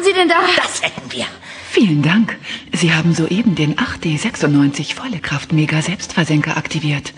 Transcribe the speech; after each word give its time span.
machen 0.00 0.04
Sie 0.04 0.12
denn 0.12 0.28
da? 0.28 0.40
Das 0.56 0.82
hätten 0.82 1.12
wir. 1.12 1.26
Vielen 1.70 2.02
Dank. 2.02 2.36
Sie 2.72 2.92
haben 2.92 3.14
soeben 3.14 3.54
den 3.54 3.76
8D96 3.76 4.94
volle 4.94 5.20
Kraft 5.20 5.52
Mega 5.52 5.80
Selbstversenker 5.82 6.56
aktiviert. 6.56 7.12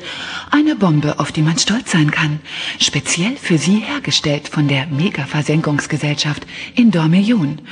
Eine 0.50 0.76
Bombe, 0.76 1.18
auf 1.18 1.32
die 1.32 1.40
man 1.40 1.56
stolz 1.58 1.92
sein 1.92 2.10
kann. 2.10 2.40
Speziell 2.78 3.36
für 3.36 3.56
Sie 3.56 3.78
hergestellt 3.78 4.48
von 4.48 4.68
der 4.68 4.88
Mega 4.88 5.24
Versenkungsgesellschaft 5.24 6.46
in 6.74 6.90
Dormillion. 6.90 7.62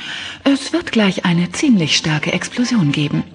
Es 0.43 0.73
wird 0.73 0.91
gleich 0.91 1.23
eine 1.25 1.51
ziemlich 1.51 1.97
starke 1.97 2.33
Explosion 2.33 2.91
geben. 2.91 3.25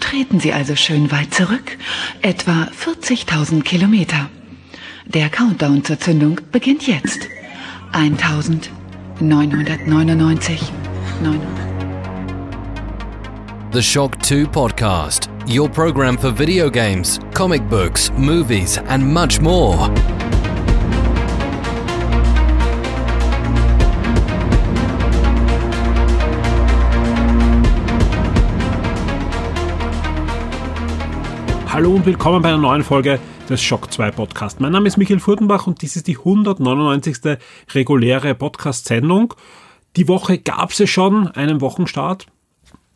Treten 0.00 0.40
Sie 0.40 0.52
also 0.52 0.76
schön 0.76 1.10
weit 1.10 1.32
zurück. 1.32 1.78
Etwa 2.20 2.68
40.000 2.84 3.62
Kilometer. 3.62 4.28
Der 5.06 5.30
Countdown 5.30 5.82
zur 5.84 5.98
Zündung 5.98 6.38
beginnt 6.52 6.86
jetzt. 6.86 7.20
1999. 7.92 10.60
900. 11.20 13.72
The 13.72 13.82
Shock 13.82 14.22
2 14.22 14.46
Podcast, 14.46 15.28
your 15.46 15.68
program 15.68 16.16
for 16.16 16.30
video 16.30 16.70
games, 16.70 17.20
comic 17.34 17.68
books, 17.68 18.10
movies, 18.12 18.78
and 18.78 19.06
much 19.06 19.38
more. 19.38 19.76
Hallo 31.68 31.96
und 31.96 32.06
willkommen 32.06 32.40
bei 32.40 32.48
einer 32.48 32.56
neuen 32.56 32.82
Folge 32.82 33.20
des 33.48 33.60
Shock 33.60 33.92
2 33.92 34.10
Podcast. 34.12 34.60
Mein 34.60 34.72
Name 34.72 34.88
ist 34.88 34.96
Michael 34.96 35.20
Furtenbach 35.20 35.66
und 35.66 35.82
dies 35.82 35.96
ist 35.96 36.06
die 36.06 36.16
199. 36.16 37.36
reguläre 37.74 38.34
Podcast-Sendung. 38.34 39.34
Die 39.96 40.06
Woche 40.06 40.38
gab 40.38 40.70
es 40.70 40.78
ja 40.78 40.86
schon 40.86 41.26
einen 41.28 41.60
Wochenstart 41.60 42.26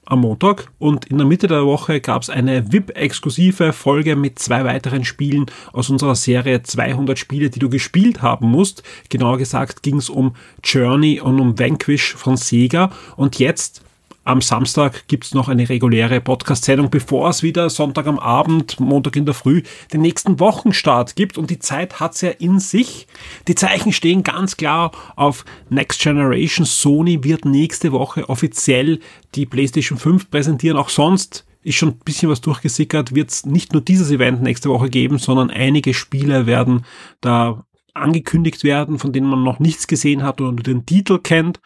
am 0.06 0.20
Montag 0.20 0.70
und 0.78 1.06
in 1.06 1.18
der 1.18 1.26
Mitte 1.26 1.46
der 1.46 1.64
Woche 1.64 2.00
gab 2.00 2.22
es 2.22 2.30
eine 2.30 2.72
VIP-exklusive 2.72 3.72
Folge 3.72 4.16
mit 4.16 4.38
zwei 4.38 4.64
weiteren 4.64 5.04
Spielen 5.04 5.46
aus 5.72 5.90
unserer 5.90 6.14
Serie 6.14 6.62
200 6.62 7.18
Spiele, 7.18 7.50
die 7.50 7.58
du 7.58 7.68
gespielt 7.68 8.22
haben 8.22 8.48
musst. 8.48 8.82
Genauer 9.08 9.38
gesagt 9.38 9.82
ging 9.82 9.96
es 9.96 10.08
um 10.08 10.36
Journey 10.62 11.20
und 11.20 11.40
um 11.40 11.58
Vanquish 11.58 12.14
von 12.14 12.36
Sega 12.36 12.90
und 13.16 13.38
jetzt 13.38 13.83
am 14.24 14.40
Samstag 14.40 15.06
gibt's 15.06 15.34
noch 15.34 15.48
eine 15.48 15.68
reguläre 15.68 16.20
Podcast-Sendung, 16.20 16.90
bevor 16.90 17.28
es 17.28 17.42
wieder 17.42 17.68
Sonntag 17.68 18.06
am 18.06 18.18
Abend, 18.18 18.80
Montag 18.80 19.16
in 19.16 19.26
der 19.26 19.34
Früh 19.34 19.62
den 19.92 20.00
nächsten 20.00 20.40
Wochenstart 20.40 21.14
gibt. 21.14 21.36
Und 21.36 21.50
die 21.50 21.58
Zeit 21.58 22.00
hat's 22.00 22.22
ja 22.22 22.30
in 22.30 22.58
sich. 22.58 23.06
Die 23.48 23.54
Zeichen 23.54 23.92
stehen 23.92 24.22
ganz 24.22 24.56
klar 24.56 24.92
auf 25.14 25.44
Next 25.68 26.00
Generation. 26.00 26.64
Sony 26.64 27.22
wird 27.22 27.44
nächste 27.44 27.92
Woche 27.92 28.28
offiziell 28.28 29.00
die 29.34 29.44
PlayStation 29.44 29.98
5 29.98 30.30
präsentieren. 30.30 30.78
Auch 30.78 30.88
sonst 30.88 31.44
ist 31.62 31.76
schon 31.76 31.90
ein 31.90 31.98
bisschen 32.04 32.30
was 32.30 32.40
durchgesickert, 32.40 33.14
wird 33.14 33.30
es 33.30 33.46
nicht 33.46 33.72
nur 33.72 33.82
dieses 33.82 34.10
Event 34.10 34.42
nächste 34.42 34.70
Woche 34.70 34.88
geben, 34.88 35.18
sondern 35.18 35.50
einige 35.50 35.94
Spiele 35.94 36.46
werden 36.46 36.84
da 37.20 37.64
angekündigt 37.94 38.64
werden, 38.64 38.98
von 38.98 39.12
denen 39.12 39.28
man 39.28 39.42
noch 39.44 39.60
nichts 39.60 39.86
gesehen 39.86 40.22
hat 40.22 40.40
oder 40.40 40.52
nur 40.52 40.62
den 40.62 40.84
Titel 40.84 41.18
kennt. 41.18 41.60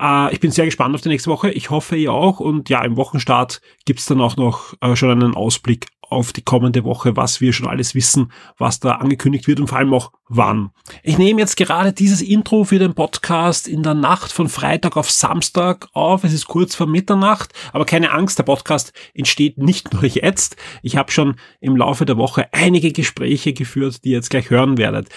Äh, 0.00 0.32
ich 0.32 0.40
bin 0.40 0.50
sehr 0.50 0.64
gespannt 0.64 0.94
auf 0.94 1.00
die 1.00 1.08
nächste 1.08 1.30
Woche. 1.30 1.50
Ich 1.50 1.70
hoffe, 1.70 1.96
ihr 1.96 2.12
auch. 2.12 2.40
Und 2.40 2.68
ja, 2.68 2.82
im 2.84 2.96
Wochenstart 2.96 3.60
gibt's 3.84 4.06
dann 4.06 4.20
auch 4.20 4.36
noch 4.36 4.74
äh, 4.80 4.96
schon 4.96 5.10
einen 5.10 5.34
Ausblick 5.34 5.86
auf 6.08 6.32
die 6.32 6.42
kommende 6.42 6.84
Woche, 6.84 7.16
was 7.16 7.40
wir 7.40 7.52
schon 7.52 7.66
alles 7.66 7.94
wissen, 7.94 8.30
was 8.58 8.80
da 8.80 8.92
angekündigt 8.92 9.48
wird 9.48 9.60
und 9.60 9.66
vor 9.66 9.78
allem 9.78 9.92
auch 9.92 10.12
wann. 10.28 10.70
Ich 11.02 11.18
nehme 11.18 11.40
jetzt 11.40 11.56
gerade 11.56 11.92
dieses 11.92 12.22
Intro 12.22 12.64
für 12.64 12.78
den 12.78 12.94
Podcast 12.94 13.66
in 13.66 13.82
der 13.82 13.94
Nacht 13.94 14.32
von 14.32 14.48
Freitag 14.48 14.96
auf 14.96 15.10
Samstag 15.10 15.88
auf. 15.92 16.24
Es 16.24 16.32
ist 16.32 16.46
kurz 16.46 16.74
vor 16.74 16.86
Mitternacht, 16.86 17.52
aber 17.72 17.84
keine 17.84 18.12
Angst, 18.12 18.38
der 18.38 18.44
Podcast 18.44 18.92
entsteht 19.14 19.58
nicht 19.58 19.92
nur 19.92 20.04
jetzt. 20.04 20.56
Ich 20.82 20.96
habe 20.96 21.10
schon 21.10 21.36
im 21.60 21.76
Laufe 21.76 22.06
der 22.06 22.16
Woche 22.16 22.52
einige 22.52 22.92
Gespräche 22.92 23.52
geführt, 23.52 24.04
die 24.04 24.10
ihr 24.10 24.16
jetzt 24.16 24.30
gleich 24.30 24.50
hören 24.50 24.78
werdet. 24.78 25.08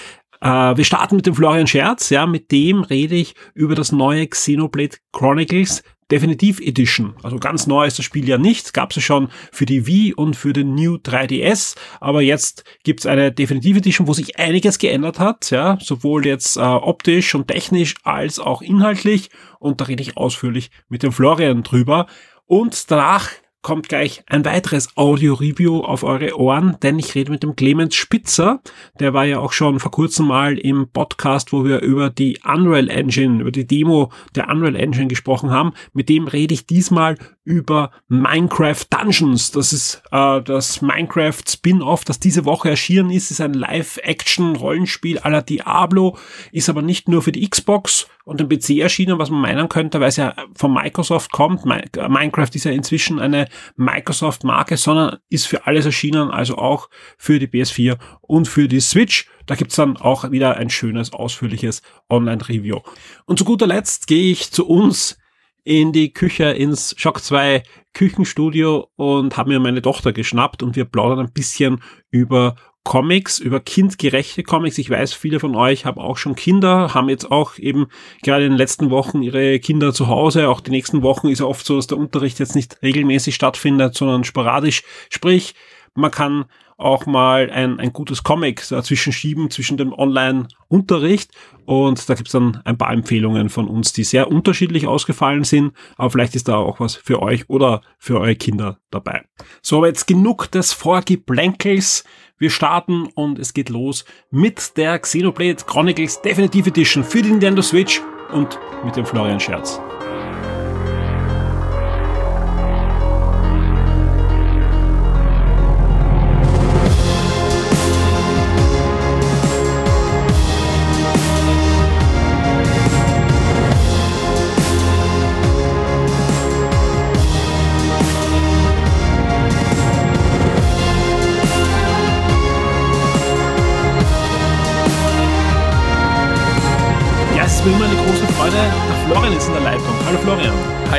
Äh, 0.41 0.47
wir 0.47 0.83
starten 0.83 1.15
mit 1.15 1.25
dem 1.25 1.35
Florian 1.35 1.67
Scherz, 1.67 2.09
ja, 2.09 2.25
mit 2.25 2.51
dem 2.51 2.81
rede 2.81 3.15
ich 3.15 3.35
über 3.53 3.75
das 3.75 3.91
neue 3.91 4.27
Xenoblade 4.27 4.97
Chronicles 5.11 5.83
Definitive 6.11 6.63
Edition. 6.63 7.13
Also 7.21 7.37
ganz 7.37 7.67
neu 7.67 7.85
ist 7.85 7.99
das 7.99 8.05
Spiel 8.05 8.27
ja 8.27 8.39
nicht. 8.39 8.73
Gab 8.73 8.89
es 8.89 8.95
ja 8.95 9.01
schon 9.01 9.29
für 9.51 9.67
die 9.67 9.85
Wii 9.85 10.15
und 10.15 10.35
für 10.35 10.53
den 10.53 10.73
New 10.73 10.95
3DS. 10.95 11.75
Aber 11.99 12.21
jetzt 12.21 12.63
gibt's 12.83 13.05
eine 13.05 13.31
Definitive 13.31 13.77
Edition, 13.77 14.07
wo 14.07 14.13
sich 14.13 14.39
einiges 14.39 14.79
geändert 14.79 15.19
hat. 15.19 15.51
Ja, 15.51 15.77
sowohl 15.79 16.25
jetzt 16.25 16.57
äh, 16.57 16.61
optisch 16.61 17.35
und 17.35 17.47
technisch 17.47 17.95
als 18.03 18.39
auch 18.39 18.63
inhaltlich. 18.63 19.29
Und 19.59 19.81
da 19.81 19.85
rede 19.85 20.01
ich 20.01 20.17
ausführlich 20.17 20.71
mit 20.87 21.03
dem 21.03 21.11
Florian 21.11 21.61
drüber. 21.61 22.07
Und 22.45 22.89
danach 22.89 23.29
kommt 23.61 23.89
gleich 23.89 24.23
ein 24.27 24.45
weiteres 24.45 24.95
Audio-Review 24.95 25.81
auf 25.81 26.03
eure 26.03 26.39
Ohren, 26.39 26.77
denn 26.81 26.97
ich 26.97 27.13
rede 27.15 27.31
mit 27.31 27.43
dem 27.43 27.55
Clemens 27.55 27.95
Spitzer. 27.95 28.61
Der 28.99 29.13
war 29.13 29.25
ja 29.25 29.39
auch 29.39 29.51
schon 29.51 29.79
vor 29.79 29.91
kurzem 29.91 30.27
mal 30.27 30.57
im 30.57 30.89
Podcast, 30.89 31.51
wo 31.51 31.65
wir 31.65 31.81
über 31.81 32.09
die 32.09 32.39
Unreal 32.45 32.89
Engine, 32.89 33.41
über 33.41 33.51
die 33.51 33.67
Demo 33.67 34.11
der 34.35 34.47
Unreal 34.47 34.75
Engine 34.75 35.07
gesprochen 35.07 35.51
haben. 35.51 35.73
Mit 35.93 36.07
dem 36.07 36.27
rede 36.27 36.53
ich 36.53 36.65
diesmal 36.65 37.17
über 37.43 37.91
Minecraft 38.07 38.85
Dungeons. 38.89 39.51
Das 39.51 39.73
ist 39.73 40.03
äh, 40.11 40.41
das 40.41 40.81
Minecraft 40.81 41.43
Spin-off, 41.47 42.05
das 42.05 42.19
diese 42.19 42.45
Woche 42.45 42.69
erschienen 42.69 43.09
ist. 43.09 43.31
ist 43.31 43.41
ein 43.41 43.53
Live-Action-Rollenspiel 43.53 45.19
à 45.19 45.29
la 45.29 45.41
Diablo, 45.41 46.17
ist 46.51 46.69
aber 46.69 46.81
nicht 46.81 47.09
nur 47.09 47.21
für 47.21 47.31
die 47.31 47.49
Xbox 47.49 48.07
und 48.29 48.39
den 48.39 48.47
PC 48.47 48.77
erschienen, 48.77 49.17
was 49.17 49.31
man 49.31 49.41
meinen 49.41 49.69
könnte, 49.69 49.99
weil 49.99 50.09
es 50.09 50.17
ja 50.17 50.35
von 50.55 50.71
Microsoft 50.71 51.31
kommt. 51.31 51.65
Minecraft 51.65 52.49
ist 52.53 52.63
ja 52.63 52.71
inzwischen 52.71 53.19
eine 53.19 53.47
Microsoft-Marke, 53.75 54.77
sondern 54.77 55.17
ist 55.29 55.47
für 55.47 55.65
alles 55.65 55.85
erschienen, 55.85 56.29
also 56.29 56.57
auch 56.59 56.89
für 57.17 57.39
die 57.39 57.47
PS4 57.47 57.97
und 58.21 58.47
für 58.47 58.67
die 58.67 58.81
Switch. 58.81 59.27
Da 59.47 59.55
gibt's 59.55 59.77
dann 59.77 59.97
auch 59.97 60.29
wieder 60.29 60.57
ein 60.57 60.69
schönes, 60.69 61.11
ausführliches 61.11 61.81
Online-Review. 62.07 62.81
Und 63.25 63.39
zu 63.39 63.45
guter 63.45 63.65
Letzt 63.65 64.05
gehe 64.05 64.31
ich 64.31 64.51
zu 64.51 64.67
uns 64.67 65.17
in 65.63 65.91
die 65.91 66.13
Küche 66.13 66.45
ins 66.45 66.93
Shock 66.97 67.21
2 67.23 67.63
Küchenstudio 67.93 68.89
und 68.95 69.37
habe 69.37 69.49
mir 69.49 69.59
meine 69.59 69.81
Tochter 69.81 70.13
geschnappt 70.13 70.61
und 70.61 70.75
wir 70.75 70.85
plaudern 70.85 71.19
ein 71.19 71.33
bisschen 71.33 71.81
über 72.11 72.55
Comics, 72.83 73.39
über 73.39 73.59
kindgerechte 73.59 74.43
Comics. 74.43 74.77
Ich 74.77 74.89
weiß, 74.89 75.13
viele 75.13 75.39
von 75.39 75.55
euch 75.55 75.85
haben 75.85 75.99
auch 75.99 76.17
schon 76.17 76.35
Kinder, 76.35 76.93
haben 76.93 77.09
jetzt 77.09 77.29
auch 77.29 77.57
eben 77.57 77.87
gerade 78.23 78.45
in 78.45 78.51
den 78.51 78.57
letzten 78.57 78.89
Wochen 78.89 79.21
ihre 79.21 79.59
Kinder 79.59 79.93
zu 79.93 80.07
Hause. 80.07 80.49
Auch 80.49 80.61
die 80.61 80.71
nächsten 80.71 81.01
Wochen 81.03 81.27
ist 81.27 81.39
ja 81.39 81.45
oft 81.45 81.65
so, 81.65 81.75
dass 81.75 81.87
der 81.87 81.97
Unterricht 81.97 82.39
jetzt 82.39 82.55
nicht 82.55 82.81
regelmäßig 82.81 83.35
stattfindet, 83.35 83.95
sondern 83.95 84.23
sporadisch. 84.23 84.83
Sprich, 85.09 85.53
man 85.93 86.11
kann 86.11 86.45
auch 86.79 87.05
mal 87.05 87.51
ein, 87.51 87.79
ein 87.79 87.91
gutes 87.91 88.23
Comic 88.23 88.65
dazwischen 88.69 89.11
schieben, 89.11 89.51
zwischen 89.51 89.77
dem 89.77 89.91
Online-Unterricht. 89.91 91.31
Und 91.65 92.09
da 92.09 92.15
gibt's 92.15 92.31
dann 92.31 92.61
ein 92.63 92.77
paar 92.77 92.93
Empfehlungen 92.93 93.49
von 93.49 93.67
uns, 93.67 93.91
die 93.91 94.05
sehr 94.05 94.31
unterschiedlich 94.31 94.87
ausgefallen 94.87 95.43
sind. 95.43 95.73
Aber 95.97 96.09
vielleicht 96.09 96.35
ist 96.35 96.47
da 96.47 96.55
auch 96.55 96.79
was 96.79 96.95
für 96.95 97.21
euch 97.21 97.49
oder 97.49 97.81
für 97.97 98.19
eure 98.19 98.35
Kinder 98.35 98.79
dabei. 98.91 99.23
So, 99.61 99.77
aber 99.77 99.87
jetzt 99.87 100.07
genug 100.07 100.49
des 100.51 100.71
Vorgeblänkels. 100.71 102.05
Wir 102.39 102.49
starten 102.49 103.09
und 103.15 103.37
es 103.37 103.53
geht 103.53 103.67
los 103.67 104.05
mit 104.31 104.77
der 104.77 104.97
Xenoblade 104.97 105.57
Chronicles 105.67 106.21
Definitive 106.21 106.69
Edition 106.69 107.03
für 107.03 107.21
die 107.21 107.31
Nintendo 107.31 107.61
Switch 107.61 108.01
und 108.31 108.57
mit 108.85 108.95
dem 108.95 109.05
Florian 109.05 109.41
Scherz. 109.41 109.81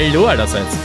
Hallo 0.02 0.24
allerseits. 0.24 0.78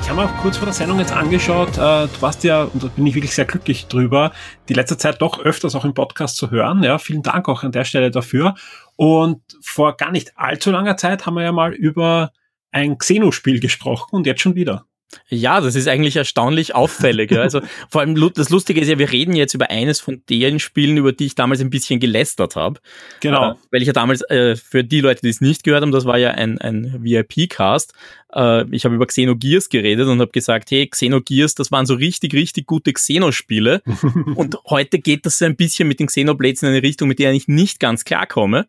Ich 0.00 0.08
habe 0.08 0.20
mir 0.20 0.26
auch 0.28 0.36
kurz 0.36 0.58
vor 0.58 0.66
der 0.66 0.72
Sendung 0.72 1.00
jetzt 1.00 1.10
angeschaut, 1.10 1.70
äh, 1.70 2.06
du 2.06 2.20
warst 2.20 2.44
ja, 2.44 2.62
und 2.62 2.84
da 2.84 2.86
bin 2.86 3.04
ich 3.04 3.16
wirklich 3.16 3.34
sehr 3.34 3.46
glücklich 3.46 3.88
drüber, 3.88 4.30
die 4.68 4.74
letzte 4.74 4.96
Zeit 4.96 5.20
doch 5.20 5.40
öfters 5.40 5.74
auch 5.74 5.84
im 5.84 5.92
Podcast 5.92 6.36
zu 6.36 6.52
hören. 6.52 6.84
Ja, 6.84 6.98
vielen 6.98 7.24
Dank 7.24 7.48
auch 7.48 7.64
an 7.64 7.72
der 7.72 7.82
Stelle 7.82 8.12
dafür. 8.12 8.54
Und 8.94 9.42
vor 9.60 9.96
gar 9.96 10.12
nicht 10.12 10.38
allzu 10.38 10.70
langer 10.70 10.96
Zeit 10.96 11.26
haben 11.26 11.34
wir 11.34 11.42
ja 11.42 11.50
mal 11.50 11.74
über 11.74 12.30
ein 12.70 12.96
Xeno-Spiel 12.96 13.58
gesprochen 13.58 14.14
und 14.14 14.24
jetzt 14.24 14.40
schon 14.40 14.54
wieder. 14.54 14.86
Ja, 15.30 15.60
das 15.60 15.74
ist 15.74 15.88
eigentlich 15.88 16.16
erstaunlich 16.16 16.74
auffällig. 16.74 17.30
Ja. 17.30 17.40
Also 17.40 17.60
vor 17.88 18.02
allem 18.02 18.14
das 18.34 18.50
Lustige 18.50 18.80
ist 18.80 18.88
ja, 18.88 18.98
wir 18.98 19.10
reden 19.10 19.34
jetzt 19.34 19.54
über 19.54 19.70
eines 19.70 20.00
von 20.00 20.22
den 20.28 20.58
Spielen, 20.58 20.96
über 20.98 21.12
die 21.12 21.26
ich 21.26 21.34
damals 21.34 21.60
ein 21.60 21.70
bisschen 21.70 21.98
gelästert 21.98 22.56
habe. 22.56 22.80
Genau. 23.20 23.52
Äh, 23.52 23.54
weil 23.70 23.80
ich 23.80 23.86
ja 23.86 23.94
damals, 23.94 24.22
äh, 24.22 24.56
für 24.56 24.84
die 24.84 25.00
Leute, 25.00 25.22
die 25.22 25.30
es 25.30 25.40
nicht 25.40 25.64
gehört 25.64 25.82
haben, 25.82 25.92
das 25.92 26.04
war 26.04 26.18
ja 26.18 26.32
ein, 26.32 26.58
ein 26.58 27.02
VIP-Cast. 27.02 27.94
Äh, 28.34 28.64
ich 28.70 28.84
habe 28.84 28.94
über 28.94 29.06
Xenogears 29.06 29.70
geredet 29.70 30.08
und 30.08 30.20
habe 30.20 30.30
gesagt, 30.30 30.70
hey, 30.70 30.86
Xenogears, 30.86 31.54
das 31.54 31.72
waren 31.72 31.86
so 31.86 31.94
richtig, 31.94 32.34
richtig 32.34 32.66
gute 32.66 32.92
Xenospiele. 32.92 33.82
und 34.34 34.58
heute 34.66 34.98
geht 34.98 35.24
das 35.24 35.38
so 35.38 35.46
ein 35.46 35.56
bisschen 35.56 35.88
mit 35.88 36.00
den 36.00 36.08
Xenoblades 36.08 36.62
in 36.62 36.68
eine 36.68 36.82
Richtung, 36.82 37.08
mit 37.08 37.18
der 37.18 37.32
ich 37.32 37.48
nicht 37.48 37.80
ganz 37.80 38.04
klarkomme. 38.04 38.66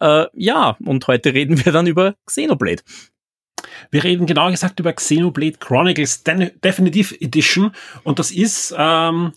Äh, 0.00 0.26
ja, 0.34 0.76
und 0.84 1.06
heute 1.06 1.34
reden 1.34 1.62
wir 1.64 1.72
dann 1.72 1.86
über 1.86 2.14
Xenoblade. 2.26 2.82
Wir 3.90 4.04
reden 4.04 4.26
genauer 4.26 4.50
gesagt 4.50 4.80
über 4.80 4.92
Xenoblade 4.92 5.58
Chronicles 5.58 6.22
Definitive 6.24 7.14
Edition. 7.20 7.72
Und 8.02 8.18
das 8.18 8.30
ist, 8.30 8.74
ähm, 8.76 9.32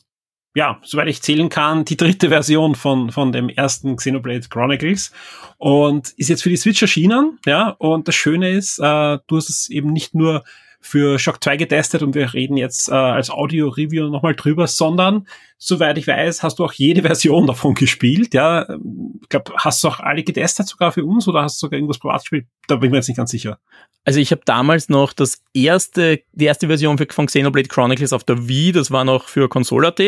ja, 0.56 0.79
soweit 0.83 1.07
ich 1.07 1.21
zählen 1.21 1.50
kann, 1.50 1.85
die 1.85 1.97
dritte 1.97 2.29
Version 2.29 2.75
von, 2.75 3.12
von 3.12 3.31
dem 3.31 3.50
ersten 3.50 3.95
Xenoblade 3.95 4.47
Chronicles. 4.50 5.12
Und 5.57 6.09
ist 6.18 6.29
jetzt 6.29 6.44
für 6.44 6.50
die 6.50 6.57
Switch 6.57 6.81
erschienen, 6.81 7.39
ja, 7.45 7.69
und 7.69 8.07
das 8.07 8.15
Schöne 8.15 8.51
ist, 8.51 8.79
äh, 8.79 9.19
du 9.27 9.38
hast 9.38 9.50
es 9.50 9.69
eben 9.69 9.91
nicht 9.94 10.15
nur 10.15 10.44
für 10.87 11.19
Shock 11.19 11.43
2 11.43 11.57
getestet 11.57 12.01
und 12.01 12.15
wir 12.15 12.33
reden 12.33 12.57
jetzt 12.57 12.89
äh, 12.89 12.93
als 12.93 13.29
Audio-Review 13.29 14.07
nochmal 14.09 14.35
drüber, 14.35 14.67
sondern 14.67 15.27
soweit 15.57 15.97
ich 15.97 16.07
weiß, 16.07 16.43
hast 16.43 16.59
du 16.59 16.65
auch 16.65 16.73
jede 16.73 17.01
Version 17.03 17.45
davon 17.45 17.75
gespielt. 17.75 18.33
Ja, 18.33 18.67
ich 19.21 19.29
glaube, 19.29 19.53
hast 19.57 19.83
du 19.83 19.89
auch 19.89 19.99
alle 19.99 20.23
getestet 20.23 20.67
sogar 20.67 20.91
für 20.91 21.05
uns 21.05 21.27
oder 21.27 21.43
hast 21.43 21.61
du 21.61 21.67
sogar 21.67 21.77
irgendwas 21.77 21.99
privat 21.99 22.21
gespielt? 22.21 22.47
Da 22.67 22.77
bin 22.77 22.87
ich 22.87 22.91
mir 22.91 22.97
jetzt 22.97 23.07
nicht 23.09 23.17
ganz 23.17 23.31
sicher. 23.31 23.59
Also 24.05 24.19
ich 24.19 24.31
habe 24.31 24.41
damals 24.45 24.87
noch 24.87 25.13
das 25.13 25.43
erste, 25.53 26.21
die 26.31 26.45
erste 26.45 26.67
Version 26.67 26.97
von 26.97 27.25
Xenoblade 27.25 27.67
Chronicles 27.67 28.13
auf 28.13 28.23
der 28.23 28.47
Wii, 28.47 28.71
das 28.71 28.89
war 28.89 29.03
noch 29.03 29.27
für 29.27 29.49
Console.at, 29.49 29.99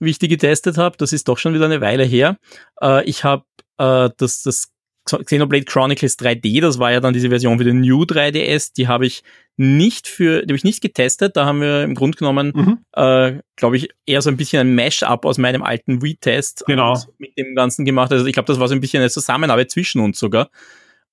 wie 0.00 0.10
ich 0.10 0.18
die 0.18 0.28
getestet 0.28 0.78
habe. 0.78 0.96
Das 0.96 1.12
ist 1.12 1.28
doch 1.28 1.38
schon 1.38 1.54
wieder 1.54 1.66
eine 1.66 1.80
Weile 1.80 2.04
her. 2.04 2.38
Äh, 2.82 3.04
ich 3.04 3.22
habe 3.22 3.44
äh, 3.78 4.10
das, 4.16 4.42
das 4.42 4.72
Xenoblade 5.18 5.64
Chronicles 5.64 6.18
3D, 6.18 6.60
das 6.60 6.78
war 6.78 6.92
ja 6.92 7.00
dann 7.00 7.12
diese 7.12 7.28
Version 7.28 7.58
für 7.58 7.64
den 7.64 7.80
New 7.80 8.02
3DS, 8.02 8.72
die 8.76 8.88
habe 8.88 9.06
ich 9.06 9.22
nicht 9.56 10.08
für, 10.08 10.40
die 10.42 10.52
habe 10.52 10.56
ich 10.56 10.64
nicht 10.64 10.80
getestet. 10.80 11.36
Da 11.36 11.44
haben 11.44 11.60
wir 11.60 11.82
im 11.82 11.94
Grunde 11.94 12.16
genommen, 12.16 12.52
mhm. 12.54 12.78
äh, 12.92 13.40
glaube 13.56 13.76
ich, 13.76 13.90
eher 14.06 14.22
so 14.22 14.30
ein 14.30 14.36
bisschen 14.36 14.60
ein 14.60 14.74
Mash-up 14.74 15.24
aus 15.24 15.38
meinem 15.38 15.62
alten 15.62 16.02
Wii-Test 16.02 16.64
genau. 16.66 16.98
mit 17.18 17.36
dem 17.36 17.54
Ganzen 17.54 17.84
gemacht. 17.84 18.10
Also 18.10 18.24
ich 18.26 18.32
glaube, 18.32 18.46
das 18.46 18.58
war 18.58 18.68
so 18.68 18.74
ein 18.74 18.80
bisschen 18.80 19.00
eine 19.00 19.10
Zusammenarbeit 19.10 19.70
zwischen 19.70 20.00
uns 20.00 20.18
sogar. 20.18 20.50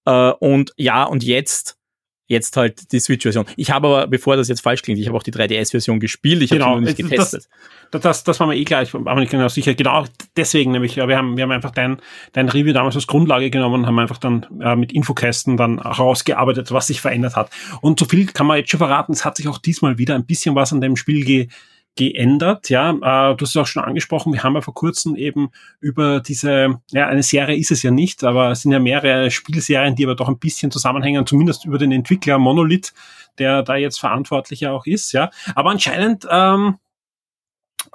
Äh, 0.06 0.32
und 0.40 0.74
ja, 0.78 1.04
und 1.04 1.24
jetzt 1.24 1.77
jetzt 2.28 2.56
halt 2.58 2.92
die 2.92 3.00
Switch-Version. 3.00 3.46
Ich 3.56 3.72
habe 3.72 3.88
aber, 3.88 4.08
bevor 4.08 4.36
das 4.36 4.50
jetzt 4.50 4.62
falsch 4.62 4.82
klingt, 4.82 5.00
ich 5.00 5.08
habe 5.08 5.18
auch 5.18 5.24
die 5.24 5.32
3DS-Version 5.32 6.00
gespielt, 6.00 6.42
ich 6.42 6.50
genau, 6.50 6.66
habe 6.66 6.76
sie 6.76 6.82
nur 6.82 6.90
nicht 6.90 6.98
getestet. 6.98 7.48
Das, 7.92 8.02
das, 8.02 8.24
das 8.26 8.40
war 8.40 8.48
mir 8.48 8.56
eh 8.56 8.66
klar, 8.66 8.84
ich 8.84 8.94
war 8.94 9.16
mir 9.16 9.22
nicht 9.22 9.32
genau 9.32 9.48
sicher. 9.48 9.74
Genau 9.74 10.06
deswegen 10.36 10.72
nämlich, 10.72 10.98
wir 10.98 11.18
haben, 11.18 11.38
wir 11.38 11.44
haben 11.44 11.52
einfach 11.52 11.72
dein, 11.72 12.02
dein 12.34 12.50
Review 12.50 12.74
damals 12.74 12.96
als 12.96 13.08
Grundlage 13.08 13.50
genommen 13.50 13.82
und 13.82 13.88
haben 13.88 14.00
einfach 14.00 14.18
dann 14.18 14.46
äh, 14.62 14.76
mit 14.76 14.92
Infokästen 14.92 15.56
dann 15.56 15.82
herausgearbeitet, 15.82 16.72
was 16.72 16.88
sich 16.88 17.00
verändert 17.00 17.36
hat. 17.36 17.50
Und 17.82 18.00
so 18.00 18.06
viel 18.06 18.26
kann 18.28 18.46
man 18.46 18.58
jetzt 18.58 18.72
schon 18.72 18.80
verraten, 18.80 19.14
es 19.14 19.24
hat 19.24 19.38
sich 19.38 19.48
auch 19.48 19.58
diesmal 19.58 19.98
wieder 19.98 20.16
ein 20.16 20.26
bisschen 20.26 20.56
was 20.56 20.74
an 20.74 20.82
dem 20.82 20.96
Spiel 20.96 21.24
ge 21.24 21.48
geändert. 21.98 22.70
Ja, 22.70 22.92
äh, 22.92 23.36
du 23.36 23.42
hast 23.42 23.50
es 23.50 23.58
auch 23.58 23.68
schon 23.68 23.84
angesprochen. 23.84 24.32
Wir 24.32 24.44
haben 24.44 24.56
ja 24.56 24.62
vor 24.62 24.74
kurzem 24.74 25.16
eben 25.16 25.50
über 25.82 26.22
diese, 26.22 26.80
ja, 26.92 27.08
eine 27.08 27.24
Serie 27.24 27.58
ist 27.58 27.72
es 27.72 27.84
ja 27.84 27.92
nicht, 27.92 28.24
aber 28.24 28.52
es 28.52 28.62
sind 28.62 28.72
ja 28.72 28.80
mehrere 28.80 29.30
Spielserien, 29.30 29.96
die 29.96 30.06
aber 30.06 30.16
doch 30.16 30.30
ein 30.30 30.40
bisschen 30.40 30.72
zusammenhängen, 30.72 31.26
zumindest 31.26 31.66
über 31.66 31.78
den 31.78 31.92
Entwickler 31.92 32.38
Monolith, 32.38 32.94
der 33.38 33.64
da 33.64 33.76
jetzt 33.76 34.00
verantwortlicher 34.00 34.72
auch 34.72 34.86
ist. 34.86 35.12
Ja, 35.12 35.30
aber 35.56 35.72
anscheinend 35.72 36.26
ähm, 36.32 36.78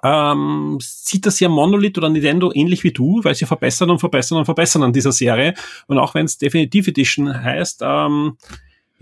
ähm, 0.02 0.78
sieht 0.80 1.26
das 1.26 1.40
ja 1.40 1.48
Monolith 1.48 1.96
oder 1.98 2.08
Nintendo 2.08 2.52
ähnlich 2.52 2.84
wie 2.84 2.92
du, 2.92 3.22
weil 3.22 3.34
sie 3.34 3.46
verbessern 3.46 3.90
und 3.90 4.00
verbessern 4.00 4.38
und 4.38 4.44
verbessern 4.44 4.82
an 4.82 4.92
dieser 4.92 5.12
Serie. 5.12 5.54
Und 5.86 5.98
auch 5.98 6.14
wenn 6.14 6.26
es 6.26 6.38
Definitive 6.38 6.90
Edition 6.90 7.32
heißt, 7.32 7.80
ähm, 7.82 8.36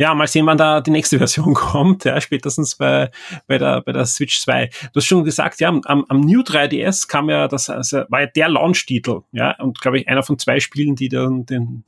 ja, 0.00 0.14
mal 0.14 0.26
sehen, 0.26 0.46
wann 0.46 0.56
da 0.56 0.80
die 0.80 0.90
nächste 0.90 1.18
Version 1.24 1.52
kommt, 1.52 2.04
ja, 2.04 2.18
spätestens 2.22 2.74
bei, 2.74 3.10
bei, 3.46 3.58
der, 3.58 3.82
bei 3.82 3.92
der 3.92 4.06
Switch 4.06 4.40
2. 4.40 4.70
Du 4.94 4.96
hast 4.96 5.04
schon 5.04 5.24
gesagt, 5.24 5.60
ja, 5.60 5.68
am, 5.68 5.82
am 6.08 6.20
New 6.20 6.40
3DS 6.40 7.06
kam 7.06 7.28
ja 7.28 7.48
das, 7.48 7.68
also 7.68 8.04
war 8.08 8.22
ja 8.22 8.26
der 8.26 8.48
Launch-Titel, 8.48 9.20
ja, 9.32 9.60
und 9.60 9.78
glaube 9.78 9.98
ich, 9.98 10.08
einer 10.08 10.22
von 10.22 10.38
zwei 10.38 10.58
Spielen, 10.58 10.96
die 10.96 11.10
dann 11.10 11.44
den 11.44 11.84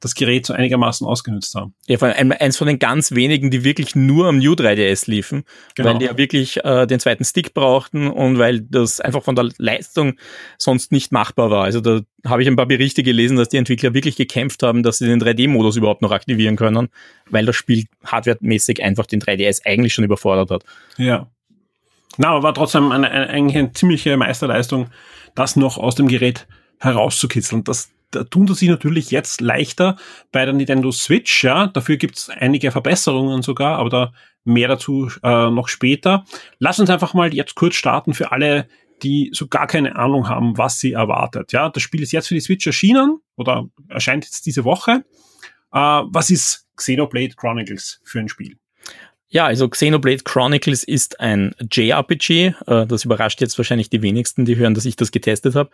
das 0.00 0.14
Gerät 0.14 0.44
so 0.44 0.52
einigermaßen 0.52 1.06
ausgenutzt 1.06 1.54
haben. 1.54 1.74
Ja, 1.86 1.96
vor 1.98 2.08
allem 2.08 2.32
eins 2.38 2.56
von 2.58 2.66
den 2.66 2.78
ganz 2.78 3.12
wenigen, 3.12 3.50
die 3.50 3.64
wirklich 3.64 3.94
nur 3.94 4.26
am 4.28 4.38
New 4.38 4.52
3DS 4.52 5.08
liefen, 5.10 5.44
genau. 5.74 5.90
weil 5.90 5.98
die 5.98 6.04
ja 6.04 6.18
wirklich 6.18 6.62
äh, 6.64 6.86
den 6.86 7.00
zweiten 7.00 7.24
Stick 7.24 7.54
brauchten 7.54 8.08
und 8.08 8.38
weil 8.38 8.60
das 8.60 9.00
einfach 9.00 9.22
von 9.22 9.34
der 9.34 9.48
Leistung 9.56 10.18
sonst 10.58 10.92
nicht 10.92 11.10
machbar 11.10 11.50
war. 11.50 11.64
Also 11.64 11.80
da 11.80 12.00
habe 12.26 12.42
ich 12.42 12.48
ein 12.48 12.56
paar 12.56 12.66
Berichte 12.66 13.02
gelesen, 13.02 13.36
dass 13.36 13.48
die 13.48 13.56
Entwickler 13.56 13.94
wirklich 13.94 14.16
gekämpft 14.16 14.62
haben, 14.62 14.82
dass 14.82 14.98
sie 14.98 15.06
den 15.06 15.22
3D-Modus 15.22 15.76
überhaupt 15.76 16.02
noch 16.02 16.12
aktivieren 16.12 16.56
können, 16.56 16.88
weil 17.30 17.46
das 17.46 17.56
Spiel 17.56 17.84
hardwaremäßig 18.04 18.82
einfach 18.82 19.06
den 19.06 19.20
3DS 19.20 19.62
eigentlich 19.64 19.94
schon 19.94 20.04
überfordert 20.04 20.50
hat. 20.50 20.64
Ja. 20.98 21.28
Na, 22.16 22.28
aber 22.28 22.42
war 22.42 22.54
trotzdem 22.54 22.92
eine, 22.92 23.10
eine, 23.10 23.28
eigentlich 23.28 23.56
eine 23.56 23.72
ziemliche 23.72 24.16
Meisterleistung, 24.16 24.90
das 25.34 25.56
noch 25.56 25.78
aus 25.78 25.94
dem 25.94 26.08
Gerät 26.08 26.46
herauszukitzeln. 26.78 27.64
Das, 27.64 27.90
da 27.90 27.93
tun 28.30 28.46
sie 28.46 28.54
sich 28.54 28.68
natürlich 28.68 29.10
jetzt 29.10 29.40
leichter 29.40 29.96
bei 30.32 30.44
der 30.44 30.54
Nintendo 30.54 30.90
Switch. 30.92 31.44
Ja, 31.44 31.66
dafür 31.66 31.96
gibt's 31.96 32.30
einige 32.30 32.70
Verbesserungen 32.70 33.42
sogar, 33.42 33.78
aber 33.78 33.90
da 33.90 34.12
mehr 34.44 34.68
dazu 34.68 35.10
äh, 35.22 35.50
noch 35.50 35.68
später. 35.68 36.24
Lass 36.58 36.78
uns 36.78 36.90
einfach 36.90 37.14
mal 37.14 37.34
jetzt 37.34 37.54
kurz 37.54 37.74
starten 37.74 38.14
für 38.14 38.32
alle, 38.32 38.68
die 39.02 39.30
so 39.32 39.48
gar 39.48 39.66
keine 39.66 39.96
Ahnung 39.96 40.28
haben, 40.28 40.56
was 40.56 40.78
sie 40.78 40.92
erwartet. 40.92 41.52
Ja, 41.52 41.68
das 41.68 41.82
Spiel 41.82 42.02
ist 42.02 42.12
jetzt 42.12 42.28
für 42.28 42.34
die 42.34 42.40
Switch 42.40 42.66
erschienen 42.66 43.18
oder 43.36 43.66
erscheint 43.88 44.24
jetzt 44.24 44.46
diese 44.46 44.64
Woche. 44.64 45.04
Äh, 45.72 45.78
was 45.78 46.30
ist 46.30 46.66
Xenoblade 46.76 47.34
Chronicles 47.36 48.00
für 48.04 48.20
ein 48.20 48.28
Spiel? 48.28 48.58
Ja, 49.34 49.46
also 49.46 49.68
Xenoblade 49.68 50.22
Chronicles 50.22 50.84
ist 50.84 51.18
ein 51.18 51.56
JRPG. 51.72 52.54
Äh, 52.68 52.86
das 52.86 53.04
überrascht 53.04 53.40
jetzt 53.40 53.58
wahrscheinlich 53.58 53.90
die 53.90 54.00
wenigsten, 54.00 54.44
die 54.44 54.54
hören, 54.54 54.74
dass 54.74 54.84
ich 54.84 54.94
das 54.94 55.10
getestet 55.10 55.56
habe. 55.56 55.70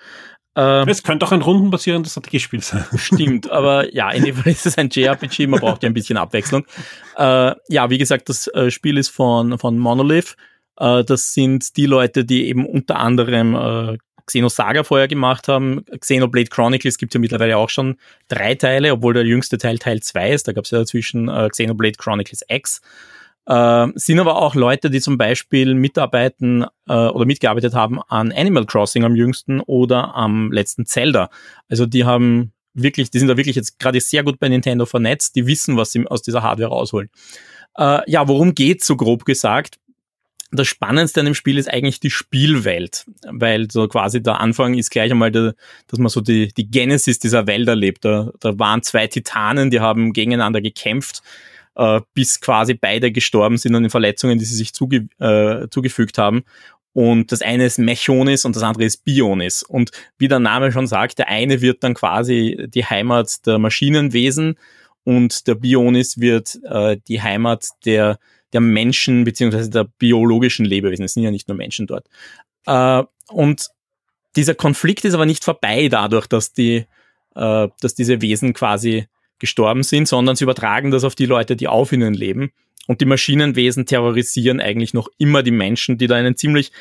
Ähm, 0.57 0.89
es 0.89 1.03
könnte 1.03 1.27
auch 1.27 1.33
ein 1.33 1.43
rundenbasierendes 1.43 2.13
Strategiespiel 2.13 2.63
sein. 2.63 2.87
Stimmt, 2.97 3.51
aber 3.51 3.95
ja, 3.95 4.11
in 4.13 4.25
dem 4.25 4.35
Fall 4.35 4.51
ist 4.51 4.65
es 4.65 4.79
ein 4.79 4.89
JRPG, 4.91 5.47
man 5.47 5.61
braucht 5.61 5.83
ja 5.83 5.91
ein 5.91 5.93
bisschen 5.93 6.17
Abwechslung. 6.17 6.65
Äh, 7.19 7.53
ja, 7.69 7.91
wie 7.91 7.99
gesagt, 7.99 8.31
das 8.31 8.47
äh, 8.47 8.71
Spiel 8.71 8.97
ist 8.97 9.11
von, 9.11 9.59
von 9.59 9.79
Monolith. 9.79 10.37
Das 10.77 11.35
sind 11.35 11.77
die 11.77 11.85
Leute, 11.85 12.25
die 12.25 12.49
eben 12.49 12.65
unter 12.65 12.97
anderem 12.97 13.99
Xenosaga 14.25 14.83
vorher 14.83 15.09
gemacht 15.09 15.47
haben. 15.47 15.85
Xenoblade 16.01 16.49
Chronicles 16.49 16.97
gibt 16.97 17.13
es 17.13 17.15
ja 17.17 17.21
mittlerweile 17.21 17.59
auch 17.59 17.69
schon 17.69 17.99
drei 18.29 18.55
Teile, 18.55 18.93
obwohl 18.93 19.13
der 19.13 19.27
jüngste 19.27 19.59
Teil 19.59 19.77
Teil 19.77 20.01
2 20.01 20.31
ist. 20.31 20.49
Da 20.49 20.53
gab 20.53 20.65
es 20.65 20.71
ja 20.71 20.79
dazwischen 20.79 21.31
Xenoblade 21.51 21.99
Chronicles 21.99 22.43
X. 22.49 22.81
Äh, 23.47 23.89
sind 23.95 24.21
aber 24.21 24.37
auch 24.37 24.55
Leute, 24.55 24.91
die 24.91 25.01
zum 25.01 25.19
Beispiel 25.19 25.75
mitarbeiten 25.75 26.65
äh, 26.89 26.93
oder 26.93 27.25
mitgearbeitet 27.25 27.75
haben 27.75 28.01
an 28.03 28.33
Animal 28.33 28.67
Crossing 28.67 29.05
am 29.05 29.17
jüngsten 29.17 29.61
oder 29.61 30.15
am 30.15 30.53
letzten 30.53 30.87
Zelda. 30.87 31.31
Also 31.69 31.87
die 31.87 32.05
haben 32.05 32.53
wirklich, 32.75 33.11
die 33.11 33.19
sind 33.19 33.29
da 33.29 33.37
wirklich 33.37 33.57
jetzt 33.57 33.79
gerade 33.79 34.01
sehr 34.01 34.23
gut 34.23 34.39
bei 34.39 34.49
Nintendo 34.49 34.87
vernetzt, 34.87 35.37
die 35.37 35.47
wissen, 35.47 35.77
was 35.77 35.93
sie 35.93 36.07
aus 36.07 36.23
dieser 36.23 36.43
Hardware 36.43 36.71
rausholen. 36.71 37.11
Äh, 37.77 38.09
ja, 38.11 38.29
worum 38.29 38.55
geht's 38.55 38.87
so 38.87 38.97
grob 38.97 39.25
gesagt? 39.25 39.79
Das 40.53 40.67
Spannendste 40.67 41.21
an 41.21 41.27
dem 41.27 41.35
Spiel 41.35 41.59
ist 41.59 41.73
eigentlich 41.73 42.01
die 42.01 42.11
Spielwelt, 42.11 43.07
weil 43.25 43.71
so 43.71 43.87
quasi 43.87 44.21
der 44.21 44.41
Anfang 44.41 44.75
ist 44.75 44.91
gleich 44.91 45.11
einmal, 45.13 45.31
der, 45.31 45.55
dass 45.87 46.01
man 46.01 46.09
so 46.09 46.21
die, 46.21 46.49
die 46.49 46.69
Genesis 46.69 47.21
dieser 47.21 47.47
Welt 47.47 47.69
erlebt. 47.69 48.05
Da, 48.05 48.33
da 48.41 48.59
waren 48.59 48.83
zwei 48.83 49.07
Titanen, 49.07 49.71
die 49.71 49.79
haben 49.79 50.13
gegeneinander 50.13 50.61
gekämpft 50.61 51.23
äh, 51.77 52.01
bis 52.15 52.41
quasi 52.41 52.75
beide 52.75 53.13
gestorben 53.13 53.57
sind 53.57 53.75
an 53.75 53.83
den 53.83 53.91
Verletzungen, 53.91 54.39
die 54.39 54.45
sie 54.45 54.57
sich 54.57 54.73
zuge 54.73 55.09
äh, 55.19 55.69
zugefügt 55.71 56.19
haben. 56.19 56.45
Und 56.93 57.31
das 57.31 57.43
eine 57.43 57.65
ist 57.65 57.79
Mechonis 57.79 58.45
und 58.45 58.57
das 58.57 58.65
andere 58.65 58.85
ist 58.85 59.05
Bionis. 59.05 59.63
Und 59.63 59.93
wie 60.19 60.29
der 60.29 60.41
Name 60.41 60.73
schon 60.73 60.89
sagt, 60.89 61.19
der 61.19 61.29
eine 61.29 61.61
wird 61.61 61.85
dann 61.85 61.95
quasi 61.95 62.67
die 62.69 62.85
Heimat 62.85 63.47
der 63.47 63.59
Maschinenwesen 63.59 64.57
und 65.05 65.47
der 65.47 65.55
Bionis 65.55 66.19
wird 66.19 66.59
äh, 66.65 66.99
die 67.07 67.23
Heimat 67.23 67.69
der, 67.85 68.19
der 68.53 68.61
Menschen 68.61 69.25
beziehungsweise 69.25 69.71
der 69.71 69.85
biologischen 69.85 70.65
Lebewesen. 70.65 71.05
Es 71.05 71.15
sind 71.15 71.23
ja 71.23 71.31
nicht 71.31 71.49
nur 71.49 71.57
Menschen 71.57 71.87
dort. 71.87 72.09
Äh, 72.67 73.05
und 73.29 73.69
dieser 74.37 74.55
Konflikt 74.55 75.05
ist 75.05 75.15
aber 75.15 75.27
nicht 75.27 75.45
vorbei 75.45 75.89
dadurch, 75.89 76.27
dass 76.27 76.53
die, 76.53 76.87
äh, 77.37 77.69
dass 77.81 77.95
diese 77.95 78.21
Wesen 78.21 78.53
quasi 78.53 79.07
gestorben 79.41 79.83
sind, 79.83 80.07
sondern 80.07 80.37
sie 80.37 80.45
übertragen 80.45 80.91
das 80.91 81.05
auf 81.05 81.15
die 81.15 81.27
Leute, 81.27 81.57
die 81.57 81.67
auf 81.67 81.93
ihnen 81.93 82.15
leben. 82.15 82.53
Und 82.87 83.01
die 83.01 83.07
Maschinenwesen 83.07 83.87
terrorisieren 83.87 84.61
eigentlich 84.61 84.95
noch 84.95 85.09
immer 85.19 85.43
die 85.43 85.51
Menschen, 85.51 85.99
die 85.99 86.07
da 86.07 86.17
einen 86.17 86.37
ziemlich 86.37 86.73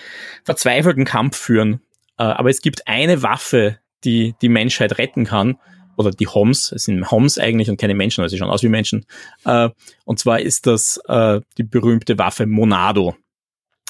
verzweifelten 0.43 1.05
Kampf 1.05 1.37
führen. 1.37 1.81
Äh, 2.17 2.23
aber 2.23 2.49
es 2.49 2.61
gibt 2.61 2.87
eine 2.87 3.21
Waffe, 3.23 3.79
die 4.03 4.35
die 4.41 4.49
Menschheit 4.49 4.97
retten 4.97 5.25
kann. 5.25 5.57
oder 5.97 6.11
die 6.11 6.27
Homs, 6.27 6.71
es 6.71 6.83
sind 6.83 7.11
Homs 7.11 7.37
eigentlich 7.37 7.69
und 7.69 7.75
keine 7.75 7.93
Menschen, 7.93 8.21
also 8.21 8.33
sie 8.33 8.39
schauen 8.39 8.49
aus 8.49 8.63
wie 8.63 8.69
Menschen. 8.69 9.05
Äh, 9.43 9.69
und 10.05 10.17
zwar 10.17 10.39
ist 10.39 10.65
das 10.65 10.97
äh, 11.09 11.41
die 11.57 11.63
berühmte 11.63 12.17
Waffe 12.17 12.45
Monado. 12.45 13.17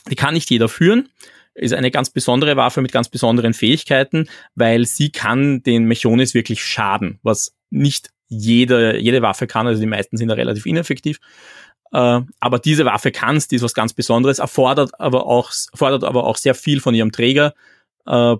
Die 0.09 0.15
kann 0.15 0.33
nicht 0.33 0.49
jeder 0.49 0.69
führen, 0.69 1.09
ist 1.53 1.73
eine 1.73 1.91
ganz 1.91 2.09
besondere 2.09 2.55
Waffe 2.55 2.81
mit 2.81 2.91
ganz 2.91 3.09
besonderen 3.09 3.53
Fähigkeiten, 3.53 4.27
weil 4.55 4.85
sie 4.85 5.11
kann 5.11 5.61
den 5.61 5.85
Mechonis 5.85 6.33
wirklich 6.33 6.63
schaden, 6.63 7.19
was 7.21 7.53
nicht 7.69 8.09
jede, 8.29 8.97
jede 8.99 9.21
Waffe 9.21 9.47
kann, 9.47 9.67
also 9.67 9.81
die 9.81 9.87
meisten 9.87 10.17
sind 10.17 10.29
da 10.29 10.35
relativ 10.35 10.65
ineffektiv. 10.65 11.19
Äh, 11.91 12.21
aber 12.39 12.59
diese 12.59 12.85
Waffe 12.85 13.11
kann 13.11 13.35
es, 13.35 13.47
die 13.47 13.55
ist 13.55 13.63
was 13.63 13.73
ganz 13.73 13.93
Besonderes, 13.93 14.39
erfordert 14.39 14.99
aber 14.99 15.25
auch, 15.25 15.51
fordert 15.73 16.03
aber 16.03 16.25
auch 16.25 16.37
sehr 16.37 16.55
viel 16.55 16.79
von 16.79 16.93
ihrem 16.93 17.11
Träger 17.11 17.53
äh, 18.05 18.35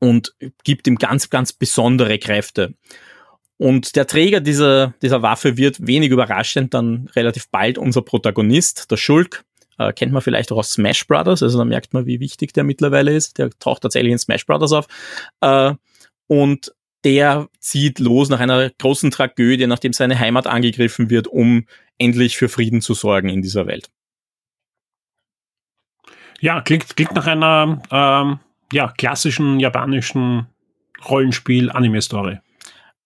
und 0.00 0.34
gibt 0.64 0.86
ihm 0.86 0.96
ganz, 0.96 1.30
ganz 1.30 1.52
besondere 1.52 2.18
Kräfte. 2.18 2.74
Und 3.58 3.96
der 3.96 4.06
Träger 4.06 4.40
dieser, 4.40 4.94
dieser 5.00 5.22
Waffe 5.22 5.56
wird 5.56 5.86
wenig 5.86 6.10
überraschend 6.10 6.74
dann 6.74 7.08
relativ 7.16 7.48
bald 7.50 7.78
unser 7.78 8.02
Protagonist, 8.02 8.90
der 8.90 8.96
Schulk. 8.96 9.44
Äh, 9.78 9.92
kennt 9.92 10.12
man 10.12 10.22
vielleicht 10.22 10.52
auch 10.52 10.58
aus 10.58 10.72
Smash 10.72 11.06
Brothers, 11.06 11.42
also 11.42 11.58
da 11.58 11.64
merkt 11.64 11.92
man, 11.92 12.06
wie 12.06 12.20
wichtig 12.20 12.52
der 12.52 12.64
mittlerweile 12.64 13.14
ist. 13.14 13.38
Der 13.38 13.50
taucht 13.58 13.82
tatsächlich 13.82 14.12
in 14.12 14.18
Smash 14.18 14.46
Brothers 14.46 14.72
auf. 14.72 14.86
Äh, 15.40 15.74
und 16.28 16.72
der 17.06 17.48
zieht 17.60 18.00
los 18.00 18.30
nach 18.30 18.40
einer 18.40 18.68
großen 18.68 19.12
Tragödie, 19.12 19.68
nachdem 19.68 19.92
seine 19.92 20.18
Heimat 20.18 20.48
angegriffen 20.48 21.08
wird, 21.08 21.28
um 21.28 21.66
endlich 21.98 22.36
für 22.36 22.48
Frieden 22.48 22.80
zu 22.80 22.94
sorgen 22.94 23.28
in 23.28 23.42
dieser 23.42 23.68
Welt. 23.68 23.90
Ja, 26.40 26.62
klingt, 26.62 26.96
klingt 26.96 27.14
nach 27.14 27.28
einer 27.28 27.80
ähm, 27.92 28.40
ja, 28.72 28.92
klassischen 28.98 29.60
japanischen 29.60 30.46
Rollenspiel-Anime-Story. 31.08 32.40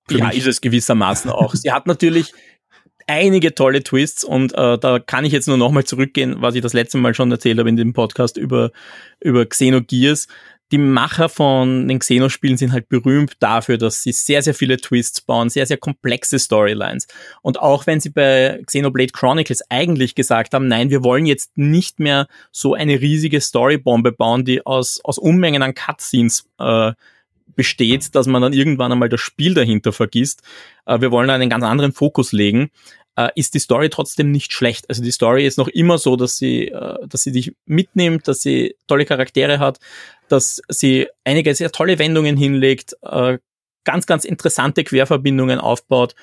Ja, 0.09 0.29
mich. 0.29 0.39
ist 0.39 0.47
es 0.47 0.61
gewissermaßen 0.63 1.31
auch. 1.31 1.55
Sie 1.55 1.71
hat 1.71 1.87
natürlich 1.87 2.33
einige 3.07 3.55
tolle 3.55 3.83
Twists 3.83 4.25
und 4.25 4.55
äh, 4.55 4.79
da 4.79 4.99
kann 4.99 5.27
ich 5.27 5.33
jetzt 5.35 5.47
nur 5.47 5.59
nochmal 5.59 5.85
zurückgehen, 5.85 6.37
was 6.39 6.55
ich 6.55 6.63
das 6.63 6.73
letzte 6.73 6.97
Mal 6.97 7.13
schon 7.13 7.31
erzählt 7.31 7.59
habe 7.59 7.69
in 7.69 7.77
dem 7.77 7.93
Podcast 7.93 8.39
über, 8.39 8.71
über 9.21 9.45
Xenogears 9.45 10.27
die 10.73 10.79
Macher 10.79 11.29
von 11.29 11.89
den 11.89 11.99
Xeno-Spielen 11.99 12.57
sind 12.57 12.73
halt 12.73 12.89
berühmt 12.89 13.35
dafür, 13.41 13.77
dass 13.77 14.03
sie 14.03 14.13
sehr, 14.13 14.43
sehr 14.43 14.55
viele 14.55 14.77
Twists 14.77 15.21
bauen, 15.21 15.51
sehr, 15.51 15.67
sehr 15.67 15.79
komplexe 15.79 16.39
Storylines. 16.39 17.09
Und 17.43 17.59
auch 17.59 17.87
wenn 17.87 18.01
sie 18.01 18.11
bei 18.11 18.63
Xenoblade 18.67 19.13
Chronicles 19.13 19.63
eigentlich 19.69 20.15
gesagt 20.15 20.55
haben, 20.55 20.69
nein, 20.69 20.91
wir 20.91 21.03
wollen 21.03 21.27
jetzt 21.27 21.57
nicht 21.57 21.99
mehr 21.99 22.29
so 22.53 22.75
eine 22.75 23.01
riesige 23.01 23.41
Storybombe 23.41 24.13
bauen, 24.13 24.45
die 24.45 24.65
aus, 24.65 25.01
aus 25.03 25.19
Unmengen 25.19 25.63
an 25.63 25.75
Cutscenes 25.75 26.45
äh, 26.59 26.93
besteht, 27.57 28.15
dass 28.15 28.27
man 28.27 28.41
dann 28.41 28.53
irgendwann 28.53 28.93
einmal 28.93 29.09
das 29.09 29.21
Spiel 29.21 29.55
dahinter 29.55 29.93
vergisst. 29.93 30.43
Äh, 30.87 31.01
wir 31.01 31.11
wollen 31.11 31.31
einen 31.31 31.51
ganz 31.51 31.65
anderen 31.65 31.93
Fokus 31.93 32.33
legen 32.33 32.71
äh, 33.21 33.31
ist 33.35 33.55
die 33.55 33.59
Story 33.59 33.91
trotzdem 33.91 34.31
nicht 34.31 34.53
schlecht. 34.53 34.89
Also 34.89 35.03
die 35.03 35.11
Story 35.11 35.47
ist 35.47 35.59
noch 35.59 35.69
immer 35.69 35.99
so, 35.99 36.17
dass 36.17 36.39
sie, 36.39 36.69
äh, 36.69 37.07
dass 37.07 37.23
sie 37.23 37.33
dich 37.33 37.55
mitnimmt, 37.67 38.29
dass 38.29 38.41
sie 38.41 38.77
tolle 38.87 39.05
Charaktere 39.05 39.59
hat, 39.59 39.79
dass 40.29 40.63
sie 40.69 41.09
einige 41.25 41.55
sehr 41.55 41.71
tolle 41.73 41.99
Wendungen 41.99 42.37
hinlegt, 42.37 42.97
äh, 43.03 43.39
ganz, 43.85 44.07
ganz 44.07 44.25
interessante 44.25 44.85
Querverbindungen 44.85 45.59
aufbaut. 45.59 46.15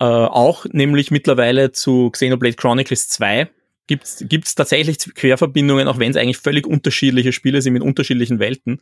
Äh, 0.00 0.04
auch 0.04 0.66
nämlich 0.72 1.10
mittlerweile 1.10 1.72
zu 1.72 2.10
Xenoblade 2.10 2.56
Chronicles 2.56 3.08
2 3.08 3.48
gibt 3.86 4.04
es 4.04 4.54
tatsächlich 4.56 4.98
Querverbindungen, 5.14 5.86
auch 5.86 6.00
wenn 6.00 6.10
es 6.10 6.16
eigentlich 6.16 6.38
völlig 6.38 6.66
unterschiedliche 6.66 7.32
Spiele 7.32 7.62
sind 7.62 7.72
mit 7.72 7.82
unterschiedlichen 7.82 8.40
Welten. 8.40 8.80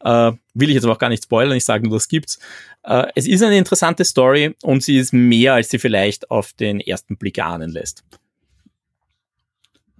Äh, 0.00 0.32
will 0.54 0.68
ich 0.68 0.74
jetzt 0.74 0.84
aber 0.84 0.94
auch 0.94 0.98
gar 0.98 1.08
nicht 1.08 1.24
spoilern, 1.24 1.56
ich 1.56 1.64
sage 1.64 1.84
nur, 1.84 1.96
das 1.96 2.08
gibt's. 2.08 2.38
Äh, 2.84 3.06
es 3.14 3.26
ist 3.26 3.42
eine 3.42 3.58
interessante 3.58 4.04
Story 4.04 4.54
und 4.62 4.82
sie 4.82 4.98
ist 4.98 5.12
mehr, 5.12 5.54
als 5.54 5.70
sie 5.70 5.78
vielleicht 5.78 6.30
auf 6.30 6.52
den 6.52 6.80
ersten 6.80 7.16
Blick 7.16 7.38
ahnen 7.38 7.70
lässt. 7.70 8.04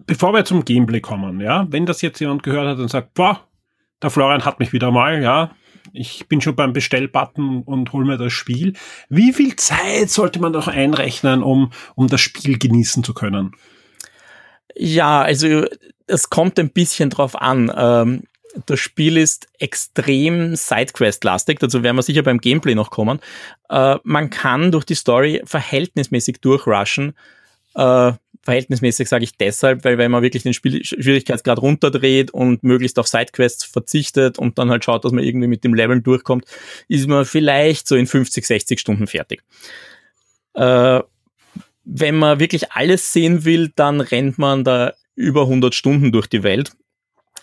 Bevor 0.06 0.32
wir 0.32 0.44
zum 0.44 0.64
Gameplay 0.64 1.00
kommen, 1.00 1.40
ja, 1.40 1.66
wenn 1.70 1.84
das 1.84 2.00
jetzt 2.00 2.20
jemand 2.20 2.42
gehört 2.42 2.68
hat 2.68 2.78
und 2.78 2.88
sagt, 2.88 3.14
boah, 3.14 3.46
der 4.00 4.10
Florian 4.10 4.44
hat 4.44 4.60
mich 4.60 4.72
wieder 4.72 4.90
mal, 4.90 5.22
ja, 5.22 5.50
ich 5.92 6.28
bin 6.28 6.40
schon 6.40 6.56
beim 6.56 6.72
Bestellbutton 6.72 7.62
und 7.62 7.92
hol 7.92 8.04
mir 8.04 8.18
das 8.18 8.32
Spiel. 8.32 8.74
Wie 9.08 9.32
viel 9.32 9.56
Zeit 9.56 10.10
sollte 10.10 10.40
man 10.40 10.52
doch 10.52 10.68
einrechnen, 10.68 11.42
um, 11.42 11.72
um 11.94 12.08
das 12.08 12.20
Spiel 12.20 12.58
genießen 12.58 13.04
zu 13.04 13.14
können? 13.14 13.52
Ja, 14.74 15.22
also 15.22 15.64
es 16.06 16.30
kommt 16.30 16.58
ein 16.58 16.70
bisschen 16.70 17.10
drauf 17.10 17.40
an. 17.40 17.72
Ähm, 17.74 18.22
das 18.66 18.80
Spiel 18.80 19.16
ist 19.16 19.48
extrem 19.58 20.56
Sidequest-lastig, 20.56 21.58
dazu 21.58 21.82
werden 21.82 21.96
wir 21.96 22.02
sicher 22.02 22.22
beim 22.22 22.40
Gameplay 22.40 22.74
noch 22.74 22.90
kommen. 22.90 23.20
Äh, 23.68 23.96
man 24.02 24.30
kann 24.30 24.72
durch 24.72 24.84
die 24.84 24.94
Story 24.94 25.42
verhältnismäßig 25.44 26.40
durchrushen. 26.40 27.14
Äh, 27.74 28.12
verhältnismäßig 28.42 29.08
sage 29.08 29.24
ich 29.24 29.36
deshalb, 29.36 29.84
weil 29.84 29.98
wenn 29.98 30.10
man 30.10 30.22
wirklich 30.22 30.42
den 30.42 30.54
Spiel 30.54 30.82
Schwierigkeitsgrad 30.82 31.60
runterdreht 31.60 32.30
und 32.30 32.62
möglichst 32.62 32.98
auf 32.98 33.06
Sidequests 33.06 33.64
verzichtet 33.64 34.38
und 34.38 34.58
dann 34.58 34.70
halt 34.70 34.84
schaut, 34.84 35.04
dass 35.04 35.12
man 35.12 35.24
irgendwie 35.24 35.48
mit 35.48 35.64
dem 35.64 35.74
Leveln 35.74 36.02
durchkommt, 36.02 36.46
ist 36.88 37.06
man 37.08 37.24
vielleicht 37.24 37.86
so 37.86 37.96
in 37.96 38.06
50, 38.06 38.46
60 38.46 38.80
Stunden 38.80 39.06
fertig. 39.06 39.42
Äh, 40.54 41.00
wenn 41.84 42.16
man 42.16 42.40
wirklich 42.40 42.72
alles 42.72 43.12
sehen 43.12 43.44
will, 43.44 43.72
dann 43.74 44.00
rennt 44.00 44.38
man 44.38 44.64
da 44.64 44.94
über 45.14 45.42
100 45.42 45.74
Stunden 45.74 46.12
durch 46.12 46.26
die 46.26 46.42
Welt 46.42 46.72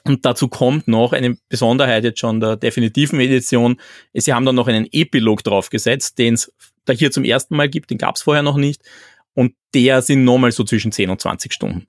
und 0.07 0.23
dazu 0.23 0.47
kommt 0.47 0.87
noch 0.87 1.13
eine 1.13 1.37
Besonderheit 1.49 2.03
jetzt 2.03 2.19
schon 2.19 2.39
der 2.39 2.55
definitiven 2.55 3.19
Edition. 3.19 3.77
Sie 4.13 4.33
haben 4.33 4.45
dann 4.45 4.55
noch 4.55 4.67
einen 4.67 4.87
Epilog 4.91 5.43
draufgesetzt, 5.43 6.19
den 6.19 6.35
es 6.35 6.53
da 6.85 6.93
hier 6.93 7.11
zum 7.11 7.23
ersten 7.23 7.55
Mal 7.55 7.69
gibt, 7.69 7.89
den 7.89 7.97
gab 7.97 8.15
es 8.15 8.21
vorher 8.21 8.43
noch 8.43 8.57
nicht. 8.57 8.81
Und 9.33 9.53
der 9.73 10.01
sind 10.01 10.23
nochmal 10.23 10.51
so 10.51 10.63
zwischen 10.63 10.91
10 10.91 11.09
und 11.09 11.19
20 11.19 11.51
Stunden. 11.51 11.87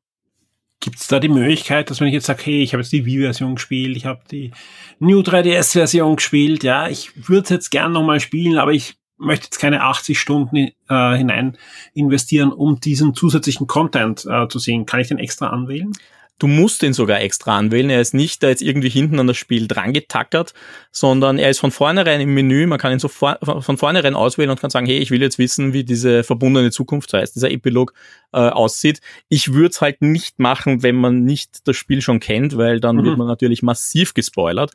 Gibt 0.80 0.99
es 0.99 1.08
da 1.08 1.20
die 1.20 1.28
Möglichkeit, 1.28 1.90
dass 1.90 2.00
wenn 2.00 2.08
ich 2.08 2.14
jetzt 2.14 2.26
sage, 2.26 2.42
hey, 2.44 2.62
ich 2.62 2.73
habe 2.73 2.82
jetzt 2.82 2.92
die 2.92 3.04
Wii-Version 3.04 3.54
gespielt, 3.54 3.96
ich 3.96 4.06
habe 4.06 4.20
die 4.30 4.50
New 4.99 5.20
3DS-Version 5.20 6.16
gespielt, 6.16 6.64
ja, 6.64 6.88
ich 6.88 7.28
würde 7.28 7.54
jetzt 7.54 7.70
gern 7.70 7.92
nochmal 7.92 8.20
spielen, 8.20 8.58
aber 8.58 8.73
ich 8.73 8.96
möchte 9.18 9.46
jetzt 9.46 9.58
keine 9.58 9.82
80 9.82 10.18
Stunden 10.18 10.56
äh, 10.88 11.16
hinein 11.16 11.56
investieren, 11.94 12.52
um 12.52 12.80
diesen 12.80 13.14
zusätzlichen 13.14 13.66
Content 13.66 14.26
äh, 14.26 14.49
zu 14.49 14.58
sehen. 14.58 14.87
Kann 14.87 15.00
ich 15.00 15.08
den 15.08 15.18
extra 15.18 15.49
anwählen? 15.49 15.92
Du 16.38 16.47
musst 16.47 16.83
ihn 16.83 16.93
sogar 16.93 17.21
extra 17.21 17.57
anwählen. 17.57 17.88
Er 17.88 18.00
ist 18.00 18.12
nicht 18.12 18.43
da 18.43 18.49
jetzt 18.49 18.61
irgendwie 18.61 18.90
hinten 18.90 19.19
an 19.19 19.26
das 19.26 19.38
Spiel 19.38 19.66
dran 19.66 19.95
getackert, 19.95 20.52
sondern 20.93 21.38
er 21.38 21.49
ist 21.49 21.61
von 21.61 21.71
vornherein 21.71 22.21
im 22.21 22.35
Menü. 22.35 22.66
Man 22.66 22.78
kann 22.78 22.93
ihn 22.93 22.99
so 22.99 23.09
vor, 23.09 23.38
von 23.43 23.78
vornherein 23.78 24.14
auswählen 24.14 24.50
und 24.50 24.61
kann 24.61 24.71
sagen, 24.71 24.87
hey, 24.87 24.99
ich 24.99 25.11
will 25.11 25.23
jetzt 25.23 25.38
wissen, 25.38 25.73
wie 25.73 25.85
diese 25.85 26.25
verbundene 26.25 26.71
Zukunft, 26.71 27.12
heißt 27.14 27.37
dieser 27.37 27.50
Epilog, 27.50 27.95
äh, 28.33 28.38
aussieht. 28.38 29.00
Ich 29.31 29.55
würde 29.55 29.71
es 29.71 29.81
halt 29.81 30.02
nicht 30.02 30.38
machen, 30.38 30.83
wenn 30.83 30.97
man 30.97 31.25
nicht 31.25 31.66
das 31.66 31.76
Spiel 31.76 32.02
schon 32.02 32.21
kennt, 32.21 32.59
weil 32.59 32.81
dann 32.81 32.97
mhm. 32.97 33.05
wird 33.05 33.19
man 33.19 33.26
natürlich 33.26 33.62
massiv 33.62 34.12
gespoilert. 34.12 34.73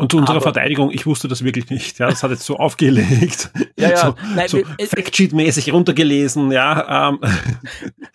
Und 0.00 0.12
zu 0.12 0.16
unserer 0.16 0.36
aber, 0.36 0.42
Verteidigung, 0.42 0.90
ich 0.90 1.04
wusste 1.04 1.28
das 1.28 1.44
wirklich 1.44 1.68
nicht. 1.68 1.98
Ja, 1.98 2.08
das 2.08 2.22
hat 2.22 2.30
jetzt 2.30 2.44
so 2.44 2.56
aufgelegt, 2.58 3.50
ja, 3.78 3.90
ja. 3.90 3.96
so, 3.98 4.14
Nein, 4.34 4.48
so 4.48 4.58
Factsheet-mäßig 4.58 5.72
runtergelesen. 5.72 6.50
Ja, 6.52 7.10
ähm. 7.10 7.20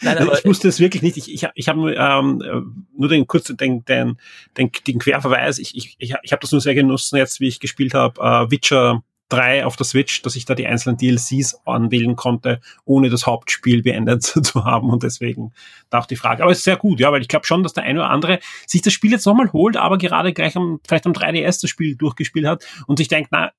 Nein, 0.02 0.18
aber, 0.18 0.34
ich 0.34 0.46
wusste 0.46 0.68
es 0.68 0.80
wirklich 0.80 1.04
nicht. 1.04 1.16
Ich, 1.18 1.32
ich, 1.32 1.48
ich 1.54 1.70
habe 1.70 1.94
ähm, 1.94 2.86
nur 2.98 3.08
den 3.08 3.28
kurzen 3.28 3.56
den, 3.56 3.86
den, 3.86 4.18
den, 4.58 4.72
den 4.88 4.98
Querverweis. 4.98 5.60
Ich, 5.60 5.76
ich, 5.76 5.96
ich, 6.00 6.16
ich 6.24 6.32
habe 6.32 6.40
das 6.42 6.52
nur 6.52 6.60
sehr 6.60 6.74
genossen 6.74 7.18
jetzt, 7.18 7.40
wie 7.40 7.48
ich 7.48 7.60
gespielt 7.60 7.94
habe. 7.94 8.20
Äh, 8.20 8.50
Witcher 8.50 9.04
3 9.30 9.66
auf 9.66 9.76
der 9.76 9.86
Switch, 9.86 10.22
dass 10.22 10.36
ich 10.36 10.46
da 10.46 10.56
die 10.56 10.68
einzelnen 10.68 10.98
DLCs 10.98 11.62
anwählen 11.66 12.16
konnte, 12.16 12.62
ohne 12.86 13.10
das 13.10 13.26
Hauptspiel 13.26 13.82
beendet 13.82 14.24
zu 14.24 14.66
haben. 14.66 14.90
Und 14.90 15.04
deswegen 15.04 15.54
da 15.90 16.00
auch 16.00 16.06
die 16.06 16.16
Frage. 16.16 16.44
Aber 16.44 16.52
es 16.52 16.60
ist 16.60 16.66
sehr 16.66 16.78
gut, 16.78 17.00
ja, 17.00 17.12
weil 17.12 17.22
ich 17.22 17.28
glaube 17.28 17.46
schon, 17.46 17.64
dass 17.64 17.74
der 17.74 17.84
eine 17.84 18.00
oder 18.00 18.10
andere 18.10 18.40
sich 18.68 18.82
das 18.82 18.94
Spiel 18.94 19.12
jetzt 19.12 19.26
nochmal 19.26 19.52
holt, 19.52 19.78
aber 19.78 19.98
gerade 19.98 20.34
gleich 20.34 20.56
am, 20.56 20.80
vielleicht 20.88 21.06
am 21.06 21.14
3DS 21.14 21.62
das 21.62 21.70
Spiel 21.70 21.96
durchgespielt 21.96 22.46
hat 22.46 22.66
und 22.88 22.98
sich 22.98 23.08
denkt, 23.08 23.30
na, 23.32 23.52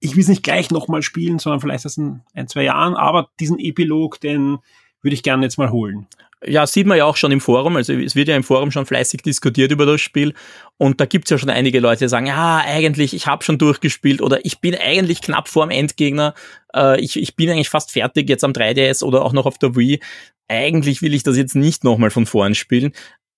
ich 0.00 0.16
will 0.16 0.22
es 0.22 0.28
nicht 0.28 0.42
gleich 0.42 0.70
nochmal 0.70 1.02
spielen, 1.02 1.38
sondern 1.38 1.60
vielleicht 1.60 1.84
erst 1.84 1.98
in 1.98 2.22
ein, 2.34 2.48
zwei 2.48 2.64
Jahren, 2.64 2.94
aber 2.94 3.28
diesen 3.38 3.60
Epilog, 3.60 4.20
den 4.20 4.58
würde 5.00 5.14
ich 5.14 5.22
gerne 5.22 5.44
jetzt 5.44 5.58
mal 5.58 5.70
holen. 5.70 6.08
Ja, 6.44 6.66
sieht 6.66 6.86
man 6.86 6.98
ja 6.98 7.04
auch 7.04 7.16
schon 7.16 7.32
im 7.32 7.40
Forum. 7.40 7.76
Also 7.76 7.92
es 7.92 8.16
wird 8.16 8.28
ja 8.28 8.36
im 8.36 8.42
Forum 8.42 8.70
schon 8.70 8.86
fleißig 8.86 9.22
diskutiert 9.22 9.70
über 9.70 9.86
das 9.86 10.00
Spiel. 10.00 10.34
Und 10.76 11.00
da 11.00 11.06
gibt's 11.06 11.30
ja 11.30 11.38
schon 11.38 11.50
einige 11.50 11.78
Leute, 11.80 12.04
die 12.04 12.08
sagen, 12.08 12.26
ja, 12.26 12.62
eigentlich, 12.64 13.14
ich 13.14 13.26
habe 13.26 13.44
schon 13.44 13.58
durchgespielt 13.58 14.20
oder 14.20 14.44
ich 14.44 14.60
bin 14.60 14.74
eigentlich 14.74 15.22
knapp 15.22 15.48
vor 15.48 15.66
dem 15.66 15.70
Endgegner. 15.70 16.34
Äh, 16.74 17.00
ich, 17.00 17.16
ich 17.20 17.36
bin 17.36 17.50
eigentlich 17.50 17.68
fast 17.68 17.92
fertig 17.92 18.28
jetzt 18.28 18.44
am 18.44 18.52
3DS 18.52 19.04
oder 19.04 19.24
auch 19.24 19.32
noch 19.32 19.46
auf 19.46 19.58
der 19.58 19.76
Wii. 19.76 20.00
Eigentlich 20.48 21.02
will 21.02 21.14
ich 21.14 21.22
das 21.22 21.36
jetzt 21.36 21.54
nicht 21.54 21.84
nochmal 21.84 22.10
von 22.10 22.26
vorn 22.26 22.54
spielen. 22.54 22.92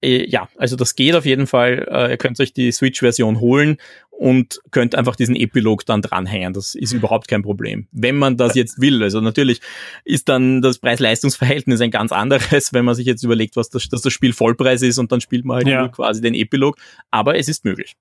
Äh, 0.05 0.29
ja, 0.29 0.49
also 0.57 0.77
das 0.77 0.95
geht 0.95 1.15
auf 1.15 1.27
jeden 1.27 1.47
Fall. 1.47 1.87
Äh, 1.91 2.11
ihr 2.13 2.17
könnt 2.17 2.39
euch 2.41 2.53
die 2.53 2.73
Switch-Version 2.73 3.41
holen 3.41 3.79
und 4.19 4.61
könnt 4.71 4.95
einfach 4.95 5.17
diesen 5.17 5.37
Epilog 5.37 5.85
dann 5.87 6.03
dranhängen. 6.03 6.53
Das 6.53 6.75
ist 6.75 6.93
überhaupt 6.93 7.29
kein 7.29 7.43
Problem, 7.43 7.89
wenn 7.93 8.17
man 8.17 8.37
das 8.37 8.55
jetzt 8.55 8.81
will. 8.81 9.03
Also 9.03 9.21
natürlich 9.21 9.61
ist 10.05 10.29
dann 10.29 10.63
das 10.63 10.79
Preis-Leistungs-Verhältnis 10.79 11.81
ein 11.81 11.91
ganz 11.91 12.13
anderes, 12.13 12.73
wenn 12.73 12.85
man 12.85 12.95
sich 12.95 13.07
jetzt 13.07 13.23
überlegt, 13.23 13.57
was 13.57 13.71
das, 13.71 13.89
dass 13.89 14.03
das 14.03 14.13
Spiel 14.13 14.33
Vollpreis 14.33 14.83
ist 14.83 14.99
und 14.99 15.13
dann 15.13 15.21
spielt 15.21 15.45
man 15.45 15.57
halt 15.57 15.69
ja. 15.69 15.81
nur 15.81 15.91
quasi 15.91 16.21
den 16.21 16.35
Epilog. 16.35 16.77
Aber 17.11 17.37
es 17.37 17.49
ist 17.49 17.65
möglich. 17.65 17.97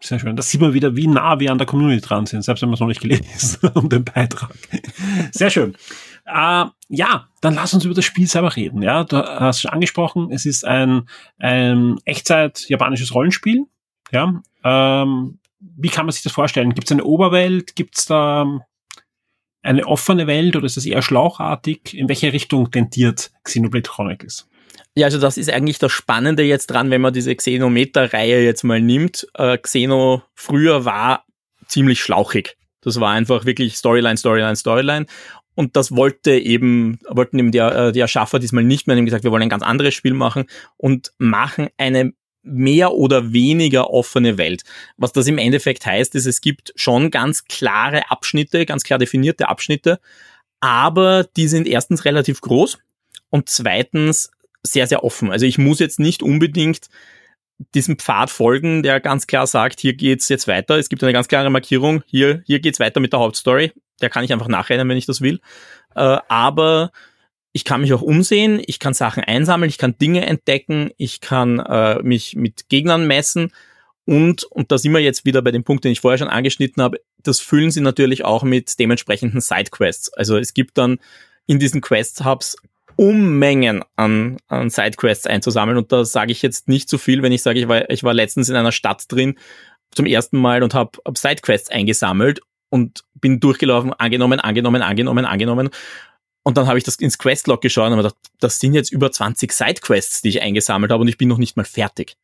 Sehr 0.00 0.18
schön. 0.18 0.36
Das 0.36 0.50
sieht 0.50 0.60
man 0.60 0.74
wieder, 0.74 0.94
wie 0.94 1.08
nah 1.08 1.40
wir 1.40 1.50
an 1.50 1.58
der 1.58 1.66
Community 1.66 2.00
dran 2.00 2.26
sind, 2.26 2.42
selbst 2.42 2.62
wenn 2.62 2.68
wir 2.68 2.74
es 2.74 2.80
noch 2.80 2.86
nicht 2.86 3.00
gelesen 3.00 3.58
haben, 3.74 3.88
den 3.88 4.04
Beitrag. 4.04 4.54
Sehr 5.32 5.50
schön. 5.50 5.74
Äh, 6.24 6.66
ja, 6.88 7.28
dann 7.40 7.54
lass 7.54 7.74
uns 7.74 7.84
über 7.84 7.94
das 7.94 8.04
Spiel 8.04 8.26
selber 8.26 8.54
reden. 8.54 8.82
Ja, 8.82 9.04
du 9.04 9.16
hast 9.16 9.60
schon 9.60 9.72
angesprochen, 9.72 10.30
es 10.30 10.46
ist 10.46 10.64
ein, 10.64 11.08
ein 11.38 11.96
Echtzeit-japanisches 12.04 13.14
Rollenspiel. 13.14 13.66
Ja, 14.10 14.42
ähm, 14.64 15.38
wie 15.60 15.88
kann 15.88 16.06
man 16.06 16.12
sich 16.12 16.22
das 16.22 16.32
vorstellen? 16.32 16.74
Gibt 16.74 16.88
es 16.88 16.92
eine 16.92 17.04
Oberwelt? 17.04 17.76
Gibt 17.76 17.98
es 17.98 18.06
da 18.06 18.60
eine 19.62 19.86
offene 19.86 20.26
Welt 20.26 20.56
oder 20.56 20.66
ist 20.66 20.76
das 20.76 20.86
eher 20.86 21.02
schlauchartig? 21.02 21.94
In 21.94 22.08
welche 22.08 22.32
Richtung 22.32 22.70
tendiert 22.70 23.30
Xenoblade 23.44 23.88
Chronicles? 23.88 24.48
Ja, 24.94 25.06
also 25.06 25.18
das 25.18 25.36
ist 25.36 25.50
eigentlich 25.50 25.78
das 25.78 25.92
Spannende 25.92 26.42
jetzt 26.42 26.68
dran, 26.68 26.90
wenn 26.90 27.00
man 27.00 27.12
diese 27.12 27.34
Xenometer-Reihe 27.34 28.42
jetzt 28.42 28.64
mal 28.64 28.80
nimmt. 28.80 29.26
Äh, 29.34 29.58
Xeno 29.58 30.22
früher 30.34 30.84
war 30.84 31.24
ziemlich 31.66 32.00
schlauchig. 32.00 32.56
Das 32.80 33.00
war 33.00 33.10
einfach 33.10 33.44
wirklich 33.44 33.76
Storyline, 33.76 34.16
Storyline, 34.16 34.56
Storyline. 34.56 35.06
Und 35.54 35.76
das 35.76 35.94
wollte 35.94 36.32
eben, 36.32 37.00
wollten 37.08 37.38
eben 37.38 37.50
die, 37.50 37.58
äh, 37.58 37.92
die 37.92 38.00
Erschaffer 38.00 38.38
diesmal 38.38 38.62
nicht 38.62 38.86
mehr, 38.86 38.96
haben 38.96 39.04
gesagt, 39.04 39.24
wir 39.24 39.32
wollen 39.32 39.42
ein 39.42 39.48
ganz 39.48 39.64
anderes 39.64 39.94
Spiel 39.94 40.14
machen 40.14 40.46
und 40.76 41.12
machen 41.18 41.68
eine 41.76 42.12
mehr 42.48 42.92
oder 42.92 43.32
weniger 43.32 43.90
offene 43.90 44.38
Welt. 44.38 44.62
Was 44.96 45.12
das 45.12 45.26
im 45.26 45.38
Endeffekt 45.38 45.86
heißt, 45.86 46.14
ist, 46.14 46.26
es 46.26 46.40
gibt 46.40 46.72
schon 46.76 47.10
ganz 47.10 47.44
klare 47.44 48.10
Abschnitte, 48.10 48.66
ganz 48.66 48.82
klar 48.82 48.98
definierte 48.98 49.48
Abschnitte, 49.48 50.00
aber 50.60 51.24
die 51.24 51.48
sind 51.48 51.66
erstens 51.66 52.04
relativ 52.04 52.40
groß 52.40 52.78
und 53.30 53.48
zweitens 53.48 54.30
sehr, 54.62 54.86
sehr 54.86 55.04
offen. 55.04 55.30
Also 55.30 55.46
ich 55.46 55.58
muss 55.58 55.78
jetzt 55.78 56.00
nicht 56.00 56.22
unbedingt 56.22 56.88
diesem 57.74 57.98
Pfad 57.98 58.30
folgen, 58.30 58.82
der 58.82 59.00
ganz 59.00 59.26
klar 59.26 59.46
sagt, 59.46 59.80
hier 59.80 59.94
geht's 59.94 60.28
jetzt 60.28 60.46
weiter. 60.46 60.78
Es 60.78 60.88
gibt 60.88 61.02
eine 61.02 61.12
ganz 61.12 61.28
klare 61.28 61.50
Markierung, 61.50 62.02
hier, 62.06 62.42
hier 62.46 62.60
geht's 62.60 62.80
weiter 62.80 63.00
mit 63.00 63.12
der 63.12 63.20
Hauptstory. 63.20 63.72
Der 64.00 64.10
kann 64.10 64.24
ich 64.24 64.32
einfach 64.32 64.48
nachrennen, 64.48 64.88
wenn 64.88 64.96
ich 64.96 65.06
das 65.06 65.20
will. 65.20 65.40
Äh, 65.96 66.18
aber 66.28 66.92
ich 67.58 67.64
kann 67.64 67.80
mich 67.80 67.92
auch 67.92 68.02
umsehen, 68.02 68.62
ich 68.64 68.78
kann 68.78 68.94
Sachen 68.94 69.24
einsammeln, 69.24 69.68
ich 69.68 69.78
kann 69.78 69.98
Dinge 69.98 70.24
entdecken, 70.24 70.92
ich 70.96 71.20
kann 71.20 71.58
äh, 71.58 72.00
mich 72.04 72.36
mit 72.36 72.68
Gegnern 72.68 73.08
messen. 73.08 73.50
Und, 74.04 74.44
und 74.44 74.70
da 74.70 74.78
sind 74.78 74.92
wir 74.92 75.00
jetzt 75.00 75.24
wieder 75.24 75.42
bei 75.42 75.50
dem 75.50 75.64
Punkt, 75.64 75.82
den 75.82 75.90
ich 75.90 76.00
vorher 76.00 76.18
schon 76.18 76.28
angeschnitten 76.28 76.80
habe, 76.80 77.00
das 77.20 77.40
füllen 77.40 77.72
sie 77.72 77.80
natürlich 77.80 78.24
auch 78.24 78.44
mit 78.44 78.78
dementsprechenden 78.78 79.40
Sidequests. 79.40 80.12
Also 80.12 80.38
es 80.38 80.54
gibt 80.54 80.78
dann 80.78 80.98
in 81.48 81.58
diesen 81.58 81.80
Quest-Hubs 81.80 82.58
Unmengen 82.94 83.82
an, 83.96 84.36
an 84.46 84.70
Sidequests 84.70 85.26
einzusammeln. 85.26 85.78
Und 85.78 85.90
da 85.90 86.04
sage 86.04 86.30
ich 86.30 86.42
jetzt 86.42 86.68
nicht 86.68 86.88
zu 86.88 86.96
viel, 86.96 87.22
wenn 87.24 87.32
ich 87.32 87.42
sage, 87.42 87.58
ich 87.58 87.66
war, 87.66 87.90
ich 87.90 88.04
war 88.04 88.14
letztens 88.14 88.48
in 88.48 88.54
einer 88.54 88.72
Stadt 88.72 89.02
drin 89.08 89.36
zum 89.90 90.06
ersten 90.06 90.38
Mal 90.38 90.62
und 90.62 90.74
habe 90.74 90.92
hab 91.04 91.18
Sidequests 91.18 91.72
eingesammelt 91.72 92.40
und 92.70 93.02
bin 93.14 93.40
durchgelaufen, 93.40 93.92
angenommen, 93.94 94.38
angenommen, 94.38 94.82
angenommen, 94.82 95.24
angenommen 95.24 95.70
und 96.48 96.56
dann 96.56 96.66
habe 96.66 96.78
ich 96.78 96.84
das 96.84 96.96
ins 96.96 97.18
Questlog 97.18 97.60
geschaut 97.60 97.88
und 97.88 97.98
habe 97.98 98.04
gedacht, 98.04 98.16
das 98.40 98.58
sind 98.58 98.72
jetzt 98.72 98.90
über 98.90 99.12
20 99.12 99.52
Sidequests, 99.52 100.22
die 100.22 100.30
ich 100.30 100.40
eingesammelt 100.40 100.90
habe 100.90 101.02
und 101.02 101.08
ich 101.08 101.18
bin 101.18 101.28
noch 101.28 101.36
nicht 101.36 101.58
mal 101.58 101.66
fertig. 101.66 102.16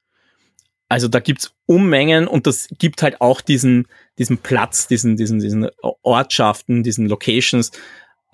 Also 0.88 1.08
da 1.08 1.20
gibt's 1.20 1.52
Unmengen 1.66 2.26
und 2.26 2.46
das 2.46 2.68
gibt 2.78 3.02
halt 3.02 3.20
auch 3.20 3.42
diesen, 3.42 3.86
diesen 4.16 4.38
Platz, 4.38 4.88
diesen, 4.88 5.18
diesen, 5.18 5.40
diesen 5.40 5.68
Ortschaften, 6.00 6.82
diesen 6.82 7.06
Locations, 7.06 7.70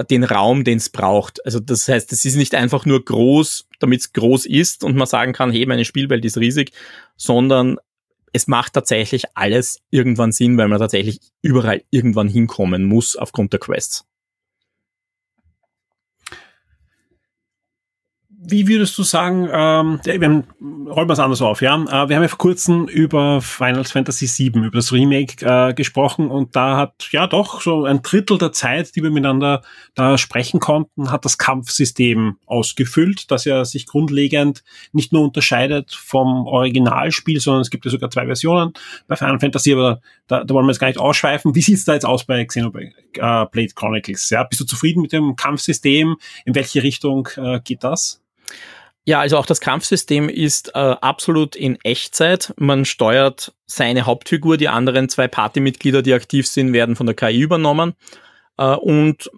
den 0.09 0.23
Raum, 0.23 0.63
den 0.63 0.79
es 0.79 0.91
braucht. 0.91 1.45
Also 1.45 1.59
das 1.59 1.89
heißt, 1.89 2.13
es 2.13 2.25
ist 2.25 2.37
nicht 2.37 2.55
einfach 2.55 2.87
nur 2.87 3.05
groß, 3.05 3.67
damit 3.81 4.03
es 4.03 4.13
groß 4.13 4.47
ist 4.47 4.85
und 4.85 4.95
man 4.95 5.09
sagen 5.09 5.33
kann, 5.33 5.51
hey, 5.51 5.67
meine 5.67 5.85
Spielwelt 5.85 6.25
ist 6.25 6.39
riesig, 6.39 6.71
sondern 7.17 7.79
es 8.33 8.47
macht 8.47 8.75
tatsächlich 8.75 9.25
alles 9.35 9.81
irgendwann 9.91 10.31
Sinn, 10.31 10.57
weil 10.57 10.69
man 10.69 10.79
tatsächlich 10.79 11.19
überall 11.43 11.83
irgendwann 11.91 12.29
hinkommen 12.29 12.85
muss 12.85 13.17
aufgrund 13.17 13.53
der 13.53 13.59
Quests. 13.59 14.05
Wie 18.43 18.67
würdest 18.69 18.97
du 18.97 19.03
sagen, 19.03 19.49
ähm, 19.53 20.01
wir 20.03 20.27
haben, 20.27 20.45
rollen 20.89 21.09
wir 21.09 21.13
es 21.13 21.19
anders 21.19 21.43
auf, 21.43 21.61
ja? 21.61 21.75
Äh, 21.75 22.09
wir 22.09 22.17
haben 22.17 22.23
ja 22.23 22.29
vor 22.29 22.39
kurzem 22.39 22.87
über 22.87 23.43
Final 23.43 23.85
Fantasy 23.85 24.27
VII, 24.27 24.65
über 24.65 24.79
das 24.79 24.93
Remake 24.93 25.45
äh, 25.45 25.75
gesprochen 25.75 26.31
und 26.31 26.57
da 26.57 26.79
hat 26.79 27.09
ja 27.11 27.27
doch 27.27 27.61
so 27.61 27.85
ein 27.85 28.01
Drittel 28.01 28.39
der 28.39 28.53
Zeit, 28.53 28.97
die 28.97 29.03
wir 29.03 29.11
miteinander 29.11 29.61
da 29.95 30.17
sprechen 30.17 30.59
konnten, 30.59 31.11
hat 31.11 31.27
das 31.27 31.37
Kampfsystem 31.37 32.39
ausgefüllt, 32.47 33.31
das 33.31 33.45
ja 33.45 33.65
sich 33.67 33.87
grundlegend 33.87 34.65
nicht 34.93 35.13
nur 35.13 35.23
unterscheidet 35.23 35.93
vom 35.93 36.47
Originalspiel, 36.47 37.41
sondern 37.41 37.61
es 37.61 37.71
gibt 37.71 37.85
ja 37.85 37.91
sogar 37.91 38.11
zwei 38.11 38.25
Versionen 38.25 38.73
bei 39.07 39.17
Final 39.17 39.39
Fantasy, 39.39 39.75
aber 39.75 40.00
da, 40.29 40.45
da 40.45 40.55
wollen 40.55 40.65
wir 40.65 40.73
jetzt 40.73 40.81
gar 40.81 40.89
nicht 40.89 41.00
ausschweifen. 41.00 41.55
Wie 41.55 41.63
sieht's 41.63 41.85
da 41.85 41.93
jetzt 41.93 42.07
aus 42.07 42.25
bei 42.25 42.43
Xenoblade 42.43 42.93
äh, 43.17 43.67
Chronicles? 43.75 44.31
Ja? 44.31 44.45
Bist 44.45 44.63
du 44.63 44.65
zufrieden 44.65 45.03
mit 45.03 45.13
dem 45.13 45.37
Kampfsystem? 45.37 46.17
In 46.47 46.55
welche 46.55 46.83
Richtung 46.83 47.29
äh, 47.37 47.61
geht 47.63 47.85
das? 47.85 48.23
Ja, 49.06 49.21
also 49.21 49.39
auch 49.39 49.47
das 49.47 49.60
Kampfsystem 49.60 50.28
ist 50.28 50.75
äh, 50.75 50.78
absolut 50.78 51.56
in 51.56 51.78
Echtzeit. 51.82 52.52
Man 52.58 52.84
steuert 52.84 53.52
seine 53.67 54.06
Hauptfigur, 54.06 54.56
die 54.56 54.69
anderen 54.69 55.08
zwei 55.08 55.26
Partymitglieder, 55.26 56.02
die 56.02 56.13
aktiv 56.13 56.47
sind, 56.47 56.73
werden 56.73 56.97
von 56.97 57.06
der 57.06 57.17
KI 57.17 57.41
übernommen. 57.41 57.95
Äh, 58.58 58.75
und 58.75 59.30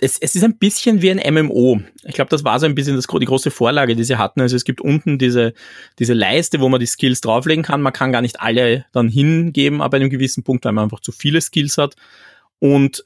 es, 0.00 0.18
es 0.18 0.34
ist 0.34 0.44
ein 0.44 0.58
bisschen 0.58 1.02
wie 1.02 1.10
ein 1.10 1.34
MMO. 1.34 1.80
Ich 2.04 2.14
glaube, 2.14 2.30
das 2.30 2.44
war 2.44 2.60
so 2.60 2.66
ein 2.66 2.74
bisschen 2.74 2.96
das, 2.96 3.06
die 3.06 3.26
große 3.26 3.50
Vorlage, 3.50 3.96
die 3.96 4.04
sie 4.04 4.16
hatten. 4.16 4.40
Also 4.40 4.54
es 4.54 4.64
gibt 4.64 4.80
unten 4.80 5.18
diese, 5.18 5.52
diese 5.98 6.14
Leiste, 6.14 6.60
wo 6.60 6.68
man 6.68 6.80
die 6.80 6.86
Skills 6.86 7.20
drauflegen 7.20 7.64
kann. 7.64 7.82
Man 7.82 7.92
kann 7.92 8.12
gar 8.12 8.22
nicht 8.22 8.40
alle 8.40 8.86
dann 8.92 9.08
hingeben, 9.08 9.82
aber 9.82 9.96
einem 9.96 10.10
gewissen 10.10 10.44
Punkt, 10.44 10.64
weil 10.64 10.72
man 10.72 10.84
einfach 10.84 11.00
zu 11.00 11.10
viele 11.10 11.40
Skills 11.40 11.78
hat. 11.78 11.96
Und 12.60 13.02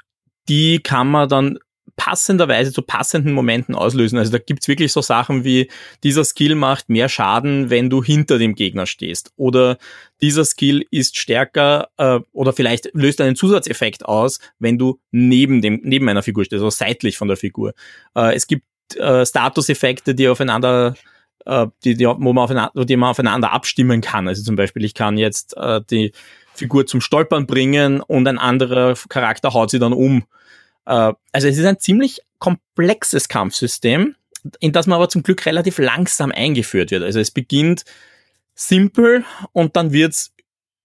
die 0.49 0.81
kann 0.81 1.09
man 1.09 1.29
dann 1.29 1.59
passenderweise 1.97 2.73
zu 2.73 2.83
passenden 2.83 3.33
Momenten 3.33 3.75
auslösen. 3.75 4.19
Also 4.19 4.33
da 4.33 4.39
gibt's 4.39 4.69
wirklich 4.69 4.93
so 4.93 5.03
Sachen 5.03 5.45
wie, 5.45 5.71
dieser 6.03 6.25
Skill 6.25 6.55
macht 6.55 6.89
mehr 6.89 7.09
Schaden, 7.09 7.71
wenn 7.71 7.91
du 7.91 8.03
hinter 8.03 8.39
dem 8.39 8.55
Gegner 8.55 8.87
stehst. 8.87 9.33
Oder 9.37 9.79
dieser 10.21 10.45
Skill 10.45 10.85
ist 10.91 11.17
stärker 11.17 11.89
äh, 11.99 12.21
oder 12.33 12.53
vielleicht 12.53 12.91
löst 12.95 13.21
einen 13.21 13.37
Zusatzeffekt 13.37 14.07
aus, 14.07 14.39
wenn 14.59 14.79
du 14.79 15.01
neben 15.11 15.61
dem 15.61 15.81
neben 15.83 16.09
einer 16.09 16.23
Figur 16.23 16.45
stehst, 16.45 16.63
also 16.63 16.71
seitlich 16.71 17.17
von 17.17 17.29
der 17.29 17.37
Figur. 17.37 17.75
Äh, 18.15 18.35
es 18.35 18.47
gibt 18.47 18.65
äh, 18.97 19.27
Statuseffekte, 19.27 20.15
die 20.15 20.29
aufeinander 20.29 20.95
äh, 21.45 21.67
die, 21.85 21.95
die, 21.95 22.07
wo 22.07 22.33
man 22.33 22.45
aufeinander, 22.45 22.85
die 22.85 22.97
man 22.97 23.11
aufeinander 23.11 23.53
abstimmen 23.53 24.01
kann. 24.01 24.29
Also 24.29 24.43
zum 24.43 24.57
Beispiel, 24.57 24.85
ich 24.85 24.95
kann 24.95 25.19
jetzt 25.19 25.57
äh, 25.57 25.81
die 25.91 26.13
Figur 26.55 26.87
zum 26.87 27.01
Stolpern 27.01 27.47
bringen 27.47 28.01
und 28.01 28.29
ein 28.29 28.39
anderer 28.39 28.95
Charakter 29.09 29.55
haut 29.55 29.71
sie 29.71 29.79
dann 29.79 29.93
um. 29.93 30.25
Äh, 30.87 31.13
also 31.33 31.49
es 31.49 31.59
ist 31.59 31.65
ein 31.65 31.79
ziemlich 31.79 32.21
komplexes 32.39 33.29
Kampfsystem, 33.29 34.17
in 34.61 34.73
das 34.73 34.87
man 34.87 34.97
aber 34.97 35.09
zum 35.09 35.23
Glück 35.23 35.47
relativ 35.47 35.79
langsam 35.79 36.33
eingeführt 36.33 36.91
wird. 36.91 37.03
Also 37.03 37.21
es 37.21 37.31
beginnt 37.31 37.85
simpel 38.55 39.25
und 39.53 39.77
dann 39.77 39.93
wird 39.93 40.13
es 40.13 40.33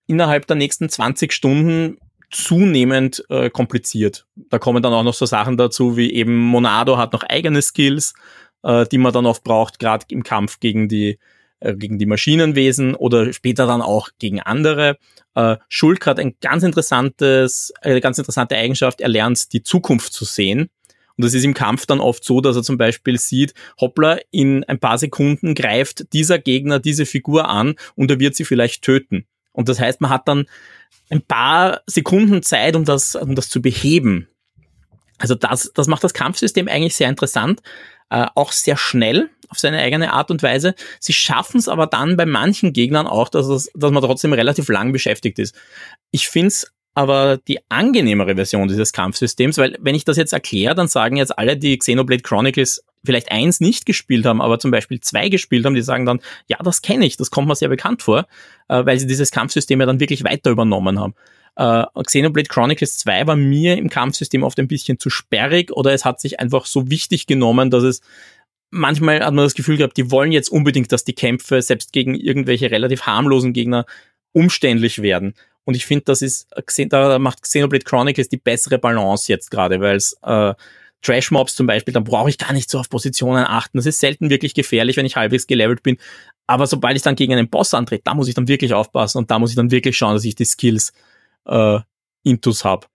innerhalb 0.05 0.47
der 0.47 0.55
nächsten 0.55 0.89
20 0.89 1.33
Stunden 1.33 1.97
zunehmend 2.29 3.23
äh, 3.29 3.49
kompliziert. 3.49 4.25
Da 4.35 4.59
kommen 4.59 4.83
dann 4.83 4.93
auch 4.93 5.03
noch 5.03 5.13
so 5.13 5.25
Sachen 5.25 5.57
dazu, 5.57 5.97
wie 5.97 6.13
eben 6.13 6.37
Monado 6.37 6.97
hat 6.97 7.13
noch 7.13 7.23
eigene 7.23 7.61
Skills, 7.61 8.13
äh, 8.63 8.85
die 8.85 8.97
man 8.97 9.13
dann 9.13 9.25
oft 9.25 9.43
braucht, 9.43 9.79
gerade 9.79 10.05
im 10.09 10.23
Kampf 10.23 10.59
gegen 10.59 10.87
die 10.89 11.19
äh, 11.59 11.75
gegen 11.75 11.97
die 11.97 12.05
Maschinenwesen 12.05 12.95
oder 12.95 13.33
später 13.33 13.67
dann 13.67 13.81
auch 13.81 14.09
gegen 14.19 14.39
andere. 14.39 14.97
Äh, 15.35 15.57
Schulk 15.69 16.05
hat 16.05 16.19
ein 16.19 16.35
ganz 16.41 16.63
interessantes, 16.63 17.73
eine 17.81 18.01
ganz 18.01 18.17
interessante 18.17 18.55
Eigenschaft, 18.55 19.01
er 19.01 19.09
lernt 19.09 19.53
die 19.53 19.63
Zukunft 19.63 20.13
zu 20.13 20.25
sehen. 20.25 20.69
Und 21.17 21.25
das 21.25 21.33
ist 21.33 21.43
im 21.43 21.55
Kampf 21.55 21.87
dann 21.87 21.99
oft 21.99 22.23
so, 22.23 22.41
dass 22.41 22.55
er 22.55 22.63
zum 22.63 22.77
Beispiel 22.77 23.17
sieht, 23.17 23.55
hoppla, 23.81 24.19
in 24.29 24.63
ein 24.65 24.79
paar 24.79 24.99
Sekunden 24.99 25.55
greift 25.55 26.13
dieser 26.13 26.37
Gegner 26.37 26.79
diese 26.79 27.07
Figur 27.07 27.49
an 27.49 27.75
und 27.95 28.11
er 28.11 28.19
wird 28.19 28.35
sie 28.35 28.45
vielleicht 28.45 28.83
töten. 28.83 29.25
Und 29.51 29.67
das 29.67 29.79
heißt, 29.79 29.99
man 29.99 30.11
hat 30.11 30.27
dann 30.27 30.45
ein 31.09 31.21
paar 31.21 31.81
Sekunden 31.87 32.43
Zeit, 32.43 32.75
um 32.75 32.85
das, 32.85 33.15
um 33.15 33.33
das 33.33 33.49
zu 33.49 33.61
beheben. 33.63 34.27
Also 35.17 35.33
das, 35.33 35.71
das 35.73 35.87
macht 35.87 36.03
das 36.03 36.13
Kampfsystem 36.13 36.67
eigentlich 36.67 36.95
sehr 36.95 37.09
interessant, 37.09 37.61
äh, 38.09 38.25
auch 38.35 38.51
sehr 38.51 38.77
schnell 38.77 39.29
auf 39.49 39.59
seine 39.59 39.79
eigene 39.79 40.13
Art 40.13 40.31
und 40.31 40.43
Weise. 40.43 40.75
Sie 40.99 41.13
schaffen 41.13 41.57
es 41.57 41.69
aber 41.69 41.87
dann 41.87 42.17
bei 42.17 42.25
manchen 42.25 42.73
Gegnern 42.73 43.07
auch, 43.07 43.29
dass, 43.29 43.47
es, 43.47 43.71
dass 43.75 43.91
man 43.91 44.03
trotzdem 44.03 44.33
relativ 44.33 44.67
lang 44.69 44.91
beschäftigt 44.91 45.39
ist. 45.39 45.55
Ich 46.11 46.27
finde 46.27 46.47
es 46.47 46.73
aber 46.93 47.37
die 47.47 47.59
angenehmere 47.69 48.35
Version 48.35 48.67
dieses 48.67 48.91
Kampfsystems, 48.91 49.59
weil 49.59 49.77
wenn 49.79 49.93
ich 49.93 50.03
das 50.03 50.17
jetzt 50.17 50.33
erkläre, 50.33 50.73
dann 50.73 50.87
sagen 50.87 51.15
jetzt 51.15 51.37
alle, 51.37 51.55
die 51.55 51.77
Xenoblade 51.77 52.23
Chronicles 52.23 52.83
vielleicht 53.05 53.31
eins 53.31 53.59
nicht 53.59 53.85
gespielt 53.85 54.25
haben, 54.25 54.41
aber 54.41 54.57
zum 54.57 54.71
Beispiel 54.71 54.99
zwei 54.99 55.29
gespielt 55.29 55.63
haben, 55.65 55.75
die 55.75 55.83
sagen 55.83 56.07
dann, 56.07 56.19
ja, 56.47 56.57
das 56.63 56.81
kenne 56.81 57.05
ich, 57.05 57.15
das 57.15 57.29
kommt 57.29 57.47
mir 57.47 57.55
sehr 57.55 57.69
bekannt 57.69 58.01
vor, 58.01 58.25
äh, 58.67 58.83
weil 58.83 58.99
sie 58.99 59.05
dieses 59.05 59.29
Kampfsystem 59.29 59.79
ja 59.79 59.85
dann 59.85 59.99
wirklich 59.99 60.23
weiter 60.23 60.49
übernommen 60.49 60.99
haben. 60.99 61.13
Äh, 61.57 61.85
Xenoblade 62.03 62.49
Chronicles 62.49 62.97
2 62.99 63.27
war 63.27 63.35
mir 63.35 63.77
im 63.77 63.89
Kampfsystem 63.89 64.43
oft 64.43 64.59
ein 64.59 64.67
bisschen 64.67 64.99
zu 64.99 65.09
sperrig 65.09 65.71
oder 65.71 65.91
es 65.91 66.05
hat 66.05 66.21
sich 66.21 66.39
einfach 66.39 66.65
so 66.65 66.89
wichtig 66.89 67.25
genommen, 67.25 67.71
dass 67.71 67.83
es 67.83 68.01
manchmal 68.69 69.23
hat 69.25 69.33
man 69.33 69.45
das 69.45 69.55
Gefühl 69.55 69.77
gehabt, 69.77 69.97
die 69.97 70.11
wollen 70.11 70.31
jetzt 70.31 70.49
unbedingt, 70.49 70.91
dass 70.91 71.03
die 71.03 71.15
Kämpfe 71.15 71.61
selbst 71.61 71.93
gegen 71.93 72.13
irgendwelche 72.15 72.69
relativ 72.69 73.03
harmlosen 73.03 73.53
Gegner 73.53 73.85
umständlich 74.33 75.01
werden. 75.01 75.33
Und 75.63 75.75
ich 75.75 75.85
finde, 75.85 76.05
das 76.05 76.21
ist, 76.21 76.47
da 76.89 77.19
macht 77.19 77.41
Xenoblade 77.41 77.83
Chronicles 77.83 78.29
die 78.29 78.37
bessere 78.37 78.77
Balance 78.77 79.31
jetzt 79.31 79.49
gerade, 79.49 79.81
weil 79.81 79.95
es 79.95 80.15
äh, 80.23 80.53
Trash-Mobs 81.01 81.55
zum 81.55 81.67
Beispiel, 81.67 81.93
dann 81.93 82.03
brauche 82.03 82.29
ich 82.29 82.37
gar 82.37 82.53
nicht 82.53 82.69
so 82.69 82.79
auf 82.79 82.89
Positionen 82.89 83.45
achten. 83.45 83.77
Das 83.77 83.85
ist 83.85 83.99
selten 83.99 84.29
wirklich 84.29 84.53
gefährlich, 84.53 84.97
wenn 84.97 85.05
ich 85.05 85.15
halbwegs 85.15 85.47
gelevelt 85.47 85.83
bin. 85.83 85.97
Aber 86.45 86.67
sobald 86.67 86.95
ich 86.95 87.03
dann 87.03 87.15
gegen 87.15 87.33
einen 87.33 87.49
Boss 87.49 87.73
antrete, 87.73 88.03
da 88.05 88.13
muss 88.13 88.27
ich 88.27 88.35
dann 88.35 88.47
wirklich 88.47 88.73
aufpassen 88.73 89.17
und 89.17 89.31
da 89.31 89.39
muss 89.39 89.49
ich 89.49 89.55
dann 89.55 89.71
wirklich 89.71 89.97
schauen, 89.97 90.13
dass 90.13 90.25
ich 90.25 90.35
die 90.35 90.45
Skills 90.45 90.93
äh, 91.47 91.79
intus 92.23 92.65
habe. 92.65 92.87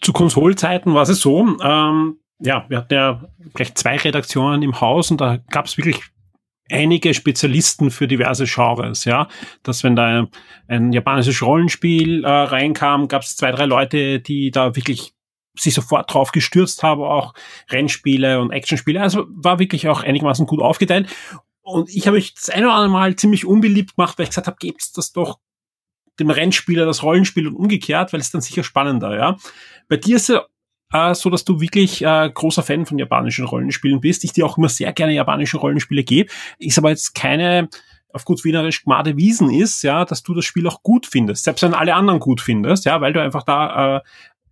Zu 0.00 0.12
Konsolzeiten 0.12 0.94
war 0.94 1.02
es 1.02 1.20
so, 1.20 1.58
ähm, 1.62 2.18
ja, 2.40 2.66
wir 2.68 2.78
hatten 2.78 2.94
ja 2.94 3.24
gleich 3.54 3.74
zwei 3.74 3.96
Redaktionen 3.96 4.62
im 4.62 4.80
Haus 4.80 5.10
und 5.10 5.20
da 5.20 5.38
gab 5.50 5.66
es 5.66 5.76
wirklich 5.76 6.02
einige 6.70 7.14
Spezialisten 7.14 7.90
für 7.90 8.08
diverse 8.08 8.44
Genres, 8.46 9.04
ja. 9.04 9.28
Dass 9.62 9.84
wenn 9.84 9.96
da 9.96 10.06
ein, 10.06 10.28
ein 10.66 10.92
japanisches 10.92 11.42
Rollenspiel 11.42 12.24
äh, 12.24 12.28
reinkam, 12.28 13.08
gab 13.08 13.22
es 13.22 13.36
zwei, 13.36 13.52
drei 13.52 13.66
Leute, 13.66 14.20
die 14.20 14.50
da 14.50 14.74
wirklich 14.76 15.14
sich 15.56 15.74
sofort 15.74 16.12
drauf 16.12 16.32
gestürzt 16.32 16.82
haben, 16.82 17.02
auch 17.02 17.34
Rennspiele 17.70 18.40
und 18.40 18.50
Actionspiele. 18.50 19.00
Also 19.00 19.26
war 19.28 19.58
wirklich 19.58 19.88
auch 19.88 20.02
einigermaßen 20.02 20.46
gut 20.46 20.60
aufgeteilt. 20.60 21.08
Und 21.62 21.88
ich 21.88 22.06
habe 22.06 22.16
mich 22.16 22.34
das 22.34 22.50
eine 22.50 22.66
oder 22.66 22.74
andere 22.74 22.92
Mal 22.92 23.16
ziemlich 23.16 23.46
unbeliebt 23.46 23.96
gemacht, 23.96 24.18
weil 24.18 24.24
ich 24.24 24.30
gesagt 24.30 24.48
habe, 24.48 24.56
gebt's 24.58 24.92
das 24.92 25.12
doch 25.12 25.38
dem 26.18 26.30
Rennspieler 26.30 26.86
das 26.86 27.02
Rollenspiel 27.02 27.48
und 27.48 27.56
umgekehrt, 27.56 28.12
weil 28.12 28.20
es 28.20 28.30
dann 28.30 28.40
sicher 28.40 28.62
spannender, 28.62 29.16
ja. 29.16 29.36
Bei 29.88 29.96
dir 29.96 30.16
ist 30.16 30.30
es 30.30 30.40
äh, 30.92 31.14
so, 31.14 31.30
dass 31.30 31.44
du 31.44 31.60
wirklich 31.60 32.02
äh, 32.02 32.30
großer 32.32 32.62
Fan 32.62 32.86
von 32.86 32.98
japanischen 32.98 33.44
Rollenspielen 33.44 34.00
bist. 34.00 34.24
Ich 34.24 34.32
dir 34.32 34.46
auch 34.46 34.56
immer 34.56 34.68
sehr 34.68 34.92
gerne 34.92 35.12
japanische 35.12 35.58
Rollenspiele 35.58 36.04
gebe. 36.04 36.30
Ist 36.58 36.78
aber 36.78 36.90
jetzt 36.90 37.14
keine 37.14 37.68
auf 38.14 38.24
gut 38.24 38.44
Wienerisch 38.44 38.84
Gmade 38.84 39.16
Wiesen 39.16 39.50
ist, 39.50 39.82
ja, 39.82 40.04
dass 40.04 40.22
du 40.22 40.34
das 40.34 40.44
Spiel 40.44 40.68
auch 40.68 40.82
gut 40.84 41.06
findest, 41.06 41.44
selbst 41.44 41.62
wenn 41.62 41.74
alle 41.74 41.96
anderen 41.96 42.20
gut 42.20 42.40
findest, 42.40 42.84
ja, 42.84 43.00
weil 43.00 43.12
du 43.12 43.20
einfach 43.20 43.42
da 43.42 43.96
äh, 43.96 44.00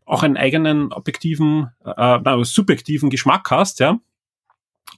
auch 0.05 0.25
einen 0.25 0.37
eigenen 0.37 0.93
objektiven, 0.93 1.71
äh, 1.85 2.17
äh, 2.17 2.45
subjektiven 2.45 3.09
Geschmack 3.09 3.51
hast, 3.53 3.79
ja. 3.79 4.01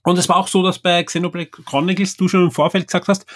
Und 0.03 0.19
es 0.19 0.29
war 0.31 0.37
auch 0.37 0.49
so, 0.49 0.63
dass 0.63 0.79
bei 0.79 1.03
Xenoblade 1.03 1.51
Chronicles 1.51 2.17
du 2.17 2.27
schon 2.27 2.45
im 2.45 2.51
Vorfeld 2.51 2.89
gesagt 2.89 3.09
hast, 3.09 3.27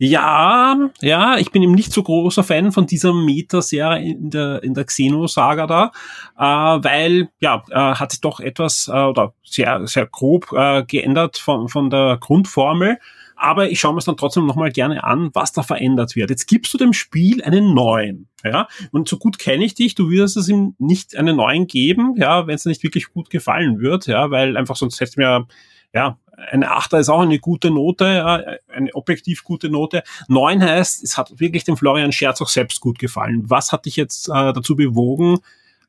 ja, 0.00 0.90
ja, 1.00 1.38
ich 1.38 1.50
bin 1.50 1.62
eben 1.62 1.72
nicht 1.72 1.92
so 1.92 2.04
großer 2.04 2.44
Fan 2.44 2.70
von 2.70 2.86
dieser 2.86 3.12
Meta-Serie 3.12 4.12
in 4.12 4.30
der, 4.30 4.62
in 4.62 4.74
der 4.74 4.84
Xeno-Saga 4.84 5.66
da, 5.66 5.92
äh, 6.36 6.84
weil, 6.84 7.30
ja, 7.40 7.64
äh, 7.68 7.74
hat 7.74 8.12
sich 8.12 8.20
doch 8.20 8.38
etwas, 8.38 8.88
äh, 8.88 8.92
oder 8.92 9.34
sehr, 9.42 9.86
sehr 9.88 10.06
grob 10.06 10.52
äh, 10.52 10.84
geändert 10.84 11.38
von, 11.38 11.68
von 11.68 11.90
der 11.90 12.18
Grundformel. 12.20 12.98
Aber 13.34 13.70
ich 13.70 13.80
schaue 13.80 13.92
mir 13.92 13.98
es 13.98 14.04
dann 14.04 14.16
trotzdem 14.16 14.46
nochmal 14.46 14.70
gerne 14.70 15.02
an, 15.04 15.30
was 15.32 15.52
da 15.52 15.62
verändert 15.62 16.16
wird. 16.16 16.30
Jetzt 16.30 16.46
gibst 16.46 16.74
du 16.74 16.78
dem 16.78 16.92
Spiel 16.92 17.42
einen 17.42 17.74
neuen, 17.74 18.28
ja, 18.44 18.68
und 18.92 19.08
so 19.08 19.16
gut 19.16 19.38
kenne 19.38 19.64
ich 19.64 19.74
dich, 19.74 19.94
du 19.96 20.10
wirst 20.10 20.36
es 20.36 20.48
ihm 20.48 20.74
nicht 20.78 21.16
einen 21.16 21.36
neuen 21.36 21.66
geben, 21.66 22.14
ja, 22.16 22.46
wenn 22.46 22.54
es 22.54 22.64
nicht 22.66 22.82
wirklich 22.84 23.12
gut 23.12 23.30
gefallen 23.30 23.80
wird, 23.80 24.06
ja, 24.06 24.30
weil 24.30 24.56
einfach 24.56 24.76
sonst 24.76 25.00
hätte 25.00 25.20
mir 25.20 25.46
ja, 25.94 26.18
eine 26.50 26.70
Achter 26.70 26.98
ist 26.98 27.08
auch 27.08 27.20
eine 27.20 27.38
gute 27.38 27.70
Note, 27.70 28.58
eine 28.68 28.94
objektiv 28.94 29.44
gute 29.44 29.68
Note. 29.68 30.02
Neun 30.28 30.62
heißt, 30.62 31.02
es 31.02 31.16
hat 31.16 31.38
wirklich 31.40 31.64
dem 31.64 31.76
Florian 31.76 32.12
Scherz 32.12 32.40
auch 32.40 32.48
selbst 32.48 32.80
gut 32.80 32.98
gefallen. 32.98 33.42
Was 33.46 33.72
hat 33.72 33.86
dich 33.86 33.96
jetzt 33.96 34.28
äh, 34.28 34.52
dazu 34.52 34.76
bewogen, 34.76 35.38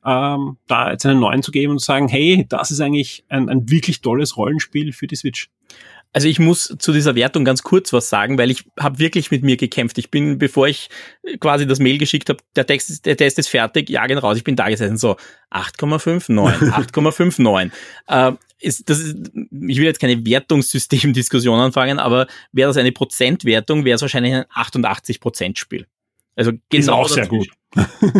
ähm, 0.04 0.56
da 0.66 0.90
jetzt 0.90 1.06
einen 1.06 1.20
neuen 1.20 1.42
zu 1.42 1.52
geben 1.52 1.72
und 1.72 1.78
zu 1.78 1.86
sagen, 1.86 2.08
hey, 2.08 2.46
das 2.48 2.70
ist 2.70 2.80
eigentlich 2.80 3.24
ein, 3.28 3.48
ein 3.48 3.70
wirklich 3.70 4.00
tolles 4.00 4.36
Rollenspiel 4.36 4.92
für 4.92 5.06
die 5.06 5.16
Switch? 5.16 5.50
Also 6.12 6.26
ich 6.26 6.40
muss 6.40 6.74
zu 6.78 6.92
dieser 6.92 7.14
Wertung 7.14 7.44
ganz 7.44 7.62
kurz 7.62 7.92
was 7.92 8.08
sagen, 8.08 8.36
weil 8.36 8.50
ich 8.50 8.64
habe 8.78 8.98
wirklich 8.98 9.30
mit 9.30 9.44
mir 9.44 9.56
gekämpft. 9.56 9.96
Ich 9.96 10.10
bin, 10.10 10.38
bevor 10.38 10.66
ich 10.66 10.88
quasi 11.38 11.68
das 11.68 11.78
Mail 11.78 11.98
geschickt 11.98 12.28
habe, 12.28 12.40
der 12.56 12.66
Text 12.66 12.90
ist, 12.90 13.06
der 13.06 13.16
Test 13.16 13.38
ist 13.38 13.48
fertig, 13.48 13.88
jagen 13.88 14.18
raus. 14.18 14.36
Ich 14.36 14.42
bin 14.42 14.56
da 14.56 14.68
gesessen 14.68 14.96
so 14.96 15.16
8,59, 15.52 16.72
8,59. 16.72 17.70
äh, 18.08 18.32
ist, 18.60 18.88
das 18.88 18.98
ist, 18.98 19.16
ich 19.34 19.78
will 19.78 19.84
jetzt 19.84 20.00
keine 20.00 20.24
Wertungssystemdiskussion 20.24 21.58
anfangen, 21.58 21.98
aber 21.98 22.26
wäre 22.52 22.68
das 22.68 22.76
eine 22.76 22.92
Prozentwertung, 22.92 23.84
wäre 23.84 23.96
es 23.96 24.02
wahrscheinlich 24.02 24.34
ein 24.34 24.44
88 24.50 25.20
Prozent 25.20 25.58
Spiel. 25.58 25.86
Also 26.36 26.52
genau 26.70 26.80
ist 26.80 26.88
auch 26.88 27.08
sehr 27.08 27.26
gut. 27.26 27.48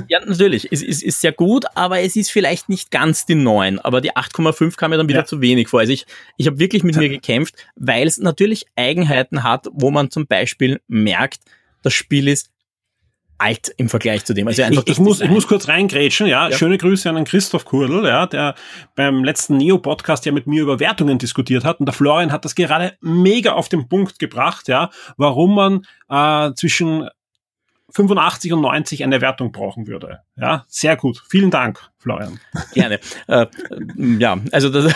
ja, 0.08 0.20
natürlich. 0.24 0.70
Es 0.70 0.82
ist, 0.82 1.02
ist 1.02 1.20
sehr 1.20 1.32
gut, 1.32 1.64
aber 1.74 2.00
es 2.00 2.16
ist 2.16 2.30
vielleicht 2.30 2.68
nicht 2.68 2.90
ganz 2.90 3.24
die 3.26 3.34
9. 3.34 3.78
Aber 3.78 4.00
die 4.00 4.12
8,5 4.12 4.76
kam 4.76 4.90
mir 4.90 4.96
dann 4.96 5.08
wieder 5.08 5.20
ja. 5.20 5.24
zu 5.24 5.40
wenig 5.40 5.68
vor. 5.68 5.80
Also 5.80 5.92
ich, 5.92 6.06
ich 6.36 6.46
habe 6.46 6.58
wirklich 6.58 6.84
mit 6.84 6.96
mir 6.96 7.08
gekämpft, 7.08 7.54
weil 7.76 8.06
es 8.06 8.18
natürlich 8.18 8.66
Eigenheiten 8.76 9.42
hat, 9.42 9.68
wo 9.72 9.90
man 9.90 10.10
zum 10.10 10.26
Beispiel 10.26 10.80
merkt, 10.86 11.40
das 11.82 11.94
Spiel 11.94 12.28
ist 12.28 12.50
alt 13.40 13.72
im 13.76 13.88
Vergleich 13.88 14.24
zu 14.24 14.34
dem. 14.34 14.48
Also 14.48 14.62
einfach 14.62 14.82
ich, 14.84 14.92
ich 14.92 14.98
muss, 14.98 15.20
ich 15.20 15.30
muss 15.30 15.46
kurz 15.46 15.68
reingrätschen, 15.68 16.26
ja. 16.26 16.48
ja. 16.48 16.56
Schöne 16.56 16.78
Grüße 16.78 17.08
an 17.08 17.16
den 17.16 17.24
Christoph 17.24 17.64
Kurdel, 17.64 18.04
ja, 18.04 18.26
der 18.26 18.54
beim 18.94 19.24
letzten 19.24 19.56
Neo-Podcast 19.56 20.26
ja 20.26 20.32
mit 20.32 20.46
mir 20.46 20.62
über 20.62 20.80
Wertungen 20.80 21.18
diskutiert 21.18 21.64
hat. 21.64 21.80
Und 21.80 21.86
der 21.86 21.94
Florian 21.94 22.32
hat 22.32 22.44
das 22.44 22.54
gerade 22.54 22.94
mega 23.00 23.52
auf 23.52 23.68
den 23.68 23.88
Punkt 23.88 24.18
gebracht, 24.18 24.68
ja, 24.68 24.90
warum 25.16 25.54
man 25.54 25.86
äh, 26.08 26.54
zwischen 26.54 27.08
85 27.92 28.52
und 28.52 28.60
90 28.60 29.04
eine 29.04 29.20
Wertung 29.20 29.52
brauchen 29.52 29.86
würde. 29.86 30.20
Ja, 30.36 30.64
sehr 30.68 30.96
gut. 30.96 31.22
Vielen 31.28 31.50
Dank, 31.50 31.80
Florian. 31.98 32.40
Gerne. 32.74 33.00
Äh, 33.26 33.46
ja, 33.96 34.38
also 34.52 34.68
das, 34.68 34.94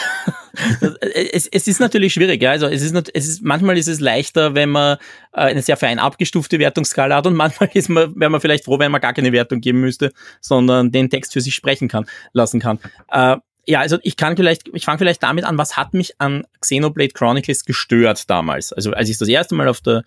das, 0.80 0.94
es, 1.00 1.46
es 1.46 1.68
ist 1.68 1.80
natürlich 1.80 2.14
schwierig. 2.14 2.42
Ja? 2.42 2.52
Also 2.52 2.66
es 2.66 2.82
ist, 2.82 3.10
es 3.14 3.28
ist 3.28 3.42
manchmal 3.42 3.78
ist 3.78 3.88
es 3.88 4.00
leichter, 4.00 4.54
wenn 4.54 4.70
man 4.70 4.98
äh, 5.32 5.40
eine 5.40 5.62
sehr 5.62 5.76
fein 5.76 5.98
abgestufte 5.98 6.58
Wertungsskala 6.58 7.16
hat 7.16 7.26
und 7.26 7.34
manchmal 7.36 7.70
ist 7.74 7.88
man, 7.88 8.18
wäre 8.18 8.30
man 8.30 8.40
vielleicht 8.40 8.64
froh, 8.64 8.78
wenn 8.78 8.92
man 8.92 9.00
gar 9.00 9.12
keine 9.12 9.32
Wertung 9.32 9.60
geben 9.60 9.80
müsste, 9.80 10.12
sondern 10.40 10.92
den 10.92 11.10
Text 11.10 11.32
für 11.32 11.40
sich 11.40 11.54
sprechen 11.54 11.88
kann, 11.88 12.06
lassen 12.32 12.60
kann. 12.60 12.78
Äh, 13.10 13.36
ja, 13.66 13.80
also 13.80 13.98
ich 14.02 14.16
kann 14.16 14.36
vielleicht, 14.36 14.68
ich 14.74 14.84
fange 14.84 14.98
vielleicht 14.98 15.22
damit 15.22 15.44
an, 15.44 15.56
was 15.56 15.76
hat 15.76 15.94
mich 15.94 16.20
an 16.20 16.44
Xenoblade 16.60 17.14
Chronicles 17.14 17.64
gestört 17.64 18.28
damals? 18.28 18.72
Also 18.72 18.92
als 18.92 19.08
ich 19.08 19.16
das 19.16 19.28
erste 19.28 19.54
Mal 19.54 19.68
auf 19.68 19.80
der 19.80 20.04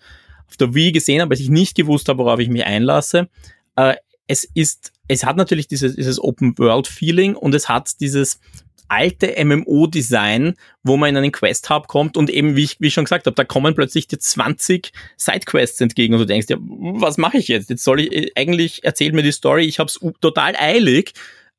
auf 0.48 0.56
der 0.56 0.74
Wii 0.74 0.92
gesehen 0.92 1.20
habe, 1.20 1.32
als 1.32 1.40
ich 1.40 1.50
nicht 1.50 1.76
gewusst 1.76 2.08
habe, 2.08 2.18
worauf 2.18 2.40
ich 2.40 2.48
mich 2.48 2.64
einlasse. 2.64 3.28
Äh, 3.76 3.96
es 4.26 4.44
ist, 4.44 4.92
es 5.08 5.24
hat 5.24 5.36
natürlich 5.36 5.68
dieses, 5.68 5.96
dieses 5.96 6.20
Open-World-Feeling 6.20 7.34
und 7.34 7.54
es 7.54 7.68
hat 7.68 8.00
dieses 8.00 8.40
alte 8.88 9.34
MMO-Design, 9.44 10.54
wo 10.82 10.96
man 10.96 11.10
in 11.10 11.16
einen 11.16 11.32
Quest-Hub 11.32 11.88
kommt 11.88 12.16
und 12.16 12.30
eben, 12.30 12.56
wie 12.56 12.64
ich, 12.64 12.80
wie 12.80 12.88
ich 12.88 12.94
schon 12.94 13.04
gesagt 13.04 13.26
habe, 13.26 13.34
da 13.34 13.44
kommen 13.44 13.74
plötzlich 13.74 14.08
dir 14.08 14.18
20 14.18 14.92
Sidequests 15.16 15.80
entgegen 15.80 16.14
und 16.14 16.20
du 16.20 16.26
denkst, 16.26 16.48
ja, 16.48 16.56
was 16.60 17.18
mache 17.18 17.38
ich 17.38 17.48
jetzt? 17.48 17.70
Jetzt 17.70 17.84
soll 17.84 18.00
ich, 18.00 18.12
äh, 18.12 18.30
eigentlich 18.34 18.84
erzählt 18.84 19.14
mir 19.14 19.22
die 19.22 19.32
Story, 19.32 19.64
ich 19.64 19.78
habe 19.78 19.88
es 19.88 20.00
total 20.20 20.56
eilig, 20.56 21.12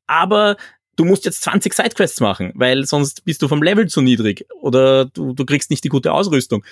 aber 0.06 0.56
du 0.96 1.04
musst 1.04 1.24
jetzt 1.24 1.42
20 1.42 1.72
Sidequests 1.72 2.20
machen, 2.20 2.52
weil 2.54 2.84
sonst 2.84 3.24
bist 3.24 3.42
du 3.42 3.48
vom 3.48 3.62
Level 3.62 3.88
zu 3.88 4.02
niedrig 4.02 4.44
oder 4.60 5.06
du, 5.06 5.32
du 5.32 5.46
kriegst 5.46 5.70
nicht 5.70 5.84
die 5.84 5.88
gute 5.88 6.12
Ausrüstung. 6.12 6.64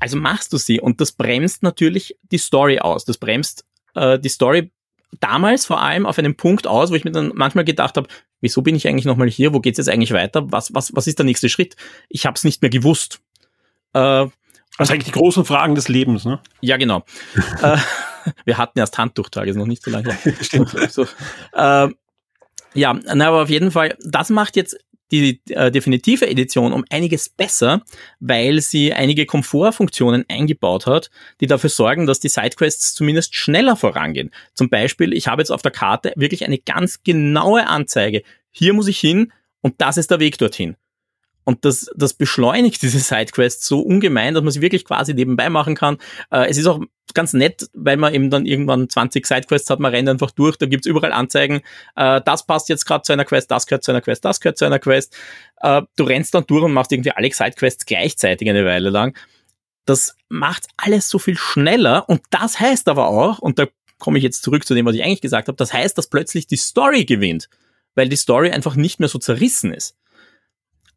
Also 0.00 0.16
machst 0.16 0.52
du 0.52 0.58
sie 0.58 0.80
und 0.80 1.00
das 1.00 1.12
bremst 1.12 1.62
natürlich 1.62 2.16
die 2.30 2.38
Story 2.38 2.78
aus. 2.78 3.04
Das 3.04 3.18
bremst 3.18 3.64
äh, 3.94 4.18
die 4.18 4.28
Story 4.28 4.70
damals 5.20 5.66
vor 5.66 5.80
allem 5.80 6.06
auf 6.06 6.18
einem 6.18 6.36
Punkt 6.36 6.66
aus, 6.66 6.90
wo 6.90 6.94
ich 6.94 7.04
mir 7.04 7.12
dann 7.12 7.32
manchmal 7.34 7.64
gedacht 7.64 7.96
habe, 7.96 8.08
wieso 8.40 8.62
bin 8.62 8.74
ich 8.74 8.86
eigentlich 8.86 9.04
nochmal 9.04 9.28
hier? 9.28 9.54
Wo 9.54 9.60
geht's 9.60 9.78
jetzt 9.78 9.88
eigentlich 9.88 10.12
weiter? 10.12 10.50
Was, 10.52 10.74
was, 10.74 10.94
was 10.94 11.06
ist 11.06 11.18
der 11.18 11.26
nächste 11.26 11.48
Schritt? 11.48 11.76
Ich 12.08 12.26
habe 12.26 12.34
es 12.34 12.44
nicht 12.44 12.62
mehr 12.62 12.70
gewusst. 12.70 13.20
Äh, 13.94 14.26
also 14.78 14.92
eigentlich 14.92 15.06
die 15.06 15.12
großen 15.12 15.44
Fragen 15.44 15.74
des 15.74 15.88
Lebens, 15.88 16.24
ne? 16.24 16.40
Ja, 16.60 16.76
genau. 16.76 17.04
äh, 17.62 17.78
wir 18.44 18.58
hatten 18.58 18.78
erst 18.78 18.96
Handtuchtage, 18.98 19.50
ist 19.50 19.56
noch 19.56 19.66
nicht 19.66 19.82
so 19.82 19.90
lange 19.90 20.12
her. 20.12 20.34
Stimmt. 20.40 20.70
So, 20.90 21.06
äh, 21.52 21.88
ja, 22.74 22.92
na, 22.92 23.28
aber 23.28 23.42
auf 23.42 23.50
jeden 23.50 23.70
Fall, 23.70 23.96
das 24.04 24.30
macht 24.30 24.54
jetzt 24.56 24.78
die 25.10 25.40
äh, 25.50 25.70
definitive 25.70 26.28
Edition 26.28 26.72
um 26.72 26.84
einiges 26.90 27.28
besser, 27.28 27.82
weil 28.20 28.60
sie 28.60 28.92
einige 28.92 29.26
Komfortfunktionen 29.26 30.24
eingebaut 30.28 30.86
hat, 30.86 31.10
die 31.40 31.46
dafür 31.46 31.70
sorgen, 31.70 32.06
dass 32.06 32.20
die 32.20 32.28
Sidequests 32.28 32.94
zumindest 32.94 33.34
schneller 33.34 33.76
vorangehen. 33.76 34.30
Zum 34.54 34.68
Beispiel, 34.68 35.12
ich 35.12 35.28
habe 35.28 35.42
jetzt 35.42 35.50
auf 35.50 35.62
der 35.62 35.72
Karte 35.72 36.12
wirklich 36.16 36.44
eine 36.44 36.58
ganz 36.58 37.02
genaue 37.02 37.66
Anzeige. 37.66 38.22
Hier 38.50 38.74
muss 38.74 38.88
ich 38.88 38.98
hin 38.98 39.32
und 39.60 39.74
das 39.78 39.96
ist 39.96 40.10
der 40.10 40.20
Weg 40.20 40.38
dorthin. 40.38 40.76
Und 41.48 41.64
das, 41.64 41.90
das 41.96 42.12
beschleunigt 42.12 42.82
diese 42.82 42.98
Sidequests 42.98 43.66
so 43.66 43.80
ungemein, 43.80 44.34
dass 44.34 44.42
man 44.42 44.52
sie 44.52 44.60
wirklich 44.60 44.84
quasi 44.84 45.14
nebenbei 45.14 45.48
machen 45.48 45.74
kann. 45.74 45.96
Äh, 46.30 46.50
es 46.50 46.58
ist 46.58 46.66
auch 46.66 46.78
ganz 47.14 47.32
nett, 47.32 47.70
weil 47.72 47.96
man 47.96 48.12
eben 48.12 48.28
dann 48.28 48.44
irgendwann 48.44 48.90
20 48.90 49.26
Sidequests 49.26 49.70
hat, 49.70 49.80
man 49.80 49.94
rennt 49.94 50.10
einfach 50.10 50.30
durch, 50.30 50.58
da 50.58 50.66
gibt's 50.66 50.86
überall 50.86 51.10
Anzeigen, 51.10 51.62
äh, 51.96 52.20
das 52.22 52.44
passt 52.44 52.68
jetzt 52.68 52.84
gerade 52.84 53.00
zu 53.00 53.14
einer 53.14 53.24
Quest, 53.24 53.50
das 53.50 53.66
gehört 53.66 53.82
zu 53.82 53.92
einer 53.92 54.02
Quest, 54.02 54.26
das 54.26 54.40
gehört 54.40 54.58
zu 54.58 54.66
einer 54.66 54.78
Quest. 54.78 55.16
Äh, 55.62 55.80
du 55.96 56.04
rennst 56.04 56.34
dann 56.34 56.44
durch 56.46 56.64
und 56.64 56.74
machst 56.74 56.92
irgendwie 56.92 57.12
alle 57.12 57.32
Sidequests 57.32 57.86
gleichzeitig 57.86 58.46
eine 58.50 58.66
Weile 58.66 58.90
lang. 58.90 59.16
Das 59.86 60.16
macht 60.28 60.66
alles 60.76 61.08
so 61.08 61.18
viel 61.18 61.38
schneller 61.38 62.06
und 62.10 62.20
das 62.28 62.60
heißt 62.60 62.88
aber 62.88 63.08
auch, 63.08 63.38
und 63.38 63.58
da 63.58 63.68
komme 63.96 64.18
ich 64.18 64.24
jetzt 64.24 64.42
zurück 64.42 64.66
zu 64.66 64.74
dem, 64.74 64.84
was 64.84 64.94
ich 64.94 65.02
eigentlich 65.02 65.22
gesagt 65.22 65.48
habe, 65.48 65.56
das 65.56 65.72
heißt, 65.72 65.96
dass 65.96 66.08
plötzlich 66.08 66.46
die 66.46 66.56
Story 66.56 67.06
gewinnt, 67.06 67.48
weil 67.94 68.10
die 68.10 68.16
Story 68.16 68.50
einfach 68.50 68.76
nicht 68.76 69.00
mehr 69.00 69.08
so 69.08 69.18
zerrissen 69.18 69.72
ist. 69.72 69.94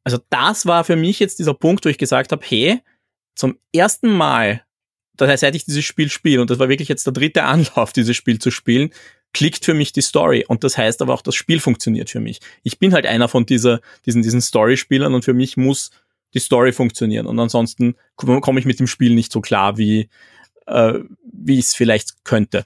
Also 0.04 0.20
das 0.30 0.66
war 0.66 0.84
für 0.84 0.96
mich 0.96 1.20
jetzt 1.20 1.40
dieser 1.40 1.54
Punkt, 1.54 1.86
wo 1.86 1.90
ich 1.90 1.98
gesagt 1.98 2.32
habe, 2.32 2.44
hey, 2.46 2.82
zum 3.36 3.58
ersten 3.74 4.10
Mal 4.10 4.64
seit 5.18 5.56
ich 5.56 5.66
dieses 5.66 5.86
Spiel 5.86 6.10
spiele, 6.10 6.42
und 6.42 6.50
das 6.50 6.60
war 6.60 6.70
wirklich 6.70 6.90
jetzt 6.90 7.06
der 7.06 7.14
dritte 7.14 7.44
Anlauf, 7.44 7.94
dieses 7.94 8.16
Spiel 8.16 8.40
zu 8.40 8.52
spielen, 8.52 8.92
klickt 9.34 9.64
für 9.64 9.74
mich 9.74 9.94
die 9.94 10.02
Story. 10.02 10.46
Und 10.48 10.64
das 10.64 10.78
heißt 10.78 11.02
aber 11.02 11.14
auch, 11.14 11.22
das 11.22 11.36
Spiel 11.36 11.60
funktioniert 11.60 12.10
für 12.10 12.20
mich. 12.20 12.40
Ich 12.64 12.80
bin 12.80 12.94
halt 12.94 13.06
einer 13.06 13.28
von 13.28 13.46
dieser, 13.46 13.80
diesen, 14.06 14.22
diesen 14.22 14.42
Story-Spielern 14.42 15.14
und 15.14 15.24
für 15.24 15.34
mich 15.34 15.58
muss 15.58 15.92
die 16.34 16.40
Story 16.40 16.72
funktionieren. 16.72 17.28
Und 17.28 17.40
ansonsten 17.40 17.96
komme 18.16 18.60
ich 18.60 18.66
mit 18.66 18.80
dem 18.80 18.88
Spiel 18.88 19.14
nicht 19.14 19.32
so 19.32 19.42
klar, 19.42 19.78
wie, 19.78 20.10
äh, 20.66 21.00
wie 21.32 21.60
es 21.60 21.74
vielleicht 21.74 22.26
könnte. 22.26 22.66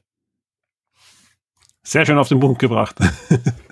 Sehr 1.83 2.05
schön 2.05 2.17
auf 2.17 2.29
den 2.29 2.39
Punkt 2.39 2.59
gebracht. 2.59 2.95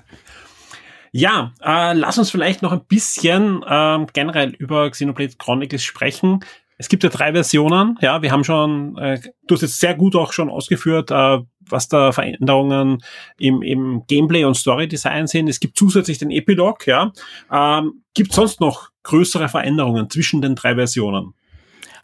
ja, 1.15 1.53
äh, 1.63 1.93
lass 1.93 2.17
uns 2.17 2.31
vielleicht 2.31 2.63
noch 2.63 2.71
ein 2.71 2.85
bisschen 2.85 3.61
äh, 3.61 4.05
generell 4.13 4.49
über 4.57 4.89
Xenoblade 4.89 5.35
Chronicles 5.37 5.83
sprechen. 5.83 6.43
Es 6.79 6.89
gibt 6.89 7.03
ja 7.03 7.09
drei 7.09 7.33
Versionen. 7.33 7.99
Ja, 8.01 8.23
wir 8.23 8.31
haben 8.31 8.43
schon, 8.43 8.97
äh, 8.97 9.19
du 9.47 9.53
hast 9.53 9.61
jetzt 9.61 9.79
sehr 9.79 9.93
gut 9.93 10.15
auch 10.15 10.33
schon 10.33 10.49
ausgeführt, 10.49 11.11
äh, 11.11 11.37
was 11.69 11.87
da 11.87 12.11
Veränderungen 12.11 13.03
im, 13.37 13.61
im 13.61 14.03
Gameplay 14.07 14.43
und 14.43 14.55
Story-Design 14.55 15.27
sind. 15.27 15.47
Es 15.47 15.59
gibt 15.59 15.77
zusätzlich 15.77 16.17
den 16.17 16.31
Epilog. 16.31 16.87
Ja, 16.87 17.13
ähm, 17.51 18.03
gibt 18.15 18.33
sonst 18.33 18.59
noch 18.59 18.89
größere 19.03 19.49
Veränderungen 19.49 20.09
zwischen 20.09 20.41
den 20.41 20.55
drei 20.55 20.73
Versionen? 20.73 21.35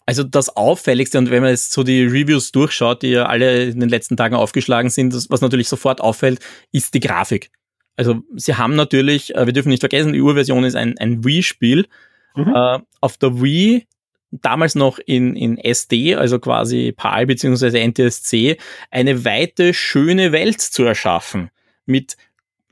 Also 0.05 0.23
das 0.23 0.55
Auffälligste, 0.55 1.17
und 1.17 1.31
wenn 1.31 1.41
man 1.41 1.51
jetzt 1.51 1.71
so 1.71 1.81
die 1.81 2.03
Reviews 2.03 2.51
durchschaut, 2.51 3.01
die 3.01 3.09
ja 3.09 3.25
alle 3.25 3.65
in 3.65 3.79
den 3.79 3.89
letzten 3.89 4.17
Tagen 4.17 4.35
aufgeschlagen 4.35 4.91
sind, 4.91 5.15
das, 5.15 5.31
was 5.31 5.41
natürlich 5.41 5.67
sofort 5.67 5.99
auffällt, 5.99 6.39
ist 6.71 6.93
die 6.93 6.99
Grafik. 6.99 7.51
Also 7.99 8.21
sie 8.37 8.55
haben 8.55 8.77
natürlich, 8.77 9.35
äh, 9.35 9.45
wir 9.45 9.51
dürfen 9.51 9.67
nicht 9.67 9.81
vergessen, 9.81 10.13
die 10.13 10.21
Urversion 10.21 10.63
ist 10.63 10.75
ein, 10.75 10.97
ein 10.99 11.25
Wii-Spiel. 11.25 11.85
Mhm. 12.33 12.55
Äh, 12.55 12.79
auf 13.01 13.17
der 13.17 13.41
Wii 13.41 13.87
damals 14.31 14.75
noch 14.75 14.99
in, 14.99 15.35
in 15.35 15.57
SD, 15.57 16.15
also 16.15 16.39
quasi 16.39 16.93
PAL 16.95 17.25
bzw. 17.25 17.85
NTSC, 17.85 18.57
eine 18.89 19.25
weite, 19.25 19.73
schöne 19.73 20.31
Welt 20.31 20.61
zu 20.61 20.85
erschaffen. 20.85 21.49
Mit 21.85 22.15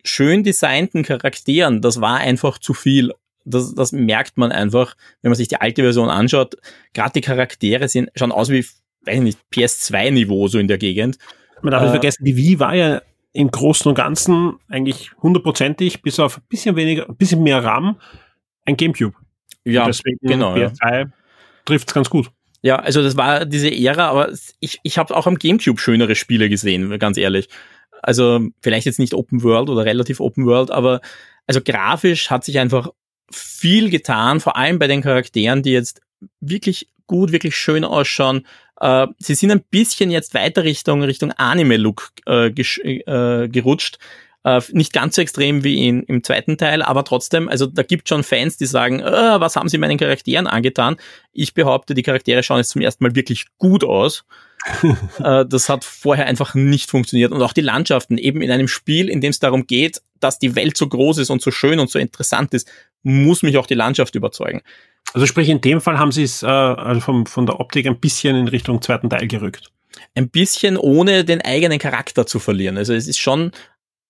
schön 0.06 0.46
designten 0.46 1.04
Charakteren. 1.04 1.82
Das 1.82 2.00
war 2.00 2.20
einfach 2.20 2.58
zu 2.58 2.74
viel. 2.74 3.14
Das, 3.44 3.76
das 3.76 3.92
merkt 3.92 4.38
man 4.38 4.54
einfach, 4.54 4.96
wenn 5.22 5.32
man 5.32 5.36
sich 5.36 5.50
die 5.50 5.60
alte 5.60 5.82
Version 5.82 6.08
anschaut. 6.08 6.56
Gerade 6.94 7.12
die 7.12 7.22
Charaktere 7.22 7.90
sehen 7.90 8.10
schon 8.16 8.32
aus 8.32 8.50
wie, 8.50 8.66
weiß 9.02 9.16
ich 9.16 9.20
nicht, 9.20 9.40
PS2-Niveau 9.54 10.48
so 10.48 10.58
in 10.58 10.70
der 10.70 10.78
Gegend. 10.78 11.18
Man 11.62 11.72
darf 11.72 11.82
nicht 11.82 11.90
äh, 11.90 11.96
vergessen, 11.96 12.24
die 12.24 12.38
Wii 12.38 12.60
war 12.60 12.76
ja 12.76 13.02
im 13.34 13.52
Großen 13.52 13.88
und 13.90 13.96
Ganzen 13.96 14.58
eigentlich 14.70 15.12
hundertprozentig, 15.22 16.02
bis 16.02 16.20
auf 16.20 16.38
ein 16.38 16.44
bisschen 16.50 16.76
weniger, 16.76 17.08
ein 17.08 17.16
bisschen 17.16 17.44
mehr 17.44 17.64
RAM, 17.64 18.00
ein 18.66 18.78
Gamecube. 18.78 19.16
Ja, 19.64 19.86
deswegen 19.86 20.18
genau. 20.22 20.56
PS2 20.56 21.00
ja 21.00 21.06
trifft 21.68 21.90
es 21.90 21.94
ganz 21.94 22.10
gut. 22.10 22.32
Ja, 22.64 22.78
also 22.78 23.04
das 23.04 23.16
war 23.16 23.46
diese 23.46 23.72
Ära, 23.72 24.08
aber 24.08 24.32
ich, 24.60 24.80
ich 24.82 24.98
habe 24.98 25.16
auch 25.16 25.28
am 25.28 25.38
Gamecube 25.38 25.80
schönere 25.80 26.16
Spiele 26.16 26.50
gesehen, 26.50 26.98
ganz 26.98 27.18
ehrlich. 27.18 27.50
Also 28.02 28.48
vielleicht 28.62 28.86
jetzt 28.86 29.00
nicht 29.00 29.14
Open 29.14 29.44
World 29.44 29.70
oder 29.70 29.86
relativ 29.86 30.20
Open 30.20 30.46
World, 30.46 30.72
aber 30.72 31.02
also 31.46 31.62
grafisch 31.64 32.32
hat 32.32 32.44
sich 32.44 32.58
einfach 32.58 32.90
viel 33.32 33.90
getan, 33.90 34.40
vor 34.40 34.56
allem 34.56 34.80
bei 34.80 34.88
den 34.88 35.02
Charakteren, 35.02 35.62
die 35.62 35.72
jetzt 35.72 36.02
wirklich 36.40 36.90
gut, 37.06 37.32
wirklich 37.32 37.56
schön 37.56 37.84
ausschauen. 37.84 38.46
Äh, 38.80 39.08
sie 39.20 39.36
sind 39.36 39.52
ein 39.52 39.64
bisschen 39.70 40.12
jetzt 40.12 40.34
weiter 40.34 40.64
Richtung 40.64 41.04
Richtung 41.04 41.32
Anime-Look 41.32 42.12
äh, 42.28 42.48
äh, 42.48 43.48
gerutscht. 43.48 43.98
Äh, 44.44 44.62
nicht 44.72 44.94
ganz 44.94 45.16
so 45.16 45.22
extrem 45.22 45.64
wie 45.64 45.88
in, 45.88 46.04
im 46.04 46.24
zweiten 46.24 46.58
Teil, 46.58 46.82
aber 46.82 47.04
trotzdem, 47.04 47.50
also 47.50 47.66
da 47.66 47.84
gibt 47.84 48.08
schon 48.08 48.24
Fans, 48.24 48.58
die 48.58 48.66
sagen, 48.66 49.00
äh, 49.02 49.40
was 49.40 49.56
haben 49.56 49.68
sie 49.68 49.78
meinen 49.78 49.98
Charakteren 49.98 50.48
angetan? 50.48 50.96
Ich 51.34 51.54
behaupte, 51.54 51.94
die 51.94 52.04
Charaktere 52.04 52.44
schauen 52.44 52.60
jetzt 52.60 52.70
zum 52.70 52.82
ersten 52.82 53.04
Mal 53.04 53.16
wirklich 53.16 53.48
gut 53.58 53.84
aus. 53.84 54.24
äh, 55.20 55.46
das 55.46 55.70
hat 55.70 55.84
vorher 55.84 56.28
einfach 56.28 56.56
nicht 56.56 56.90
funktioniert. 56.90 57.32
Und 57.32 57.42
auch 57.42 57.54
die 57.54 57.62
Landschaften, 57.62 58.18
eben 58.18 58.42
in 58.42 58.52
einem 58.52 58.68
Spiel, 58.68 59.10
in 59.10 59.22
dem 59.22 59.32
es 59.32 59.40
darum 59.40 59.68
geht, 59.68 60.02
dass 60.20 60.40
die 60.40 60.56
Welt 60.56 60.78
so 60.78 60.88
groß 60.88 61.18
ist 61.20 61.30
und 61.30 61.42
so 61.42 61.52
schön 61.52 61.80
und 61.80 61.90
so 61.90 62.00
interessant 62.00 62.54
ist, 62.54 62.70
muss 63.04 63.44
mich 63.44 63.58
auch 63.58 63.68
die 63.68 63.76
Landschaft 63.76 64.16
überzeugen. 64.16 64.62
Also 65.18 65.26
sprich, 65.26 65.50
in 65.50 65.62
dem 65.62 65.82
Fall 65.82 65.98
haben 65.98 66.12
sie 66.12 66.22
es 66.22 66.44
äh, 66.44 66.46
also 66.46 67.02
vom, 67.02 67.26
von 67.26 67.48
der 67.48 67.60
Optik 67.60 67.88
ein 67.88 68.00
bisschen 68.00 68.36
in 68.36 68.48
Richtung 68.48 68.84
zweiten 68.84 69.10
Teil 69.10 69.28
gerückt. 69.28 69.72
Ein 70.14 70.30
bisschen 70.30 70.78
ohne 70.78 71.26
den 71.26 71.42
eigenen 71.42 71.80
Charakter 71.80 72.28
zu 72.28 72.38
verlieren. 72.38 72.78
Also 72.78 72.94
es 72.94 73.08
ist 73.08 73.18
schon 73.18 73.50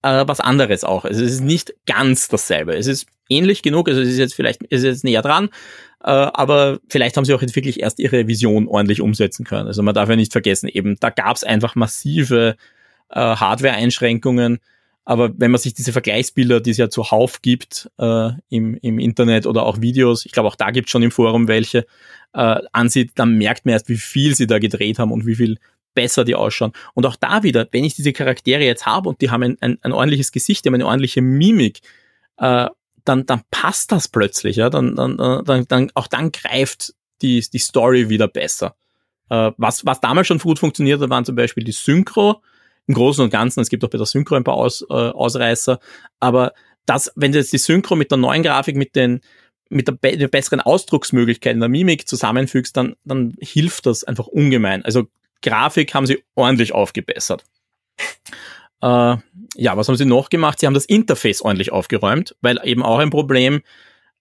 äh, 0.01 0.25
was 0.27 0.41
anderes 0.41 0.83
auch. 0.83 1.05
Also 1.05 1.23
es 1.23 1.31
ist 1.31 1.39
nicht 1.39 1.73
ganz 1.85 2.27
dasselbe. 2.27 2.75
Es 2.75 2.87
ist 2.87 3.07
ähnlich 3.29 3.61
genug, 3.61 3.87
also 3.87 4.01
es 4.01 4.09
ist 4.09 4.17
jetzt 4.17 4.33
vielleicht 4.33 4.61
ist 4.63 4.83
jetzt 4.83 5.05
näher 5.05 5.21
dran, 5.21 5.45
äh, 6.03 6.09
aber 6.11 6.79
vielleicht 6.89 7.15
haben 7.15 7.23
sie 7.23 7.33
auch 7.33 7.41
jetzt 7.41 7.55
wirklich 7.55 7.79
erst 7.79 7.99
ihre 7.99 8.27
Vision 8.27 8.67
ordentlich 8.67 8.99
umsetzen 8.99 9.45
können. 9.45 9.67
Also 9.67 9.83
man 9.83 9.95
darf 9.95 10.09
ja 10.09 10.17
nicht 10.17 10.33
vergessen, 10.33 10.67
eben 10.67 10.97
da 10.99 11.09
gab 11.09 11.37
es 11.37 11.45
einfach 11.45 11.75
massive 11.75 12.57
äh, 13.11 13.17
Hardware-Einschränkungen. 13.17 14.59
Aber 15.09 15.31
wenn 15.37 15.51
man 15.51 15.61
sich 15.61 15.73
diese 15.73 15.93
Vergleichsbilder, 15.93 16.59
die 16.59 16.71
es 16.71 16.77
ja 16.77 16.89
zuhauf 16.89 17.41
gibt 17.41 17.89
äh, 17.97 18.31
im, 18.49 18.75
im 18.75 18.99
Internet 18.99 19.45
oder 19.45 19.65
auch 19.65 19.79
Videos, 19.79 20.25
ich 20.25 20.33
glaube 20.33 20.49
auch 20.49 20.57
da 20.57 20.71
gibt 20.71 20.87
es 20.87 20.91
schon 20.91 21.01
im 21.01 21.11
Forum 21.11 21.47
welche, 21.47 21.85
äh, 22.33 22.59
ansieht, 22.73 23.11
dann 23.15 23.37
merkt 23.37 23.65
man 23.65 23.71
erst, 23.71 23.87
wie 23.87 23.95
viel 23.95 24.35
sie 24.35 24.47
da 24.47 24.59
gedreht 24.59 24.99
haben 24.99 25.13
und 25.13 25.25
wie 25.25 25.35
viel 25.35 25.59
besser 25.93 26.25
die 26.25 26.35
ausschauen. 26.35 26.73
Und 26.93 27.05
auch 27.05 27.15
da 27.15 27.43
wieder, 27.43 27.65
wenn 27.71 27.85
ich 27.85 27.95
diese 27.95 28.11
Charaktere 28.11 28.65
jetzt 28.65 28.85
habe 28.85 29.07
und 29.07 29.21
die 29.21 29.31
haben 29.31 29.43
ein, 29.43 29.57
ein, 29.61 29.77
ein 29.81 29.93
ordentliches 29.93 30.33
Gesicht, 30.33 30.65
die 30.65 30.69
haben 30.69 30.75
eine 30.75 30.85
ordentliche 30.85 31.21
Mimik, 31.21 31.79
äh, 32.35 32.67
dann, 33.05 33.25
dann 33.25 33.43
passt 33.49 33.93
das 33.93 34.09
plötzlich, 34.09 34.57
ja, 34.57 34.69
dann, 34.69 34.97
dann, 34.97 35.15
dann, 35.15 35.65
dann 35.69 35.89
auch 35.93 36.07
dann 36.07 36.33
greift 36.33 36.95
die, 37.21 37.39
die 37.39 37.59
Story 37.59 38.09
wieder 38.09 38.27
besser. 38.27 38.75
Äh, 39.29 39.51
was, 39.55 39.85
was 39.85 40.01
damals 40.01 40.27
schon 40.27 40.39
gut 40.39 40.59
funktioniert 40.59 40.99
hat, 40.99 41.09
waren 41.09 41.23
zum 41.23 41.37
Beispiel 41.37 41.63
die 41.63 41.71
Synchro, 41.71 42.41
im 42.87 42.93
Großen 42.93 43.23
und 43.23 43.29
Ganzen, 43.29 43.59
es 43.59 43.69
gibt 43.69 43.83
auch 43.83 43.89
bei 43.89 43.97
der 43.97 44.07
Synchro 44.07 44.35
ein 44.35 44.43
paar 44.43 44.55
Aus, 44.55 44.81
äh, 44.89 44.93
Ausreißer, 44.93 45.79
aber 46.19 46.53
das, 46.85 47.11
wenn 47.15 47.33
du 47.33 47.37
jetzt 47.37 47.53
die 47.53 47.57
Synchro 47.57 47.95
mit 47.95 48.11
der 48.11 48.17
neuen 48.17 48.43
Grafik, 48.43 48.75
mit 48.75 48.95
den, 48.95 49.21
mit 49.69 49.87
der, 49.87 49.93
be 49.93 50.27
besseren 50.29 50.61
Ausdrucksmöglichkeit 50.61 51.53
in 51.53 51.59
der 51.59 51.69
Mimik 51.69 52.07
zusammenfügst, 52.07 52.75
dann, 52.75 52.95
dann 53.03 53.35
hilft 53.39 53.85
das 53.85 54.03
einfach 54.05 54.27
ungemein. 54.27 54.83
Also 54.85 55.07
Grafik 55.43 55.93
haben 55.93 56.07
sie 56.07 56.23
ordentlich 56.35 56.73
aufgebessert. 56.73 57.43
Äh, 58.81 59.17
ja, 59.55 59.75
was 59.75 59.87
haben 59.87 59.95
sie 59.95 60.05
noch 60.05 60.29
gemacht? 60.29 60.59
Sie 60.59 60.65
haben 60.65 60.73
das 60.73 60.85
Interface 60.85 61.41
ordentlich 61.41 61.71
aufgeräumt, 61.71 62.35
weil 62.41 62.59
eben 62.63 62.83
auch 62.83 62.99
ein 62.99 63.09
Problem, 63.09 63.61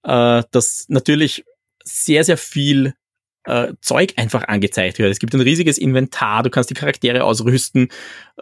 äh, 0.02 0.42
dass 0.50 0.86
natürlich 0.88 1.44
sehr, 1.84 2.24
sehr 2.24 2.38
viel 2.38 2.94
äh, 3.46 3.74
Zeug 3.80 4.14
einfach 4.16 4.48
angezeigt 4.48 4.98
wird. 4.98 5.10
Es 5.10 5.18
gibt 5.18 5.34
ein 5.34 5.40
riesiges 5.40 5.78
Inventar, 5.78 6.42
du 6.42 6.50
kannst 6.50 6.70
die 6.70 6.74
Charaktere 6.74 7.24
ausrüsten. 7.24 7.88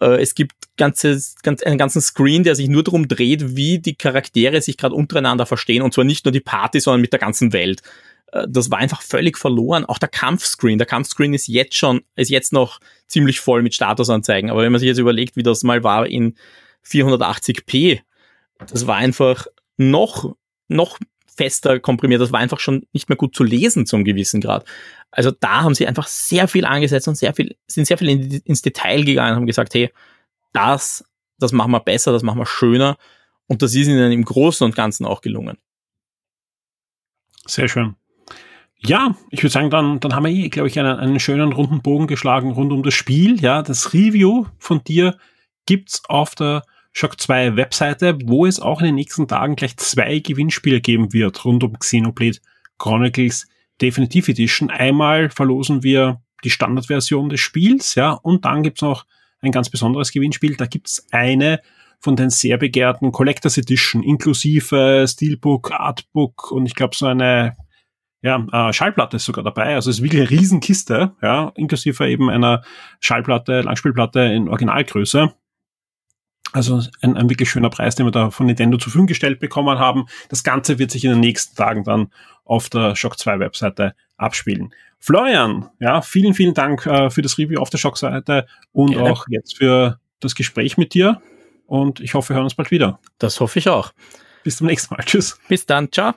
Äh, 0.01 0.21
es 0.21 0.35
gibt 0.35 0.53
ganzes, 0.77 1.37
ganz, 1.43 1.63
einen 1.63 1.79
ganzen 1.79 2.01
Screen, 2.01 2.43
der 2.43 2.55
sich 2.55 2.69
nur 2.69 2.83
darum 2.83 3.07
dreht, 3.07 3.57
wie 3.57 3.79
die 3.79 3.95
Charaktere 3.95 4.61
sich 4.61 4.77
gerade 4.77 4.95
untereinander 4.95 5.47
verstehen. 5.47 5.83
Und 5.83 5.95
zwar 5.95 6.05
nicht 6.05 6.25
nur 6.25 6.33
die 6.33 6.41
Party, 6.41 6.81
sondern 6.81 7.03
mit 7.03 7.13
der 7.13 7.21
ganzen 7.21 7.53
Welt. 7.53 7.83
Äh, 8.33 8.47
das 8.49 8.71
war 8.71 8.79
einfach 8.79 9.03
völlig 9.03 9.39
verloren. 9.39 9.85
Auch 9.85 9.99
der 9.99 10.09
Kampfscreen. 10.09 10.79
Der 10.79 10.87
Kampfscreen 10.87 11.35
ist 11.35 11.49
jetzt 11.49 11.77
schon, 11.77 12.03
ist 12.17 12.31
jetzt 12.31 12.53
noch 12.53 12.81
ziemlich 13.07 13.41
voll 13.41 13.63
mit 13.63 13.75
Statusanzeigen. 13.75 14.51
Aber 14.51 14.63
wenn 14.63 14.73
man 14.73 14.79
sich 14.79 14.89
jetzt 14.89 14.99
überlegt, 14.99 15.37
wie 15.37 15.43
das 15.43 15.63
mal 15.63 15.85
war 15.85 16.07
in 16.07 16.35
480p, 16.87 18.01
das 18.67 18.87
war 18.87 18.97
einfach 18.97 19.47
noch, 19.77 20.35
noch 20.69 20.99
fester 21.37 21.81
komprimiert. 21.81 22.21
Das 22.21 22.33
war 22.33 22.41
einfach 22.41 22.61
schon 22.61 22.87
nicht 22.93 23.09
mehr 23.09 23.17
gut 23.17 23.35
zu 23.35 23.45
lesen 23.45 23.87
zum 23.87 24.05
gewissen 24.05 24.41
Grad. 24.41 24.65
Also 25.17 25.31
da 25.31 25.63
haben 25.63 25.75
sie 25.75 25.87
einfach 25.87 26.09
sehr 26.09 26.49
viel 26.49 26.65
angesetzt 26.65 27.07
und 27.07 27.17
sehr 27.17 27.35
viel, 27.35 27.57
sind 27.69 27.87
sehr 27.87 27.99
viel 27.99 28.09
in, 28.09 28.31
ins 28.45 28.63
Detail 28.63 29.05
gegangen 29.05 29.31
und 29.31 29.37
haben 29.37 29.47
gesagt, 29.47 29.73
hey, 29.75 29.91
das, 30.53 31.05
das 31.39 31.53
machen 31.53 31.71
wir 31.71 31.81
besser, 31.81 32.13
das 32.13 32.25
machen 32.25 32.39
wir 32.39 32.47
schöner. 32.47 32.97
Und 33.47 33.63
das 33.63 33.75
ist 33.75 33.87
ihnen 33.87 34.11
im 34.11 34.25
Großen 34.25 34.65
und 34.65 34.75
Ganzen 34.75 35.05
auch 35.05 35.21
gelungen. 35.21 35.59
Sehr 37.47 37.69
schön. 37.69 37.95
Ja, 38.79 39.17
ich 39.31 39.43
würde 39.43 39.53
sagen, 39.53 39.71
dann, 39.71 40.01
dann 40.01 40.15
haben 40.15 40.25
wir 40.25 40.33
hier, 40.33 40.51
glaube 40.51 40.69
ich, 40.69 40.79
einen, 40.79 40.99
einen 40.99 41.21
schönen 41.21 41.53
runden 41.53 41.81
Bogen 41.81 42.07
geschlagen 42.07 42.51
rund 42.51 42.73
um 42.73 42.83
das 42.83 42.95
Spiel. 42.95 43.41
Ja, 43.41 43.63
das 43.63 43.95
Review 43.95 44.47
von 44.59 44.83
dir 44.83 45.17
gibt's 45.67 46.03
auf 46.09 46.35
der 46.35 46.65
Shock 46.93 47.21
2 47.21 47.57
Webseite, 47.57 48.19
wo 48.25 48.47
es 48.47 48.61
auch 48.61 48.81
in 48.81 48.87
den 48.87 48.95
nächsten 48.97 49.29
Tagen 49.29 49.57
gleich 49.57 49.77
zwei 49.77 50.19
Gewinnspiele 50.19 50.81
geben 50.81 51.13
wird 51.13 51.45
rund 51.45 51.63
um 51.63 51.79
Xenoblade 51.79 52.39
Chronicles 52.79 53.47
Definitive 53.81 54.31
Edition. 54.31 54.71
Einmal 54.71 55.31
verlosen 55.31 55.83
wir 55.83 56.21
die 56.45 56.51
Standardversion 56.51 57.29
des 57.29 57.41
Spiels, 57.41 57.95
ja, 57.95 58.13
und 58.13 58.45
dann 58.45 58.63
gibt's 58.63 58.83
noch 58.83 59.07
ein 59.41 59.53
ganz 59.53 59.71
besonderes 59.71 60.13
Gewinnspiel. 60.13 60.57
Da 60.57 60.67
gibt's 60.67 61.07
eine 61.11 61.61
von 62.01 62.17
den 62.17 62.31
sehr 62.31 62.59
begehrten 62.59 63.13
Collectors 63.13 63.57
Edition 63.57 64.03
inklusive 64.03 65.07
Steelbook, 65.09 65.73
Artbook 65.73 66.53
und 66.53 66.67
ich 66.67 66.75
glaube 66.75 66.95
so 66.95 67.07
eine 67.07 67.57
ja, 68.21 68.47
äh, 68.53 68.73
Schallplatte 68.73 69.17
ist 69.17 69.25
sogar 69.27 69.45
dabei. 69.45 69.75
Also 69.75 69.91
es 69.91 69.99
ist 69.99 70.03
wirklich 70.03 70.23
eine 70.23 70.31
Riesenkiste, 70.31 71.15
ja, 71.23 71.53
inklusive 71.57 72.09
eben 72.09 72.31
einer 72.31 72.63
Schallplatte, 73.01 73.61
Langspielplatte 73.61 74.21
in 74.21 74.49
Originalgröße. 74.49 75.35
Also 76.55 76.81
ein, 77.03 77.17
ein 77.17 77.29
wirklich 77.29 77.51
schöner 77.51 77.69
Preis, 77.69 77.97
den 77.97 78.07
wir 78.07 78.13
da 78.13 78.31
von 78.31 78.47
Nintendo 78.47 78.79
zur 78.79 78.85
Verfügung 78.85 79.09
gestellt 79.09 79.41
bekommen 79.41 79.81
haben. 79.81 80.07
Das 80.29 80.45
Ganze 80.45 80.79
wird 80.79 80.93
sich 80.93 81.05
in 81.05 81.11
den 81.11 81.19
nächsten 81.19 81.57
Tagen 81.57 81.83
dann 81.83 82.13
auf 82.45 82.71
der 82.71 82.95
Shock 82.95 83.19
2 83.19 83.41
Webseite 83.41 83.97
abspielen. 84.17 84.73
Florian, 85.01 85.69
ja, 85.81 86.01
vielen, 86.01 86.33
vielen 86.33 86.55
Dank 86.55 86.87
äh, 86.87 87.11
für 87.11 87.23
das 87.23 87.39
Review 87.39 87.61
auf 87.61 87.71
der 87.71 87.79
Schock-Seite 87.79 88.47
und 88.73 88.93
Gerne. 88.93 89.11
auch 89.11 89.27
jetzt 89.29 89.57
für 89.57 89.99
das 90.21 90.37
Gespräch 90.37 90.79
mit 90.79 90.95
dir. 90.95 91.21
Und 91.67 91.99
ich 91.99 92.15
hoffe, 92.15 92.31
wir 92.31 92.37
hören 92.37 92.45
uns 92.45 92.55
bald 92.55 92.71
wieder. 92.71 93.01
Das 93.19 93.41
hoffe 93.41 93.59
ich 93.59 93.69
auch. 93.69 93.93
Bis 94.45 94.59
zum 94.59 94.69
nächsten 94.69 94.95
Mal. 94.95 95.03
Tschüss. 95.05 95.37
Bis 95.49 95.67
dann. 95.67 95.91
Ciao. 95.91 96.15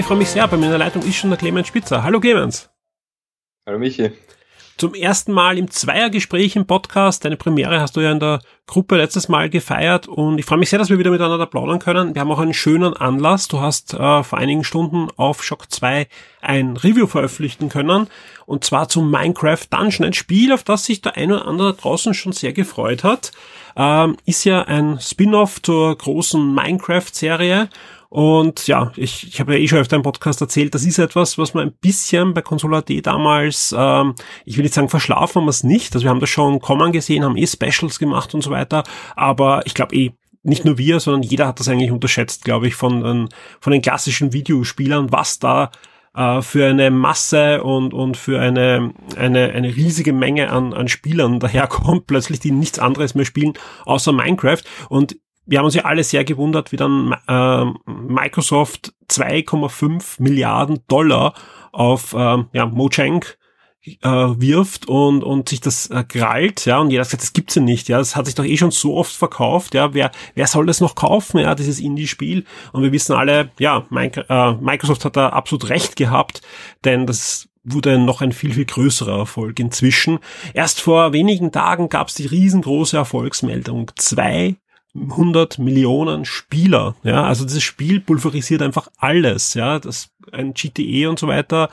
Ich 0.00 0.06
freue 0.06 0.16
mich 0.16 0.30
sehr. 0.30 0.48
Bei 0.48 0.56
mir 0.56 0.64
in 0.64 0.70
der 0.70 0.78
Leitung 0.78 1.02
ist 1.02 1.16
schon 1.16 1.28
der 1.28 1.38
Clemens 1.38 1.68
Spitzer. 1.68 2.02
Hallo 2.02 2.20
Clemens. 2.20 2.70
Hallo 3.66 3.78
Michi. 3.78 4.10
Zum 4.78 4.94
ersten 4.94 5.30
Mal 5.30 5.58
im 5.58 5.70
Zweiergespräch 5.70 6.56
im 6.56 6.66
Podcast. 6.66 7.22
Deine 7.22 7.36
Premiere 7.36 7.82
hast 7.82 7.96
du 7.96 8.00
ja 8.00 8.10
in 8.10 8.18
der 8.18 8.40
Gruppe 8.66 8.96
letztes 8.96 9.28
Mal 9.28 9.50
gefeiert 9.50 10.08
und 10.08 10.38
ich 10.38 10.46
freue 10.46 10.56
mich 10.56 10.70
sehr, 10.70 10.78
dass 10.78 10.88
wir 10.88 10.98
wieder 10.98 11.10
miteinander 11.10 11.44
plaudern 11.44 11.80
können. 11.80 12.14
Wir 12.14 12.22
haben 12.22 12.30
auch 12.30 12.38
einen 12.38 12.54
schönen 12.54 12.94
Anlass. 12.94 13.46
Du 13.48 13.60
hast 13.60 13.92
äh, 13.92 14.22
vor 14.22 14.38
einigen 14.38 14.64
Stunden 14.64 15.08
auf 15.16 15.44
Shock 15.44 15.70
2 15.70 16.08
ein 16.40 16.78
Review 16.78 17.06
veröffentlichen 17.06 17.68
können 17.68 18.06
und 18.46 18.64
zwar 18.64 18.88
zum 18.88 19.10
Minecraft 19.10 19.66
Dungeon, 19.68 20.06
ein 20.06 20.12
Spiel, 20.14 20.54
auf 20.54 20.62
das 20.62 20.86
sich 20.86 21.02
der 21.02 21.18
eine 21.18 21.34
oder 21.34 21.46
andere 21.46 21.74
draußen 21.74 22.14
schon 22.14 22.32
sehr 22.32 22.54
gefreut 22.54 23.04
hat. 23.04 23.32
Ähm, 23.76 24.16
ist 24.24 24.44
ja 24.44 24.62
ein 24.62 24.98
Spin-off 24.98 25.60
zur 25.60 25.94
großen 25.98 26.54
Minecraft-Serie 26.54 27.68
und 28.10 28.66
ja, 28.66 28.90
ich, 28.96 29.28
ich 29.28 29.38
habe 29.38 29.54
ja 29.54 29.60
eh 29.60 29.68
schon 29.68 29.78
öfter 29.78 29.94
im 29.94 30.02
Podcast 30.02 30.40
erzählt, 30.40 30.74
das 30.74 30.84
ist 30.84 30.98
etwas, 30.98 31.38
was 31.38 31.54
man 31.54 31.68
ein 31.68 31.74
bisschen 31.80 32.34
bei 32.34 32.42
Console.at 32.42 32.90
damals, 33.06 33.72
ähm, 33.76 34.16
ich 34.44 34.56
will 34.56 34.64
nicht 34.64 34.74
sagen 34.74 34.88
verschlafen 34.88 35.36
haben 35.36 35.46
wir 35.46 35.50
es 35.50 35.62
nicht, 35.62 35.94
also 35.94 36.04
wir 36.04 36.10
haben 36.10 36.18
das 36.18 36.28
schon 36.28 36.58
kommen 36.58 36.90
gesehen, 36.90 37.24
haben 37.24 37.36
eh 37.36 37.46
Specials 37.46 38.00
gemacht 38.00 38.34
und 38.34 38.42
so 38.42 38.50
weiter, 38.50 38.82
aber 39.14 39.64
ich 39.64 39.74
glaube 39.74 39.94
eh, 39.94 40.10
nicht 40.42 40.64
nur 40.64 40.76
wir, 40.76 40.98
sondern 40.98 41.22
jeder 41.22 41.46
hat 41.46 41.60
das 41.60 41.68
eigentlich 41.68 41.92
unterschätzt, 41.92 42.44
glaube 42.44 42.66
ich, 42.66 42.74
von, 42.74 43.04
ähm, 43.04 43.28
von 43.60 43.72
den 43.72 43.82
klassischen 43.82 44.32
Videospielern, 44.32 45.12
was 45.12 45.38
da 45.38 45.70
äh, 46.16 46.42
für 46.42 46.66
eine 46.66 46.90
Masse 46.90 47.62
und, 47.62 47.94
und 47.94 48.16
für 48.16 48.40
eine, 48.40 48.92
eine, 49.16 49.50
eine 49.50 49.76
riesige 49.76 50.12
Menge 50.12 50.50
an, 50.50 50.72
an 50.72 50.88
Spielern 50.88 51.38
daherkommt, 51.40 52.08
plötzlich 52.08 52.40
die 52.40 52.50
nichts 52.50 52.80
anderes 52.80 53.14
mehr 53.14 53.24
spielen, 53.24 53.54
außer 53.84 54.12
Minecraft. 54.12 54.62
Und 54.88 55.16
wir 55.50 55.58
haben 55.58 55.64
uns 55.64 55.74
ja 55.74 55.84
alle 55.84 56.04
sehr 56.04 56.24
gewundert, 56.24 56.70
wie 56.70 56.76
dann 56.76 57.16
äh, 57.26 57.64
Microsoft 57.90 58.94
2,5 59.10 60.22
Milliarden 60.22 60.78
Dollar 60.86 61.34
auf 61.72 62.12
äh, 62.12 62.44
ja, 62.52 62.66
Mojang 62.66 63.24
äh, 63.84 64.08
wirft 64.08 64.86
und, 64.86 65.24
und 65.24 65.48
sich 65.48 65.60
das 65.60 65.88
äh, 65.88 66.04
krallt, 66.04 66.66
ja, 66.66 66.78
und 66.78 66.90
jeder 66.90 67.02
gesagt, 67.02 67.24
das 67.24 67.32
gibt's 67.32 67.56
ja 67.56 67.62
nicht, 67.62 67.88
ja, 67.88 67.98
das 67.98 68.14
hat 68.14 68.26
sich 68.26 68.36
doch 68.36 68.44
eh 68.44 68.56
schon 68.56 68.70
so 68.70 68.96
oft 68.96 69.12
verkauft, 69.12 69.74
ja, 69.74 69.92
wer, 69.92 70.12
wer 70.36 70.46
soll 70.46 70.66
das 70.66 70.80
noch 70.80 70.94
kaufen, 70.94 71.40
ja, 71.40 71.56
dieses 71.56 71.80
Indie-Spiel? 71.80 72.44
Und 72.72 72.84
wir 72.84 72.92
wissen 72.92 73.16
alle, 73.16 73.50
ja, 73.58 73.84
äh, 73.90 74.52
Microsoft 74.60 75.04
hat 75.04 75.16
da 75.16 75.30
absolut 75.30 75.68
recht 75.68 75.96
gehabt, 75.96 76.42
denn 76.84 77.08
das 77.08 77.48
wurde 77.64 77.98
noch 77.98 78.20
ein 78.20 78.30
viel, 78.30 78.54
viel 78.54 78.66
größerer 78.66 79.18
Erfolg 79.18 79.58
inzwischen. 79.58 80.20
Erst 80.54 80.80
vor 80.80 81.12
wenigen 81.12 81.50
Tagen 81.50 81.88
gab's 81.88 82.14
die 82.14 82.26
riesengroße 82.26 82.96
Erfolgsmeldung. 82.96 83.90
Zwei 83.96 84.56
100 84.94 85.58
Millionen 85.58 86.24
Spieler. 86.24 86.96
Ja, 87.02 87.24
also 87.24 87.44
dieses 87.44 87.62
Spiel 87.62 88.00
pulverisiert 88.00 88.62
einfach 88.62 88.88
alles. 88.98 89.54
Ja, 89.54 89.78
das 89.78 90.10
ein 90.32 90.54
GTE 90.54 91.08
und 91.08 91.18
so 91.18 91.28
weiter. 91.28 91.68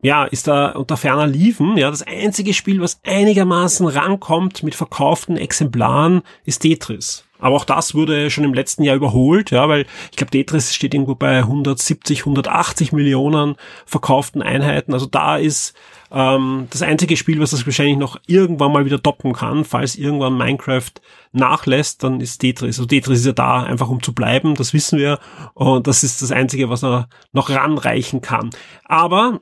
Ja, 0.00 0.24
ist 0.24 0.46
da 0.46 0.70
unter 0.70 0.96
ferner 0.96 1.26
Liefen. 1.26 1.76
Ja, 1.76 1.90
das 1.90 2.02
einzige 2.02 2.54
Spiel, 2.54 2.80
was 2.80 3.00
einigermaßen 3.04 3.86
rankommt 3.86 4.62
mit 4.62 4.76
verkauften 4.76 5.36
Exemplaren, 5.36 6.22
ist 6.44 6.60
Tetris. 6.60 7.24
Aber 7.40 7.56
auch 7.56 7.64
das 7.64 7.94
wurde 7.94 8.30
schon 8.30 8.44
im 8.44 8.54
letzten 8.54 8.82
Jahr 8.82 8.96
überholt, 8.96 9.50
ja, 9.50 9.68
weil 9.68 9.86
ich 10.10 10.16
glaube, 10.16 10.30
Tetris 10.30 10.74
steht 10.74 10.94
irgendwo 10.94 11.14
bei 11.14 11.38
170, 11.38 12.20
180 12.20 12.92
Millionen 12.92 13.56
verkauften 13.86 14.42
Einheiten. 14.42 14.92
Also 14.92 15.06
da 15.06 15.36
ist 15.36 15.74
ähm, 16.10 16.68
das 16.70 16.82
einzige 16.82 17.16
Spiel, 17.16 17.40
was 17.40 17.50
das 17.50 17.66
wahrscheinlich 17.66 17.98
noch 17.98 18.18
irgendwann 18.26 18.72
mal 18.72 18.84
wieder 18.84 19.02
toppen 19.02 19.32
kann, 19.32 19.64
falls 19.64 19.96
irgendwann 19.96 20.36
Minecraft 20.36 20.90
nachlässt, 21.32 22.02
dann 22.02 22.20
ist 22.20 22.38
Tetris. 22.38 22.78
Also 22.78 22.86
Tetris 22.86 23.20
ist 23.20 23.26
ja 23.26 23.32
da 23.32 23.62
einfach 23.62 23.88
um 23.88 24.02
zu 24.02 24.14
bleiben, 24.14 24.54
das 24.54 24.72
wissen 24.72 24.98
wir. 24.98 25.18
Und 25.54 25.86
das 25.86 26.04
ist 26.04 26.22
das 26.22 26.32
einzige, 26.32 26.70
was 26.70 26.82
er 26.82 27.08
noch 27.32 27.50
ranreichen 27.50 28.20
kann. 28.20 28.50
Aber 28.84 29.38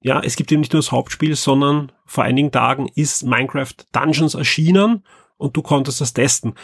ja, 0.00 0.20
es 0.20 0.36
gibt 0.36 0.52
eben 0.52 0.60
nicht 0.60 0.72
nur 0.72 0.82
das 0.82 0.92
Hauptspiel, 0.92 1.36
sondern 1.36 1.92
vor 2.04 2.24
einigen 2.24 2.50
Tagen 2.50 2.88
ist 2.94 3.24
Minecraft 3.24 3.74
Dungeons 3.92 4.34
erschienen 4.34 5.04
und 5.36 5.56
du 5.56 5.62
konntest 5.62 6.00
das 6.00 6.12
testen 6.12 6.54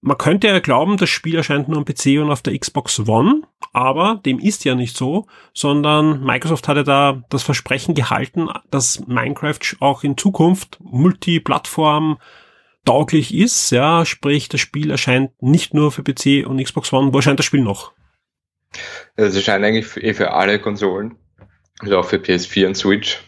man 0.00 0.18
könnte 0.18 0.46
ja 0.46 0.60
glauben, 0.60 0.96
das 0.96 1.10
Spiel 1.10 1.36
erscheint 1.36 1.68
nur 1.68 1.78
am 1.78 1.84
PC 1.84 2.20
und 2.20 2.30
auf 2.30 2.42
der 2.42 2.56
Xbox 2.58 3.00
One, 3.00 3.42
aber 3.72 4.20
dem 4.24 4.38
ist 4.38 4.64
ja 4.64 4.74
nicht 4.74 4.96
so, 4.96 5.26
sondern 5.52 6.22
Microsoft 6.22 6.68
hatte 6.68 6.84
da 6.84 7.24
das 7.30 7.42
Versprechen 7.42 7.94
gehalten, 7.94 8.48
dass 8.70 9.06
Minecraft 9.06 9.76
auch 9.80 10.04
in 10.04 10.16
Zukunft 10.16 10.78
Multiplattform 10.80 12.18
tauglich 12.84 13.34
ist, 13.34 13.70
ja, 13.70 14.04
sprich, 14.04 14.48
das 14.48 14.60
Spiel 14.60 14.90
erscheint 14.90 15.30
nicht 15.42 15.74
nur 15.74 15.90
für 15.90 16.02
PC 16.02 16.46
und 16.46 16.62
Xbox 16.62 16.92
One. 16.92 17.12
Wo 17.12 17.18
erscheint 17.18 17.38
das 17.38 17.46
Spiel 17.46 17.62
noch? 17.62 17.92
Es 19.16 19.34
erscheint 19.34 19.64
eigentlich 19.64 19.86
für, 19.86 20.02
eh 20.02 20.14
für 20.14 20.32
alle 20.32 20.58
Konsolen, 20.58 21.16
also 21.80 21.98
auch 21.98 22.04
für 22.04 22.16
PS4 22.16 22.66
und 22.66 22.74
Switch. 22.76 23.22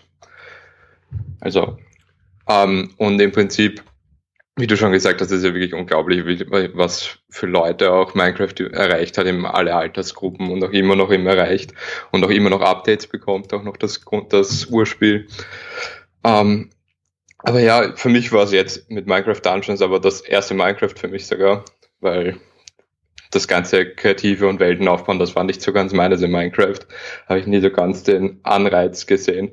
Also, 1.41 1.79
ähm, 2.49 2.93
und 2.99 3.21
im 3.21 3.33
Prinzip 3.33 3.83
wie 4.59 4.67
du 4.67 4.77
schon 4.77 4.93
gesagt 4.93 5.21
hast, 5.21 5.31
ist 5.31 5.45
ja 5.45 5.53
wirklich 5.53 5.75
unglaublich, 5.75 6.25
was 6.75 7.19
für 7.29 7.47
Leute 7.47 7.93
auch 7.93 8.15
Minecraft 8.15 8.55
erreicht 8.73 9.19
hat, 9.19 9.27
in 9.27 9.45
alle 9.45 9.75
Altersgruppen 9.75 10.51
und 10.51 10.65
auch 10.65 10.71
immer 10.71 10.97
noch 10.97 11.11
immer 11.11 11.35
erreicht 11.35 11.75
und 12.11 12.25
auch 12.25 12.31
immer 12.31 12.49
noch 12.49 12.63
Updates 12.63 13.07
bekommt, 13.07 13.53
auch 13.53 13.63
noch 13.63 13.77
das, 13.77 14.01
das 14.31 14.67
Urspiel. 14.67 15.29
Ähm, 16.25 16.71
aber 17.39 17.61
ja, 17.61 17.93
für 17.97 18.09
mich 18.09 18.33
war 18.33 18.45
es 18.45 18.53
jetzt 18.53 18.91
mit 18.91 19.07
Minecraft 19.07 19.41
Dungeons 19.45 19.83
aber 19.83 20.01
das 20.01 20.23
erste 20.23 20.55
Minecraft 20.55 20.95
für 20.97 21.09
mich 21.09 21.27
sogar, 21.27 21.65
weil 22.01 22.41
das 23.31 23.49
ganze 23.49 23.85
kreative 23.85 24.49
und 24.49 24.59
Welten 24.59 24.89
aufbauen, 24.89 25.19
das 25.19 25.37
war 25.37 25.45
nicht 25.45 25.61
so 25.61 25.73
ganz 25.73 25.93
meines 25.93 26.23
in 26.23 26.31
Minecraft. 26.31 26.81
Habe 27.29 27.41
ich 27.41 27.47
nie 27.47 27.61
so 27.61 27.71
ganz 27.71 28.05
den 28.05 28.41
Anreiz 28.43 29.07
gesehen. 29.07 29.53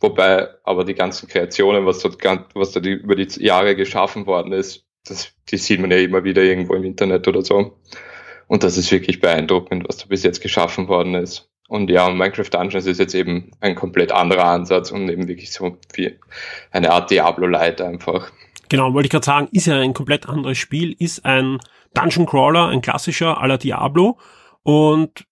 Wobei 0.00 0.48
aber 0.64 0.84
die 0.84 0.94
ganzen 0.94 1.28
Kreationen, 1.28 1.86
was 1.86 2.00
dort, 2.00 2.22
was 2.54 2.72
dort 2.72 2.86
über 2.86 3.16
die 3.16 3.28
Jahre 3.42 3.74
geschaffen 3.76 4.26
worden 4.26 4.52
ist, 4.52 4.84
das, 5.08 5.32
die 5.48 5.56
sieht 5.56 5.80
man 5.80 5.90
ja 5.90 5.98
immer 5.98 6.24
wieder 6.24 6.42
irgendwo 6.42 6.74
im 6.74 6.84
Internet 6.84 7.26
oder 7.28 7.42
so. 7.42 7.78
Und 8.48 8.62
das 8.62 8.76
ist 8.76 8.92
wirklich 8.92 9.20
beeindruckend, 9.20 9.88
was 9.88 9.98
da 9.98 10.06
bis 10.06 10.22
jetzt 10.22 10.40
geschaffen 10.40 10.88
worden 10.88 11.14
ist. 11.14 11.48
Und 11.68 11.90
ja, 11.90 12.08
Minecraft 12.08 12.50
Dungeons 12.50 12.86
ist 12.86 13.00
jetzt 13.00 13.14
eben 13.14 13.50
ein 13.60 13.74
komplett 13.74 14.12
anderer 14.12 14.44
Ansatz 14.44 14.92
und 14.92 15.08
eben 15.08 15.26
wirklich 15.26 15.52
so 15.52 15.78
wie 15.94 16.16
eine 16.70 16.92
Art 16.92 17.10
Diablo-Light 17.10 17.80
einfach. 17.80 18.30
Genau, 18.68 18.92
wollte 18.94 19.06
ich 19.06 19.10
gerade 19.10 19.24
sagen, 19.24 19.48
ist 19.50 19.66
ja 19.66 19.78
ein 19.78 19.94
komplett 19.94 20.28
anderes 20.28 20.58
Spiel, 20.58 20.94
ist 20.98 21.24
ein 21.24 21.58
Dungeon 21.94 22.26
Crawler, 22.26 22.68
ein 22.68 22.82
klassischer 22.82 23.40
aller 23.40 23.58
Diablo. 23.58 24.18
Und 24.62 25.26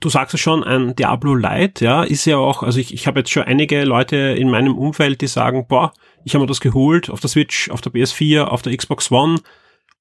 du 0.00 0.08
sagst 0.08 0.34
es 0.34 0.40
schon, 0.40 0.64
ein 0.64 0.96
Diablo 0.96 1.34
Light, 1.34 1.80
ja, 1.80 2.02
ist 2.02 2.24
ja 2.24 2.38
auch, 2.38 2.62
also 2.62 2.80
ich, 2.80 2.92
ich 2.92 3.06
habe 3.06 3.20
jetzt 3.20 3.30
schon 3.30 3.44
einige 3.44 3.84
Leute 3.84 4.16
in 4.16 4.50
meinem 4.50 4.76
Umfeld, 4.76 5.20
die 5.20 5.26
sagen, 5.26 5.66
boah, 5.68 5.92
ich 6.24 6.34
habe 6.34 6.42
mir 6.42 6.48
das 6.48 6.60
geholt 6.60 7.10
auf 7.10 7.20
der 7.20 7.30
Switch, 7.30 7.70
auf 7.70 7.80
der 7.80 7.92
PS4, 7.92 8.42
auf 8.42 8.62
der 8.62 8.76
Xbox 8.76 9.10
One, 9.10 9.38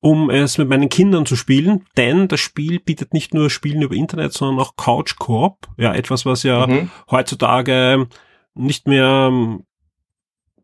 um 0.02 0.30
es 0.30 0.58
mit 0.58 0.70
meinen 0.70 0.90
Kindern 0.90 1.26
zu 1.26 1.36
spielen, 1.36 1.86
denn 1.98 2.30
das 2.30 2.40
Spiel 2.40 2.80
bietet 2.80 3.14
nicht 3.14 3.34
nur 3.34 3.50
Spielen 3.50 3.82
über 3.82 3.96
Internet, 3.96 4.34
sondern 4.34 4.66
auch 4.66 4.76
Couch 4.78 5.18
Coop, 5.18 5.68
ja, 5.78 5.94
etwas, 5.94 6.26
was 6.26 6.44
ja 6.44 6.66
mhm. 6.66 6.90
heutzutage 7.12 8.08
nicht 8.56 8.88
mehr 8.88 9.60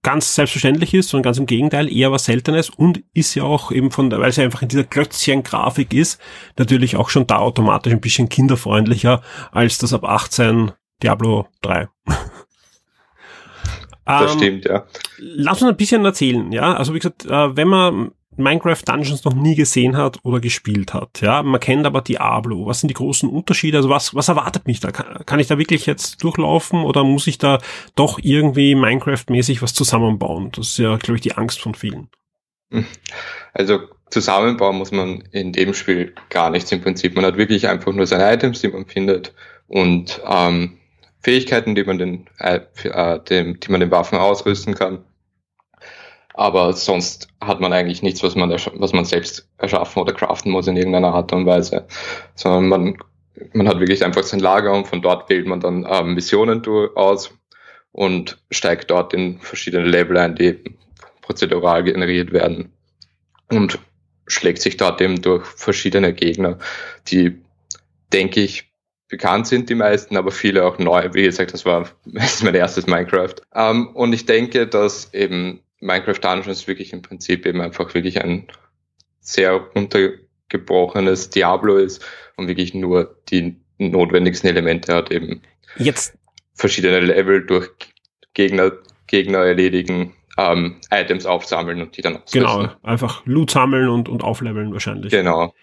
ganz 0.06 0.36
selbstverständlich 0.36 0.94
ist, 0.94 1.10
sondern 1.10 1.24
ganz 1.24 1.40
im 1.40 1.48
Gegenteil, 1.48 1.92
eher 1.92 2.12
was 2.12 2.26
Seltenes 2.26 2.70
und 2.70 3.04
ist 3.16 3.34
ja 3.34 3.42
auch 3.42 3.72
eben 3.72 3.90
von, 3.90 4.12
weil 4.12 4.30
es 4.30 4.36
ja 4.36 4.44
einfach 4.44 4.62
in 4.62 4.68
dieser 4.68 4.84
Klötzchen-Grafik 4.84 5.96
ist, 5.96 6.22
natürlich 6.60 6.96
auch 6.96 7.10
schon 7.10 7.26
da 7.26 7.38
automatisch 7.38 7.92
ein 7.92 8.02
bisschen 8.02 8.30
kinderfreundlicher 8.30 9.24
als 9.52 9.80
das 9.80 9.94
ab 9.94 10.04
18 10.04 10.74
Diablo 11.02 11.48
3. 11.64 11.90
Das 14.08 14.34
ähm, 14.34 14.38
stimmt, 14.38 14.66
ja. 14.66 14.86
Lass 15.18 15.64
uns 15.64 15.72
ein 15.72 15.78
bisschen 15.78 16.06
erzählen, 16.06 16.52
ja. 16.52 16.76
Also 16.76 16.94
wie 16.94 17.00
gesagt, 17.00 17.26
äh, 17.26 17.58
wenn 17.58 17.68
man 17.68 18.12
Minecraft 18.38 18.82
Dungeons 18.86 19.24
noch 19.24 19.34
nie 19.34 19.56
gesehen 19.56 19.98
hat 19.98 20.20
oder 20.24 20.40
gespielt 20.40 20.94
hat. 20.94 21.22
Ja, 21.22 21.44
man 21.44 21.60
kennt 21.60 21.86
aber 21.86 22.02
Diablo. 22.02 22.66
Was 22.66 22.82
sind 22.82 22.90
die 22.90 22.96
großen 22.96 23.30
Unterschiede? 23.30 23.78
Also 23.78 23.90
was, 23.90 24.14
was 24.16 24.28
erwartet 24.28 24.68
mich 24.68 24.80
da? 24.80 24.92
Kann, 24.92 25.26
kann 25.26 25.40
ich 25.40 25.48
da 25.48 25.58
wirklich 25.58 25.86
jetzt 25.86 26.24
durchlaufen 26.24 26.84
oder 26.84 27.04
muss 27.04 27.28
ich 27.28 27.38
da 27.38 27.60
doch 27.96 28.20
irgendwie 28.22 28.76
Minecraft-mäßig 28.76 29.62
was 29.62 29.74
zusammenbauen? 29.74 30.52
Das 30.52 30.70
ist 30.70 30.78
ja, 30.78 30.98
glaube 30.98 31.16
ich, 31.16 31.22
die 31.22 31.34
Angst 31.34 31.62
von 31.62 31.76
vielen. 31.76 32.10
Also 33.54 33.80
zusammenbauen 34.10 34.78
muss 34.78 34.92
man 34.92 35.22
in 35.32 35.54
dem 35.54 35.74
Spiel 35.74 36.14
gar 36.30 36.50
nichts 36.50 36.72
im 36.72 36.82
Prinzip. 36.82 37.16
Man 37.16 37.26
hat 37.26 37.38
wirklich 37.38 37.68
einfach 37.68 37.94
nur 37.94 38.08
seine 38.08 38.32
Items, 38.34 38.62
die 38.62 38.68
man 38.68 38.86
findet 38.86 39.34
und 39.68 40.22
ähm, 40.28 40.78
Fähigkeiten, 41.22 41.76
die 41.76 41.84
man 41.84 41.98
den, 41.98 42.28
äh, 42.40 42.60
äh, 42.84 43.20
dem, 43.24 43.60
die 43.60 43.72
man 43.72 43.80
den 43.80 43.92
Waffen 43.92 44.18
ausrüsten 44.18 44.76
kann. 44.76 45.04
Aber 46.38 46.74
sonst 46.74 47.30
hat 47.40 47.62
man 47.62 47.72
eigentlich 47.72 48.04
nichts, 48.04 48.22
was 48.22 48.36
man, 48.36 48.50
was 48.52 48.94
man 48.94 49.06
selbst 49.06 49.48
erschaffen 49.58 50.02
oder 50.02 50.14
craften 50.14 50.52
muss 50.52 50.68
in 50.68 50.76
irgendeiner 50.76 51.14
Art 51.14 51.32
und 51.32 51.46
Weise. 51.46 51.88
Sondern 52.36 52.68
man, 52.68 52.98
man 53.54 53.70
hat 53.70 53.80
wirklich 53.80 54.04
einfach 54.04 54.24
sein 54.24 54.42
Lager 54.42 54.74
und 54.74 54.86
von 54.88 55.02
dort 55.02 55.30
wählt 55.30 55.48
man 55.48 55.62
dann 55.62 55.86
äh, 55.86 56.04
Missionen 56.04 56.62
aus 56.96 57.32
und 57.94 58.38
steigt 58.52 58.92
dort 58.92 59.14
in 59.14 59.40
verschiedene 59.40 59.88
Level 59.88 60.18
ein, 60.18 60.36
die 60.36 60.60
prozedural 61.22 61.84
generiert 61.84 62.34
werden. 62.34 62.74
Und 63.50 63.80
schlägt 64.28 64.62
sich 64.62 64.76
dort 64.76 65.00
eben 65.00 65.22
durch 65.22 65.46
verschiedene 65.46 66.14
Gegner, 66.14 66.58
die, 67.08 67.38
denke 68.12 68.42
ich, 68.42 68.72
bekannt 69.08 69.48
sind 69.48 69.70
die 69.70 69.76
meisten, 69.76 70.18
aber 70.18 70.32
viele 70.32 70.66
auch 70.66 70.80
neu. 70.80 71.14
Wie 71.14 71.24
gesagt, 71.24 71.54
das 71.54 71.66
war 71.66 71.90
das 72.06 72.44
mein 72.44 72.56
erstes 72.56 72.88
Minecraft. 72.88 73.36
Ähm, 73.54 73.88
und 73.96 74.12
ich 74.12 74.26
denke, 74.26 74.68
dass 74.68 75.14
eben 75.14 75.62
Minecraft 75.80 76.20
Dungeons 76.22 76.68
wirklich 76.68 76.94
im 76.94 77.02
Prinzip 77.02 77.46
eben 77.46 77.62
einfach 77.62 77.94
wirklich 77.94 78.22
ein 78.22 78.48
sehr 79.20 79.76
untergebrochenes 79.76 81.30
Diablo 81.30 81.78
ist 81.78 82.06
und 82.38 82.48
wirklich 82.48 82.74
nur 82.74 83.18
die 83.30 83.58
notwendigsten 83.78 84.50
Elemente 84.50 84.94
hat, 84.94 85.12
eben 85.12 85.42
jetzt 85.78 86.18
verschiedene 86.54 87.00
Level 87.00 87.46
durch 87.46 87.70
Gegner, 88.34 88.72
Gegner 89.08 89.40
erledigen, 89.40 90.14
ähm, 90.38 90.80
Items 90.92 91.26
aufsammeln 91.26 91.82
und 91.82 91.98
die 91.98 92.02
dann 92.02 92.18
ausrüsten. 92.18 92.42
Genau, 92.42 92.70
einfach 92.84 93.26
Loot 93.26 93.52
sammeln 93.52 93.90
und, 93.90 94.10
und 94.10 94.24
aufleveln 94.24 94.72
wahrscheinlich. 94.74 95.12
Genau. 95.12 95.54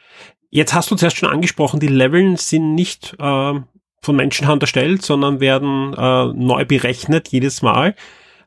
Jetzt 0.50 0.74
hast 0.74 0.90
du 0.90 0.96
zuerst 0.96 1.16
schon 1.16 1.30
angesprochen, 1.30 1.80
die 1.80 1.88
Leveln 1.88 2.36
sind 2.36 2.74
nicht 2.74 3.14
äh, 3.18 3.60
von 4.02 4.16
Menschenhand 4.16 4.62
erstellt, 4.62 5.02
sondern 5.02 5.40
werden 5.40 5.94
äh, 5.94 6.26
neu 6.34 6.64
berechnet 6.64 7.28
jedes 7.28 7.62
Mal. 7.62 7.94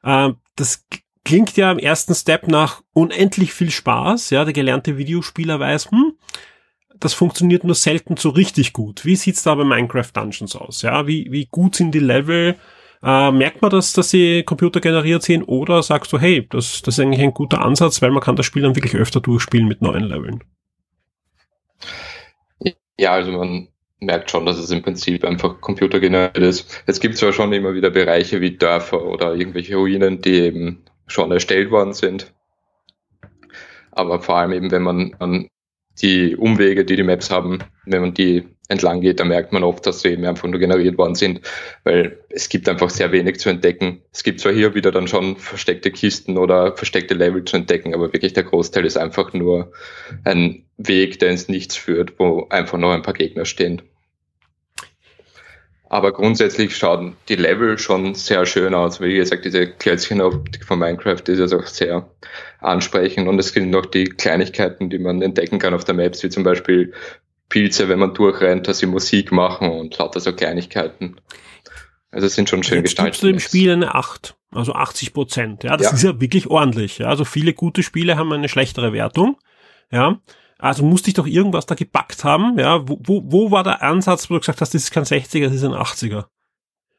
Äh, 0.03 0.31
das 0.55 0.85
klingt 1.25 1.57
ja 1.57 1.71
im 1.71 1.79
ersten 1.79 2.15
Step 2.15 2.47
nach 2.47 2.81
unendlich 2.93 3.53
viel 3.53 3.71
Spaß. 3.71 4.29
Ja, 4.29 4.45
der 4.45 4.53
gelernte 4.53 4.97
Videospieler 4.97 5.59
weiß, 5.59 5.91
hm, 5.91 6.13
das 6.99 7.13
funktioniert 7.13 7.65
nur 7.65 7.75
selten 7.75 8.15
so 8.15 8.29
richtig 8.29 8.71
gut. 8.71 9.03
Wie 9.03 9.17
sieht's 9.17 9.43
da 9.43 9.55
bei 9.55 9.65
Minecraft 9.65 10.11
Dungeons 10.13 10.55
aus? 10.55 10.81
Ja, 10.81 11.07
wie, 11.07 11.27
wie 11.31 11.47
gut 11.47 11.75
sind 11.75 11.91
die 11.91 11.99
Level? 11.99 12.55
Äh, 13.03 13.31
merkt 13.31 13.61
man 13.61 13.71
das, 13.71 13.93
dass 13.93 14.09
sie 14.09 14.43
computergeneriert 14.43 15.21
sind 15.21 15.43
oder 15.43 15.83
sagst 15.83 16.13
du, 16.13 16.19
hey, 16.19 16.47
das, 16.49 16.81
das 16.81 16.97
ist 16.97 17.03
eigentlich 17.03 17.21
ein 17.21 17.33
guter 17.33 17.61
Ansatz, 17.61 18.01
weil 18.01 18.11
man 18.11 18.23
kann 18.23 18.35
das 18.35 18.45
Spiel 18.45 18.63
dann 18.63 18.75
wirklich 18.75 18.95
öfter 18.95 19.19
durchspielen 19.19 19.67
mit 19.67 19.81
neuen 19.81 20.05
Leveln? 20.05 20.43
Ja, 22.97 23.11
also 23.11 23.31
man 23.33 23.67
merkt 23.99 24.31
schon, 24.31 24.45
dass 24.45 24.57
es 24.57 24.71
im 24.71 24.81
Prinzip 24.81 25.25
einfach 25.25 25.59
computergeneriert 25.59 26.37
ist. 26.37 26.83
Es 26.85 26.99
gibt 26.99 27.17
zwar 27.17 27.33
schon 27.33 27.51
immer 27.51 27.73
wieder 27.73 27.89
Bereiche 27.89 28.39
wie 28.41 28.57
Dörfer 28.57 29.03
oder 29.03 29.35
irgendwelche 29.35 29.75
Ruinen, 29.75 30.21
die 30.21 30.35
eben 30.35 30.85
schon 31.07 31.31
erstellt 31.31 31.71
worden 31.71 31.93
sind. 31.93 32.33
Aber 33.91 34.21
vor 34.21 34.37
allem 34.37 34.51
eben, 34.51 34.71
wenn 34.71 34.83
man 34.83 35.15
an 35.19 35.47
die 36.01 36.35
Umwege, 36.35 36.83
die 36.83 36.95
die 36.97 37.03
Maps 37.03 37.31
haben, 37.31 37.59
wenn 37.85 38.01
man 38.01 38.13
die 38.13 38.45
entlang 38.67 39.01
geht, 39.01 39.19
dann 39.19 39.27
merkt 39.27 39.53
man 39.53 39.63
oft, 39.63 39.85
dass 39.85 40.01
sie 40.01 40.09
eben 40.09 40.25
einfach 40.25 40.47
nur 40.47 40.59
generiert 40.59 40.97
worden 40.97 41.15
sind, 41.15 41.41
weil 41.83 42.19
es 42.29 42.49
gibt 42.49 42.67
einfach 42.67 42.89
sehr 42.89 43.11
wenig 43.11 43.39
zu 43.39 43.49
entdecken. 43.49 44.01
Es 44.11 44.23
gibt 44.23 44.39
zwar 44.39 44.51
hier 44.51 44.73
wieder 44.73 44.91
dann 44.91 45.07
schon 45.07 45.37
versteckte 45.37 45.91
Kisten 45.91 46.37
oder 46.37 46.75
versteckte 46.75 47.13
Level 47.13 47.45
zu 47.45 47.57
entdecken, 47.57 47.93
aber 47.93 48.11
wirklich 48.11 48.33
der 48.33 48.43
Großteil 48.43 48.85
ist 48.85 48.97
einfach 48.97 49.33
nur 49.33 49.71
ein 50.23 50.65
Weg, 50.77 51.19
der 51.19 51.29
ins 51.29 51.47
Nichts 51.47 51.77
führt, 51.77 52.19
wo 52.19 52.47
einfach 52.49 52.77
noch 52.77 52.91
ein 52.91 53.03
paar 53.03 53.13
Gegner 53.13 53.45
stehen. 53.45 53.81
Aber 55.87 56.11
grundsätzlich 56.13 56.75
schauen 56.75 57.15
die 57.29 57.35
Level 57.35 57.77
schon 57.77 58.15
sehr 58.15 58.45
schön 58.45 58.73
aus. 58.73 58.99
Wie 58.99 59.15
gesagt, 59.15 59.45
diese 59.45 59.67
Klötzchenoptik 59.67 60.65
von 60.65 60.79
Minecraft 60.79 61.21
ist 61.27 61.51
ja 61.51 61.57
auch 61.57 61.67
sehr 61.67 62.09
ansprechend 62.59 63.27
und 63.27 63.37
es 63.39 63.53
gibt 63.53 63.67
noch 63.67 63.85
die 63.85 64.05
Kleinigkeiten, 64.05 64.89
die 64.89 64.97
man 64.97 65.21
entdecken 65.21 65.59
kann 65.59 65.73
auf 65.73 65.83
der 65.83 65.95
Maps, 65.95 66.23
wie 66.23 66.29
zum 66.29 66.43
Beispiel 66.43 66.93
Pilze, 67.49 67.87
wenn 67.87 67.99
man 67.99 68.13
durchrennt, 68.13 68.67
dass 68.67 68.79
sie 68.79 68.87
Musik 68.87 69.31
machen 69.31 69.69
und 69.69 69.97
lauter 69.97 70.19
so 70.19 70.33
Kleinigkeiten. 70.33 71.17
Also 72.11 72.27
es 72.27 72.35
sind 72.35 72.49
schon 72.49 72.63
schön 72.63 72.77
Jetzt 72.77 72.85
gestaltet. 72.85 73.21
du 73.21 73.27
im 73.27 73.39
Spiel 73.39 73.71
eine 73.71 73.93
8, 73.93 74.35
also 74.51 74.73
80 74.73 75.13
Prozent. 75.13 75.63
Ja, 75.63 75.77
das 75.77 75.87
ja. 75.87 75.93
ist 75.93 76.03
ja 76.03 76.21
wirklich 76.21 76.47
ordentlich. 76.47 76.97
Ja. 76.99 77.07
Also 77.07 77.25
viele 77.25 77.53
gute 77.53 77.83
Spiele 77.83 78.15
haben 78.15 78.31
eine 78.31 78.49
schlechtere 78.49 78.93
Wertung. 78.93 79.37
Ja. 79.91 80.19
Also 80.57 80.83
musste 80.83 81.09
ich 81.09 81.13
doch 81.13 81.27
irgendwas 81.27 81.65
da 81.65 81.75
gepackt 81.75 82.23
haben. 82.23 82.57
Ja. 82.57 82.87
Wo, 82.87 82.99
wo, 83.03 83.23
wo 83.25 83.51
war 83.51 83.63
der 83.63 83.81
Ansatz, 83.81 84.29
wo 84.29 84.35
du 84.35 84.39
gesagt 84.39 84.61
hast, 84.61 84.73
das 84.73 84.83
ist 84.83 84.91
kein 84.91 85.03
60er, 85.03 85.45
das 85.45 85.55
ist 85.55 85.63
ein 85.63 85.73
80er? 85.73 86.25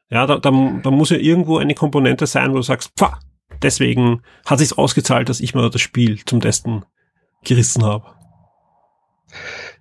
Ja, 0.09 0.25
da, 0.25 0.37
da, 0.37 0.51
da 0.83 0.91
muss 0.91 1.09
ja 1.09 1.17
irgendwo 1.17 1.57
eine 1.57 1.75
Komponente 1.75 2.27
sein, 2.27 2.51
wo 2.51 2.57
du 2.57 2.61
sagst, 2.61 2.91
pfah, 2.97 3.19
deswegen 3.61 4.21
hat 4.45 4.59
sich's 4.59 4.73
ausgezahlt, 4.73 5.27
dass 5.27 5.41
ich 5.41 5.53
mal 5.53 5.69
das 5.69 5.81
Spiel 5.81 6.23
zum 6.25 6.39
Testen 6.39 6.85
gerissen 7.43 7.83
habe. 7.83 8.05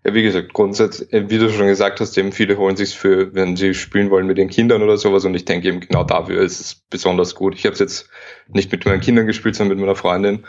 Ja, 0.05 0.15
wie 0.15 0.23
gesagt, 0.23 0.53
grundsätzlich, 0.53 1.13
äh, 1.13 1.29
wie 1.31 1.39
du 1.39 1.51
schon 1.51 1.67
gesagt 1.67 2.01
hast, 2.01 2.17
eben 2.17 2.33
viele 2.33 2.57
holen 2.59 2.77
sich 2.77 2.97
für, 2.97 3.35
wenn 3.35 3.57
sie 3.57 3.75
spielen 3.75 4.11
wollen 4.11 4.27
mit 4.27 4.39
den 4.39 4.49
Kindern 4.49 4.83
oder 4.83 4.97
sowas 4.97 5.25
und 5.25 5.35
ich 5.35 5.45
denke 5.45 5.69
eben 5.69 5.81
genau 5.81 6.05
dafür 6.05 6.43
ist 6.43 6.61
es 6.61 6.75
besonders 6.91 7.35
gut. 7.35 7.55
Ich 7.55 7.65
habe 7.65 7.75
es 7.75 7.81
jetzt 7.81 8.09
nicht 8.49 8.71
mit 8.71 8.85
meinen 8.87 9.01
Kindern 9.01 9.27
gespielt, 9.27 9.57
sondern 9.57 9.77
mit 9.77 9.85
meiner 9.85 9.97
Freundin 9.97 10.45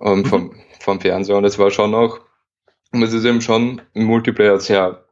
ähm, 0.00 0.18
mhm. 0.18 0.24
vom, 0.24 0.56
vom 0.80 1.00
Fernseher 1.00 1.36
und 1.36 1.44
es 1.44 1.58
war 1.58 1.70
schon 1.70 1.94
auch, 1.94 2.20
und 2.92 3.02
es 3.02 3.12
ist 3.12 3.24
eben 3.24 3.40
schon 3.40 3.82
im 3.94 4.04
Multiplayer 4.04 4.60
sehr 4.60 5.04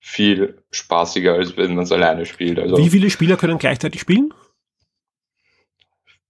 viel 0.00 0.62
spaßiger, 0.70 1.34
als 1.34 1.56
wenn 1.56 1.74
man 1.74 1.84
es 1.84 1.92
alleine 1.92 2.26
spielt. 2.26 2.58
Also 2.58 2.76
Wie 2.76 2.90
viele 2.90 3.10
Spieler 3.10 3.36
können 3.36 3.58
gleichzeitig 3.58 4.00
spielen? 4.00 4.32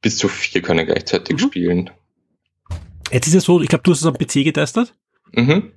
Bis 0.02 0.18
zu 0.18 0.28
vier 0.28 0.62
können 0.62 0.86
gleichzeitig 0.86 1.36
mhm. 1.36 1.38
spielen. 1.38 1.90
Jetzt 3.10 3.26
ist 3.26 3.34
es 3.34 3.44
so, 3.44 3.60
ich 3.60 3.68
glaube, 3.68 3.82
du 3.82 3.92
hast 3.92 4.00
es 4.00 4.06
am 4.06 4.14
PC 4.14 4.44
getestet. 4.44 4.94
Mhm. 5.32 5.72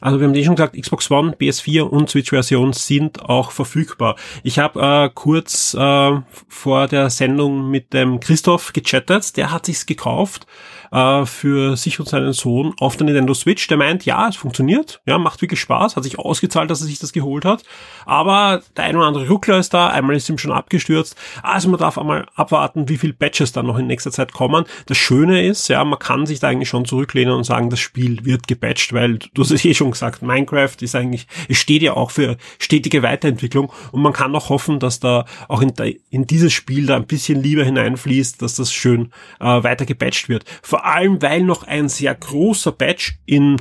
Also 0.00 0.20
wir 0.20 0.26
haben 0.26 0.34
eh 0.34 0.44
schon 0.44 0.56
gesagt, 0.56 0.76
Xbox 0.78 1.10
One, 1.10 1.32
PS4 1.32 1.82
und 1.82 2.10
Switch-Version 2.10 2.74
sind 2.74 3.22
auch 3.22 3.52
verfügbar. 3.52 4.16
Ich 4.42 4.58
habe 4.58 4.80
äh, 4.80 5.10
kurz 5.14 5.74
äh, 5.74 6.20
vor 6.48 6.88
der 6.88 7.08
Sendung 7.08 7.70
mit 7.70 7.94
dem 7.94 8.20
Christoph 8.20 8.72
gechattet, 8.74 9.36
der 9.36 9.50
hat 9.50 9.66
sich's 9.66 9.86
gekauft 9.86 10.46
äh, 10.92 11.26
für 11.26 11.76
sich 11.76 11.98
und 11.98 12.08
seinen 12.08 12.32
Sohn 12.32 12.74
auf 12.78 12.96
der 12.96 13.06
Nintendo 13.06 13.34
Switch. 13.34 13.66
Der 13.66 13.76
meint, 13.76 14.04
ja, 14.04 14.28
es 14.28 14.36
funktioniert, 14.36 15.00
ja, 15.06 15.18
macht 15.18 15.40
wirklich 15.42 15.60
Spaß, 15.60 15.96
hat 15.96 16.04
sich 16.04 16.18
ausgezahlt, 16.18 16.70
dass 16.70 16.80
er 16.80 16.86
sich 16.86 16.98
das 16.98 17.12
geholt 17.12 17.44
hat. 17.44 17.64
Aber 18.04 18.62
der 18.76 18.84
ein 18.84 18.96
oder 18.96 19.06
andere 19.06 19.28
Ruckler 19.28 19.58
ist 19.58 19.74
da, 19.74 19.88
einmal 19.88 20.16
ist 20.16 20.28
ihm 20.28 20.38
schon 20.38 20.52
abgestürzt. 20.52 21.16
Also 21.42 21.68
man 21.68 21.80
darf 21.80 21.98
einmal 21.98 22.26
abwarten, 22.34 22.88
wie 22.88 22.98
viel 22.98 23.12
Patches 23.12 23.52
dann 23.52 23.66
noch 23.66 23.78
in 23.78 23.86
nächster 23.86 24.12
Zeit 24.12 24.32
kommen. 24.32 24.64
Das 24.86 24.98
Schöne 24.98 25.44
ist, 25.44 25.68
ja, 25.68 25.84
man 25.84 25.98
kann 25.98 26.26
sich 26.26 26.40
da 26.40 26.48
eigentlich 26.48 26.68
schon 26.68 26.84
zurücklehnen 26.84 27.34
und 27.34 27.44
sagen, 27.44 27.70
das 27.70 27.80
Spiel 27.80 28.24
wird 28.24 28.46
gepatcht, 28.46 28.92
weil 28.92 29.18
du 29.18 29.42
hast 29.42 29.50
es 29.50 29.64
eh 29.64 29.74
schon 29.74 29.92
gesagt, 29.92 30.22
Minecraft 30.22 30.76
ist 30.80 30.94
eigentlich, 30.94 31.26
es 31.48 31.56
steht 31.56 31.82
ja 31.82 31.94
auch 31.94 32.10
für 32.10 32.36
stetige 32.58 33.02
Weiterentwicklung 33.02 33.72
und 33.92 34.02
man 34.02 34.12
kann 34.12 34.34
auch 34.34 34.48
hoffen, 34.48 34.78
dass 34.78 35.00
da 35.00 35.24
auch 35.48 35.62
in, 35.62 35.72
in 36.10 36.26
dieses 36.26 36.52
Spiel 36.52 36.86
da 36.86 36.96
ein 36.96 37.06
bisschen 37.06 37.42
Liebe 37.42 37.64
hineinfließt, 37.64 38.42
dass 38.42 38.56
das 38.56 38.72
schön 38.72 39.12
äh, 39.40 39.62
weiter 39.62 39.86
gepatcht 39.86 40.28
wird. 40.28 40.44
Vor 40.62 40.81
vor 40.82 40.90
allem, 40.90 41.22
weil 41.22 41.44
noch 41.44 41.62
ein 41.62 41.88
sehr 41.88 42.12
großer 42.12 42.72
Batch 42.72 43.20
in, 43.24 43.56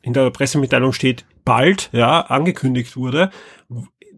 in 0.00 0.14
der 0.14 0.30
Pressemitteilung 0.30 0.94
steht, 0.94 1.26
bald, 1.44 1.90
ja, 1.92 2.22
angekündigt 2.22 2.96
wurde, 2.96 3.30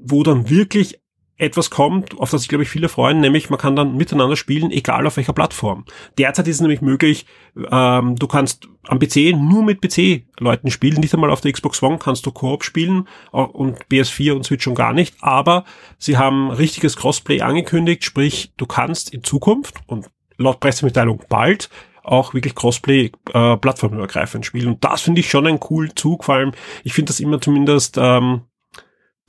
wo 0.01 0.23
dann 0.23 0.49
wirklich 0.49 1.01
etwas 1.37 1.71
kommt, 1.71 2.17
auf 2.19 2.31
das 2.31 2.43
sich, 2.43 2.49
glaube 2.49 2.63
ich, 2.63 2.71
viele 2.71 2.89
freuen, 2.89 3.21
nämlich 3.21 3.51
man 3.51 3.59
kann 3.59 3.75
dann 3.75 3.97
miteinander 3.97 4.37
spielen, 4.37 4.71
egal 4.71 5.07
auf 5.07 5.17
welcher 5.17 5.33
Plattform. 5.33 5.85
Derzeit 6.17 6.47
ist 6.47 6.57
es 6.57 6.61
nämlich 6.61 6.81
möglich, 6.81 7.27
ähm, 7.73 8.15
du 8.15 8.29
kannst 8.29 8.69
am 8.87 9.01
PC 9.01 9.35
nur 9.37 9.65
mit 9.65 9.81
PC-Leuten 9.81 10.71
spielen, 10.71 11.01
nicht 11.01 11.15
einmal 11.15 11.31
auf 11.31 11.41
der 11.41 11.53
Xbox 11.53 11.83
One 11.83 11.99
kannst 11.99 12.25
du 12.25 12.31
Koop 12.31 12.63
spielen 12.63 13.09
und 13.33 13.85
PS4 13.87 14.33
und 14.33 14.45
Switch 14.45 14.63
schon 14.63 14.77
gar 14.77 14.93
nicht, 14.93 15.17
aber 15.21 15.65
sie 15.99 16.17
haben 16.17 16.51
richtiges 16.51 16.97
Crossplay 16.97 17.41
angekündigt, 17.41 18.05
sprich, 18.05 18.53
du 18.57 18.67
kannst 18.67 19.13
in 19.13 19.25
Zukunft 19.25 19.79
und 19.87 20.09
laut 20.39 20.61
Pressemitteilung 20.61 21.21
bald 21.29 21.69
auch 22.09 22.35
wirklich 22.35 22.55
Crossplay 22.55 23.13
äh, 23.33 23.57
plattformübergreifend 23.57 24.47
spielen. 24.47 24.69
Und 24.69 24.85
das 24.85 25.03
finde 25.03 25.21
ich 25.21 25.31
schon 25.31 25.47
ein 25.47 25.61
cool 25.71 25.95
Zug, 25.95 26.25
vor 26.25 26.37
allem, 26.37 26.53
ich 26.85 26.93
finde 26.93 27.11
das 27.11 27.21
immer 27.21 27.41
zumindest 27.41 27.97
ähm, 27.99 28.43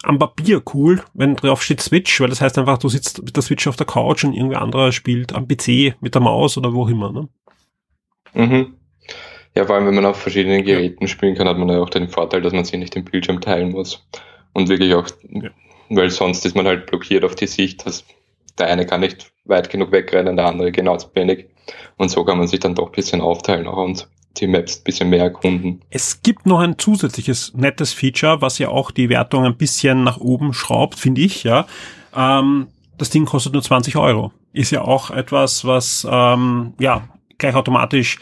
am 0.04 0.20
Papier 0.20 0.62
cool, 0.74 1.04
wenn 1.14 1.36
drauf 1.36 1.62
steht 1.62 1.82
Switch, 1.82 2.22
weil 2.22 2.30
das 2.30 2.42
heißt 2.42 2.58
einfach, 2.58 2.78
du 2.78 2.90
sitzt 2.90 3.22
mit 3.22 3.36
der 3.36 3.44
Switch 3.44 3.68
auf 3.68 3.76
der 3.76 3.86
Couch 3.86 4.24
und 4.24 4.34
irgendwer 4.34 4.62
anderer 4.62 4.92
spielt 4.92 5.34
am 5.34 5.48
PC 5.48 5.96
mit 6.02 6.16
der 6.16 6.22
Maus 6.22 6.58
oder 6.58 6.74
wo 6.74 6.84
auch 6.84 6.90
immer. 6.90 7.12
Ne? 7.12 7.30
Mhm. 8.34 8.74
Ja, 9.56 9.66
vor 9.66 9.76
allem, 9.76 9.88
wenn 9.88 9.96
man 9.96 10.06
auf 10.06 10.22
verschiedenen 10.22 10.64
Geräten 10.64 11.08
spielen 11.08 11.36
kann, 11.36 11.48
hat 11.48 11.58
man 11.58 11.70
ja 11.70 11.80
auch 11.80 11.90
den 11.90 12.08
Vorteil, 12.08 12.42
dass 12.42 12.54
man 12.54 12.64
sich 12.64 12.80
nicht 12.80 12.96
den 12.96 13.04
Bildschirm 13.04 13.42
teilen 13.42 13.72
muss. 13.72 14.08
Und 14.54 14.70
wirklich 14.70 14.94
auch, 14.94 15.08
ja. 15.30 15.50
weil 15.90 16.10
sonst 16.10 16.46
ist 16.46 16.56
man 16.56 16.66
halt 16.66 16.86
blockiert 16.86 17.26
auf 17.26 17.36
die 17.36 17.48
Sicht, 17.48 17.86
dass 17.86 18.06
der 18.58 18.68
eine 18.68 18.86
kann 18.86 19.02
nicht 19.02 19.32
weit 19.46 19.70
genug 19.70 19.92
wegrennen, 19.92 20.36
der 20.36 20.46
andere 20.46 20.72
genauso 20.72 21.10
wenig. 21.14 21.48
Und 21.98 22.10
so 22.10 22.24
kann 22.24 22.38
man 22.38 22.48
sich 22.48 22.60
dann 22.60 22.76
doch 22.76 22.88
ein 22.88 22.92
bisschen 22.94 23.22
aufteilen 23.22 23.68
auch 23.68 23.78
und 23.78 24.08
die 24.38 24.48
Maps 24.48 24.78
ein 24.78 24.84
bisschen 24.84 25.10
mehr 25.10 25.24
erkunden. 25.24 25.82
Es 25.90 26.22
gibt 26.22 26.46
noch 26.46 26.60
ein 26.60 26.78
zusätzliches 26.78 27.54
nettes 27.56 27.94
Feature, 27.94 28.42
was 28.42 28.60
ja 28.60 28.70
auch 28.70 28.92
die 28.92 29.10
Wertung 29.10 29.46
ein 29.46 29.58
bisschen 29.58 30.04
nach 30.04 30.18
oben 30.18 30.54
schraubt, 30.54 31.00
finde 31.00 31.22
ich, 31.22 31.44
ja. 31.44 31.66
Ähm, 32.16 32.68
das 32.98 33.10
Ding 33.10 33.26
kostet 33.26 33.54
nur 33.54 33.64
20 33.64 33.98
Euro. 33.98 34.32
Ist 34.54 34.72
ja 34.72 34.82
auch 34.82 35.12
etwas, 35.12 35.66
was 35.66 36.08
ähm, 36.10 36.74
ja 36.80 37.08
gleich 37.38 37.56
automatisch 37.56 38.20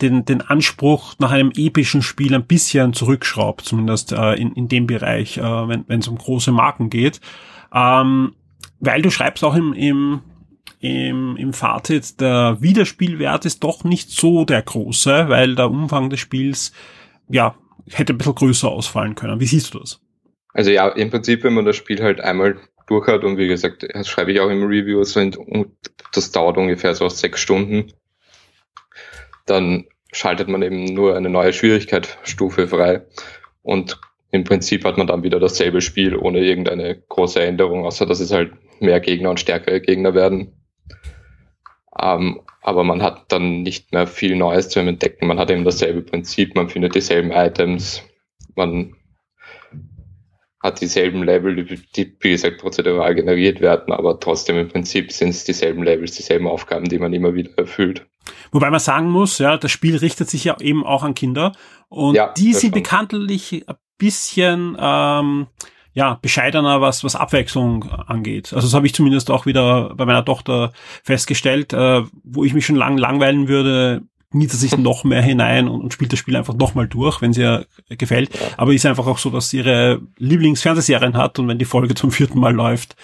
den, 0.00 0.24
den 0.24 0.40
Anspruch 0.42 1.14
nach 1.18 1.32
einem 1.32 1.50
epischen 1.56 2.02
Spiel 2.02 2.34
ein 2.34 2.46
bisschen 2.46 2.92
zurückschraubt, 2.92 3.64
zumindest 3.64 4.12
äh, 4.12 4.34
in, 4.34 4.52
in 4.52 4.68
dem 4.68 4.86
Bereich, 4.86 5.38
äh, 5.38 5.42
wenn 5.42 5.84
es 5.88 6.08
um 6.08 6.18
große 6.18 6.52
Marken 6.52 6.90
geht. 6.90 7.20
Ähm, 7.74 8.34
weil 8.80 9.02
du 9.02 9.10
schreibst 9.10 9.42
auch 9.44 9.54
im, 9.54 9.72
im, 9.72 10.20
im, 10.80 11.36
im 11.36 11.52
Fazit, 11.52 12.20
der 12.20 12.58
Wiederspielwert 12.60 13.44
ist 13.44 13.64
doch 13.64 13.84
nicht 13.84 14.10
so 14.10 14.44
der 14.44 14.62
große, 14.62 15.28
weil 15.28 15.54
der 15.54 15.70
Umfang 15.70 16.10
des 16.10 16.20
Spiels 16.20 16.72
ja 17.28 17.56
hätte 17.90 18.12
ein 18.12 18.18
bisschen 18.18 18.34
größer 18.34 18.68
ausfallen 18.68 19.14
können. 19.14 19.40
Wie 19.40 19.46
siehst 19.46 19.74
du 19.74 19.80
das? 19.80 20.00
Also 20.52 20.70
ja, 20.70 20.88
im 20.88 21.10
Prinzip, 21.10 21.44
wenn 21.44 21.54
man 21.54 21.64
das 21.64 21.76
Spiel 21.76 22.02
halt 22.02 22.20
einmal 22.20 22.60
durch 22.86 23.06
hat 23.06 23.24
und 23.24 23.38
wie 23.38 23.48
gesagt, 23.48 23.86
das 23.92 24.08
schreibe 24.08 24.32
ich 24.32 24.40
auch 24.40 24.50
im 24.50 24.64
Review, 24.64 25.04
sind, 25.04 25.38
das 26.12 26.30
dauert 26.30 26.56
ungefähr 26.56 26.94
so 26.94 27.08
sechs 27.08 27.40
Stunden, 27.40 27.92
dann 29.46 29.84
schaltet 30.12 30.48
man 30.48 30.62
eben 30.62 30.84
nur 30.84 31.16
eine 31.16 31.28
neue 31.28 31.52
Schwierigkeitsstufe 31.52 32.68
frei 32.68 33.02
und 33.62 34.00
im 34.30 34.44
Prinzip 34.44 34.84
hat 34.84 34.98
man 34.98 35.06
dann 35.06 35.22
wieder 35.22 35.40
dasselbe 35.40 35.80
Spiel 35.80 36.16
ohne 36.16 36.40
irgendeine 36.40 37.02
große 37.08 37.40
Änderung, 37.40 37.84
außer 37.84 38.06
dass 38.06 38.20
es 38.20 38.30
halt 38.30 38.52
mehr 38.80 39.00
Gegner 39.00 39.30
und 39.30 39.40
stärkere 39.40 39.80
Gegner 39.80 40.14
werden. 40.14 40.52
Ähm, 42.00 42.40
aber 42.62 42.84
man 42.84 43.02
hat 43.02 43.32
dann 43.32 43.62
nicht 43.62 43.92
mehr 43.92 44.06
viel 44.06 44.36
Neues 44.36 44.68
zu 44.68 44.80
entdecken. 44.80 45.26
Man 45.26 45.38
hat 45.38 45.50
eben 45.50 45.64
dasselbe 45.64 46.02
Prinzip, 46.02 46.54
man 46.54 46.68
findet 46.68 46.94
dieselben 46.94 47.30
Items, 47.30 48.02
man 48.54 48.94
hat 50.62 50.80
dieselben 50.80 51.22
Level, 51.22 51.64
die, 51.64 52.16
wie 52.20 52.30
gesagt, 52.30 52.58
prozedural 52.58 53.14
generiert 53.14 53.60
werden, 53.60 53.92
aber 53.92 54.18
trotzdem 54.18 54.58
im 54.58 54.68
Prinzip 54.68 55.12
sind 55.12 55.30
es 55.30 55.44
dieselben 55.44 55.84
Levels, 55.84 56.16
dieselben 56.16 56.48
Aufgaben, 56.48 56.88
die 56.88 56.98
man 56.98 57.12
immer 57.12 57.34
wieder 57.34 57.50
erfüllt. 57.56 58.06
Wobei 58.50 58.68
man 58.70 58.80
sagen 58.80 59.08
muss, 59.08 59.38
ja, 59.38 59.56
das 59.56 59.70
Spiel 59.70 59.96
richtet 59.96 60.28
sich 60.28 60.44
ja 60.44 60.56
eben 60.60 60.84
auch 60.84 61.04
an 61.04 61.14
Kinder 61.14 61.52
und 61.88 62.16
ja, 62.16 62.32
die 62.36 62.54
sind 62.54 62.74
bekanntlich 62.74 63.64
ein 63.68 63.76
bisschen 63.98 64.76
ähm, 64.80 65.46
ja, 65.92 66.18
bescheidener, 66.20 66.80
was, 66.80 67.02
was 67.04 67.16
Abwechslung 67.16 67.90
angeht. 67.90 68.52
Also 68.52 68.66
das 68.66 68.74
habe 68.74 68.86
ich 68.86 68.94
zumindest 68.94 69.30
auch 69.30 69.46
wieder 69.46 69.94
bei 69.94 70.04
meiner 70.04 70.24
Tochter 70.24 70.72
festgestellt, 71.02 71.72
äh, 71.72 72.02
wo 72.24 72.44
ich 72.44 72.54
mich 72.54 72.66
schon 72.66 72.76
lang 72.76 72.98
langweilen 72.98 73.48
würde, 73.48 74.02
mietet 74.30 74.60
sich 74.60 74.76
noch 74.76 75.04
mehr 75.04 75.22
hinein 75.22 75.68
und, 75.68 75.80
und 75.80 75.92
spielt 75.92 76.12
das 76.12 76.18
Spiel 76.18 76.36
einfach 76.36 76.54
nochmal 76.54 76.86
durch, 76.86 77.22
wenn 77.22 77.32
sie 77.32 77.42
ihr 77.42 77.66
gefällt. 77.88 78.30
Aber 78.56 78.72
ist 78.72 78.84
einfach 78.84 79.06
auch 79.06 79.18
so, 79.18 79.30
dass 79.30 79.50
sie 79.50 79.58
ihre 79.58 80.02
Lieblingsfernsehserien 80.18 81.16
hat 81.16 81.38
und 81.38 81.48
wenn 81.48 81.58
die 81.58 81.64
Folge 81.64 81.94
zum 81.94 82.10
vierten 82.10 82.38
Mal 82.38 82.54
läuft, 82.54 82.96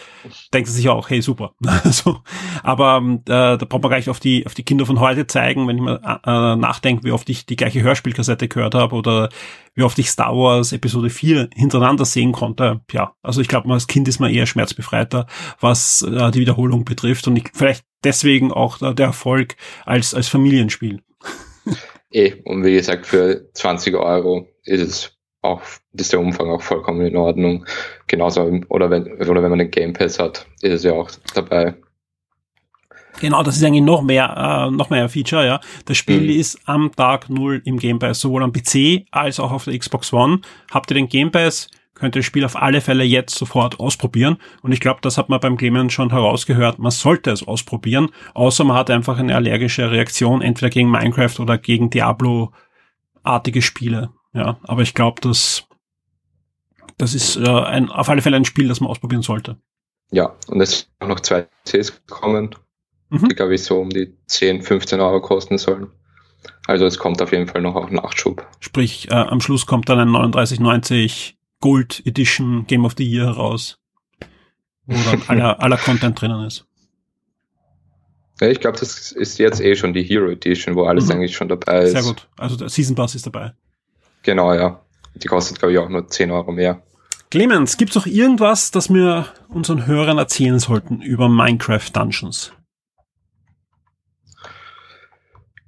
denkt 0.53 0.69
sie 0.69 0.75
sich 0.75 0.89
auch, 0.89 1.09
hey, 1.09 1.23
super. 1.23 1.53
also, 1.85 2.21
aber 2.63 3.03
äh, 3.03 3.57
da 3.57 3.57
braucht 3.57 3.83
man 3.83 3.91
gleich 3.91 4.11
auf 4.11 4.21
die, 4.21 4.45
auf 4.47 4.55
die 4.55 4.65
Kinder 4.65 4.85
von 4.85 5.01
heute 5.01 5.27
zeigen, 5.27 5.67
wenn 5.67 5.77
ich 5.77 5.83
mal 5.83 6.21
äh, 6.25 6.57
nachdenke, 6.57 7.05
wie 7.05 7.13
oft 7.13 7.29
ich 7.31 7.47
die 7.47 7.57
gleiche 7.57 7.83
Hörspielkassette 7.83 8.49
gehört 8.49 8.75
habe 8.75 8.95
oder 8.95 9.31
wie 9.75 9.83
oft 9.83 9.99
ich 9.99 10.11
Star 10.11 10.37
Wars 10.37 10.73
Episode 10.73 11.11
4 11.11 11.49
hintereinander 11.55 12.05
sehen 12.05 12.33
konnte. 12.33 12.83
Ja, 12.93 13.13
also 13.23 13.41
ich 13.41 13.49
glaube, 13.49 13.73
als 13.73 13.87
Kind 13.87 14.09
ist 14.09 14.21
man 14.21 14.31
eher 14.31 14.47
schmerzbefreiter, 14.47 15.27
was 15.59 16.03
äh, 16.03 16.31
die 16.31 16.41
Wiederholung 16.41 16.85
betrifft 16.85 17.27
und 17.27 17.37
ich, 17.37 17.51
vielleicht 17.55 17.85
deswegen 18.05 18.53
auch 18.53 18.79
der 18.79 19.07
Erfolg 19.07 19.57
als, 19.85 20.15
als 20.15 20.29
Familienspiel. 20.29 21.01
Eh, 22.17 22.35
und 22.45 22.65
wie 22.65 22.75
gesagt, 22.75 23.07
für 23.07 23.51
20 23.55 23.97
Euro 23.97 24.47
ist 24.63 24.81
es 24.81 25.19
auch, 25.43 25.61
ist 25.95 26.13
der 26.13 26.21
Umfang 26.21 26.49
auch 26.49 26.63
vollkommen 26.63 27.05
in 27.05 27.17
Ordnung. 27.17 27.67
Genauso, 28.07 28.43
oder 28.69 28.89
wenn, 28.89 29.13
oder 29.15 29.43
wenn 29.43 29.51
man 29.51 29.59
den 29.59 29.73
Game 29.73 29.95
Pass 29.95 30.21
hat, 30.21 30.47
ist 30.63 30.73
es 30.73 30.85
ja 30.85 30.93
auch 30.93 31.11
dabei. 31.35 31.75
Genau, 33.21 33.43
das 33.43 33.57
ist 33.57 33.65
eigentlich 33.65 33.83
noch 33.83 34.03
mehr, 34.03 34.69
äh, 34.69 34.71
noch 34.71 34.91
mehr 34.91 35.03
ein 35.03 35.09
Feature, 35.09 35.47
ja. 35.47 35.61
Das 35.85 35.97
Spiel 35.97 36.21
mhm. 36.21 36.31
ist 36.31 36.59
am 36.67 36.93
Tag 36.95 37.31
null 37.31 37.63
im 37.65 37.79
Game 37.79 37.99
Pass, 37.99 38.21
sowohl 38.21 38.43
am 38.43 38.53
PC 38.53 39.07
als 39.11 39.39
auch 39.39 39.53
auf 39.53 39.65
der 39.65 39.79
Xbox 39.79 40.13
One. 40.13 40.41
Habt 40.71 40.91
ihr 40.91 40.95
den 40.95 41.09
Game 41.09 41.31
Pass, 41.31 41.69
könnt 41.95 42.17
ihr 42.17 42.21
das 42.21 42.27
Spiel 42.27 42.45
auf 42.45 42.57
alle 42.57 42.81
Fälle 42.81 43.05
jetzt 43.05 43.37
sofort 43.37 43.81
ausprobieren. 43.81 44.39
Und 44.63 44.73
ich 44.73 44.81
glaube, 44.81 45.01
das 45.03 45.17
hat 45.17 45.29
man 45.29 45.41
beim 45.41 45.57
Clemens 45.57 45.93
schon 45.93 46.11
herausgehört. 46.11 46.79
Man 46.79 46.91
sollte 46.91 47.31
es 47.31 47.47
ausprobieren, 47.47 48.11
außer 48.35 48.65
man 48.65 48.77
hat 48.77 48.91
einfach 48.91 49.19
eine 49.19 49.35
allergische 49.35 49.91
Reaktion, 49.91 50.43
entweder 50.43 50.71
gegen 50.71 50.91
Minecraft 50.91 51.39
oder 51.39 51.57
gegen 51.57 51.91
Diablo-artige 51.91 53.63
Spiele. 53.63 54.11
Ja, 54.33 54.59
aber 54.65 54.83
ich 54.83 54.95
glaube, 54.95 55.21
das, 55.21 55.69
das 56.99 57.15
ist 57.15 57.37
äh, 57.37 57.49
ein, 57.49 57.89
auf 57.89 58.09
alle 58.09 58.23
Fälle 58.23 58.37
ein 58.37 58.45
Spiel, 58.45 58.69
das 58.69 58.81
man 58.81 58.91
ausprobieren 58.91 59.23
sollte. 59.23 59.57
Ja, 60.11 60.35
und 60.49 60.61
es 60.61 60.81
sind 60.81 60.89
auch 61.01 61.09
noch 61.09 61.21
zwei 61.21 61.47
Cs 61.65 62.03
gekommen, 62.07 62.55
mhm. 63.11 63.29
die, 63.29 63.35
glaube 63.35 63.55
ich, 63.55 63.63
so 63.63 63.81
um 63.81 63.91
die 63.91 64.17
10, 64.27 64.63
15 64.63 65.01
Euro 65.01 65.21
kosten 65.21 65.59
sollen. 65.59 65.87
Also 66.67 66.85
es 66.87 66.99
kommt 66.99 67.23
auf 67.23 67.33
jeden 67.33 67.47
Fall 67.47 67.63
noch 67.63 67.75
auch 67.75 67.91
Nachschub. 67.91 68.47
Sprich, 68.61 69.11
äh, 69.11 69.15
am 69.15 69.41
Schluss 69.41 69.67
kommt 69.67 69.89
dann 69.89 70.01
ein 70.01 70.09
39,90 70.09 71.35
Gold 71.65 72.03
Edition 72.05 72.67
Game 72.67 72.85
of 72.85 72.93
the 72.99 73.11
Year 73.11 73.25
heraus, 73.25 73.79
wo 74.85 74.97
dann 75.11 75.23
aller, 75.29 75.63
aller 75.63 75.79
Content 75.79 76.21
drinnen 76.21 76.45
ist. 76.45 76.67
Ja, 78.39 78.49
ich 78.49 78.61
glaube, 78.61 78.79
das 78.79 79.13
ist 79.13 79.39
jetzt 79.39 79.63
eh 79.63 79.75
schon 79.75 79.95
die 79.95 80.03
Hero 80.03 80.29
Edition, 80.29 80.75
wo 80.75 80.85
alles 80.85 81.07
mhm. 81.07 81.13
eigentlich 81.13 81.35
schon 81.35 81.49
dabei 81.49 81.85
ist. 81.85 81.93
Sehr 81.93 82.03
gut. 82.03 82.29
Also 82.37 82.57
der 82.57 82.69
Season 82.69 82.95
Pass 82.95 83.15
ist 83.15 83.25
dabei. 83.25 83.55
Genau, 84.25 84.53
ja. 84.53 84.85
Die 85.15 85.27
kostet, 85.27 85.59
glaube 85.59 85.73
ich, 85.73 85.79
auch 85.79 85.89
nur 85.89 86.07
10 86.07 86.31
Euro 86.33 86.53
mehr. 86.53 86.83
Clemens, 87.31 87.79
gibt 87.79 87.93
es 87.93 87.97
noch 87.97 88.07
irgendwas, 88.07 88.71
das 88.71 88.93
wir 88.93 89.29
unseren 89.49 89.87
Hörern 89.87 90.19
erzählen 90.19 90.59
sollten 90.59 91.01
über 91.01 91.31
Minecraft 91.31 91.89
Dungeons? 91.95 92.53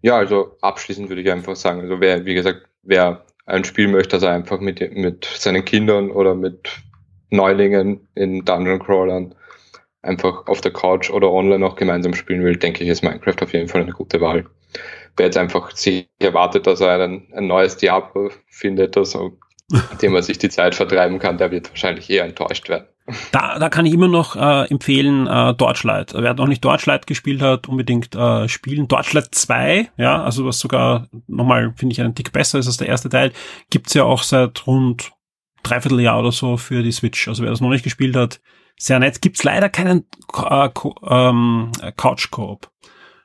Ja, 0.03 0.19
also 0.19 0.59
abschließend 0.61 1.09
würde 1.09 1.23
ich 1.23 1.31
einfach 1.31 1.57
sagen, 1.57 1.81
also 1.81 2.01
wer, 2.01 2.27
wie 2.27 2.35
gesagt, 2.35 2.69
wer 2.83 3.26
ein 3.47 3.65
Spiel 3.65 3.89
möchte, 3.89 4.17
das 4.17 4.23
er 4.23 4.33
einfach 4.33 4.61
mit, 4.61 4.81
mit 4.97 5.25
seinen 5.25 5.65
Kindern 5.65 6.11
oder 6.11 6.35
mit 6.35 6.69
Neulingen 7.31 8.07
in 8.15 8.45
Dungeon 8.45 8.81
Crawlern 8.81 9.35
einfach 10.03 10.47
auf 10.47 10.61
der 10.61 10.73
Couch 10.73 11.11
oder 11.11 11.31
online 11.31 11.65
auch 11.67 11.77
gemeinsam 11.77 12.15
spielen 12.15 12.45
will, 12.45 12.57
denke 12.57 12.85
ich, 12.85 12.91
ist 12.91 13.03
Minecraft 13.03 13.43
auf 13.43 13.53
jeden 13.53 13.69
Fall 13.69 13.83
eine 13.83 13.93
gute 13.93 14.21
Wahl. 14.21 14.47
Wer 15.17 15.27
jetzt 15.27 15.39
einfach 15.39 15.71
sich 15.73 16.09
erwartet, 16.19 16.67
dass 16.67 16.81
er 16.81 17.01
einen, 17.01 17.33
ein 17.33 17.47
neues 17.47 17.77
Diablo 17.77 18.31
findet, 18.49 18.97
also, 18.97 19.39
dem 20.03 20.15
er 20.15 20.23
sich 20.23 20.39
die 20.39 20.49
Zeit 20.49 20.75
vertreiben 20.75 21.19
kann, 21.19 21.39
der 21.39 21.51
wird 21.51 21.71
wahrscheinlich 21.71 22.09
eher 22.11 22.25
enttäuscht 22.25 22.69
werden. 22.69 22.87
Da, 23.31 23.59
da 23.59 23.69
kann 23.69 23.87
ich 23.87 23.95
immer 23.95 24.09
noch 24.09 24.35
äh, 24.35 24.69
empfehlen, 24.69 25.27
äh, 25.27 25.55
Torchlight. 25.55 26.15
Wer 26.17 26.35
noch 26.35 26.49
nicht 26.49 26.63
Torchlight 26.63 27.07
gespielt 27.07 27.41
hat, 27.41 27.69
unbedingt 27.69 28.15
äh, 28.15 28.49
spielen. 28.49 28.89
Torchlight 28.89 29.35
2, 29.35 29.91
ja, 29.97 30.23
also 30.23 30.45
was 30.45 30.59
sogar 30.59 31.09
nochmal, 31.29 31.73
finde 31.77 31.93
ich, 31.93 32.01
einen 32.01 32.15
Tick 32.15 32.33
besser 32.33 32.59
ist 32.59 32.67
als 32.67 32.79
der 32.79 32.89
erste 32.89 33.09
Teil, 33.09 33.33
gibt's 33.71 33.95
ja 33.95 34.03
auch 34.03 34.23
seit 34.23 34.67
rund 34.67 35.13
dreiviertel 35.63 36.01
Jahr 36.01 36.19
oder 36.19 36.33
so 36.33 36.57
für 36.57 36.83
die 36.83 36.93
Switch. 36.93 37.29
Also 37.29 37.43
wer 37.43 37.51
das 37.51 37.61
noch 37.61 37.71
nicht 37.71 37.85
gespielt 37.85 38.17
hat, 38.17 38.41
sehr 38.79 38.99
nett. 38.99 39.23
Gibt's 39.23 39.45
leider 39.45 39.69
keinen 39.69 40.05
äh, 40.35 40.69
ähm, 41.09 41.73
Couch-Coop. 41.97 42.71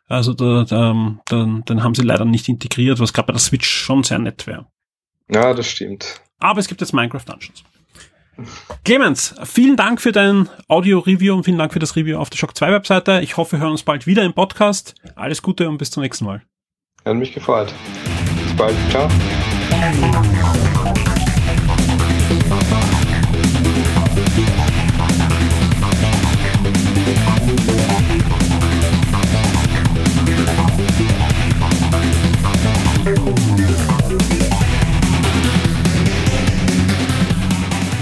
Also 0.08 0.34
da, 0.34 0.66
da, 0.66 0.94
den, 1.32 1.64
den 1.66 1.84
haben 1.84 1.96
sie 1.96 2.04
leider 2.04 2.26
nicht 2.26 2.50
integriert, 2.50 3.00
was 3.00 3.14
gerade 3.14 3.28
bei 3.28 3.34
der 3.34 3.40
Switch 3.40 3.68
schon 3.68 4.04
sehr 4.04 4.20
nett 4.20 4.46
wäre. 4.46 4.68
Ja, 5.30 5.54
das 5.54 5.68
stimmt. 5.68 6.22
Aber 6.40 6.60
es 6.60 6.68
gibt 6.68 6.82
jetzt 6.82 6.94
Minecraft 6.94 7.24
Dungeons. 7.26 7.64
Clemens, 8.84 9.36
vielen 9.44 9.76
Dank 9.76 10.02
für 10.02 10.12
dein 10.12 10.50
Audio-Review 10.68 11.36
und 11.36 11.44
vielen 11.44 11.58
Dank 11.58 11.74
für 11.74 11.80
das 11.80 11.96
Review 11.96 12.18
auf 12.18 12.30
der 12.30 12.38
Shock 12.38 12.56
2 12.56 12.72
Webseite. 12.72 13.22
Ich 13.22 13.38
hoffe, 13.38 13.54
wir 13.54 13.60
hören 13.60 13.72
uns 13.72 13.84
bald 13.84 14.08
wieder 14.08 14.24
im 14.24 14.34
Podcast. 14.34 14.96
Alles 15.16 15.42
Gute 15.42 15.70
und 15.70 15.78
bis 15.78 15.92
zum 15.92 16.04
nächsten 16.04 16.26
Mal. 16.26 16.42
Hat 17.06 17.16
mich 17.16 17.34
gefreut. 17.34 17.74
Bis 18.44 18.56
bald. 18.56 18.76
Ciao. 18.90 19.10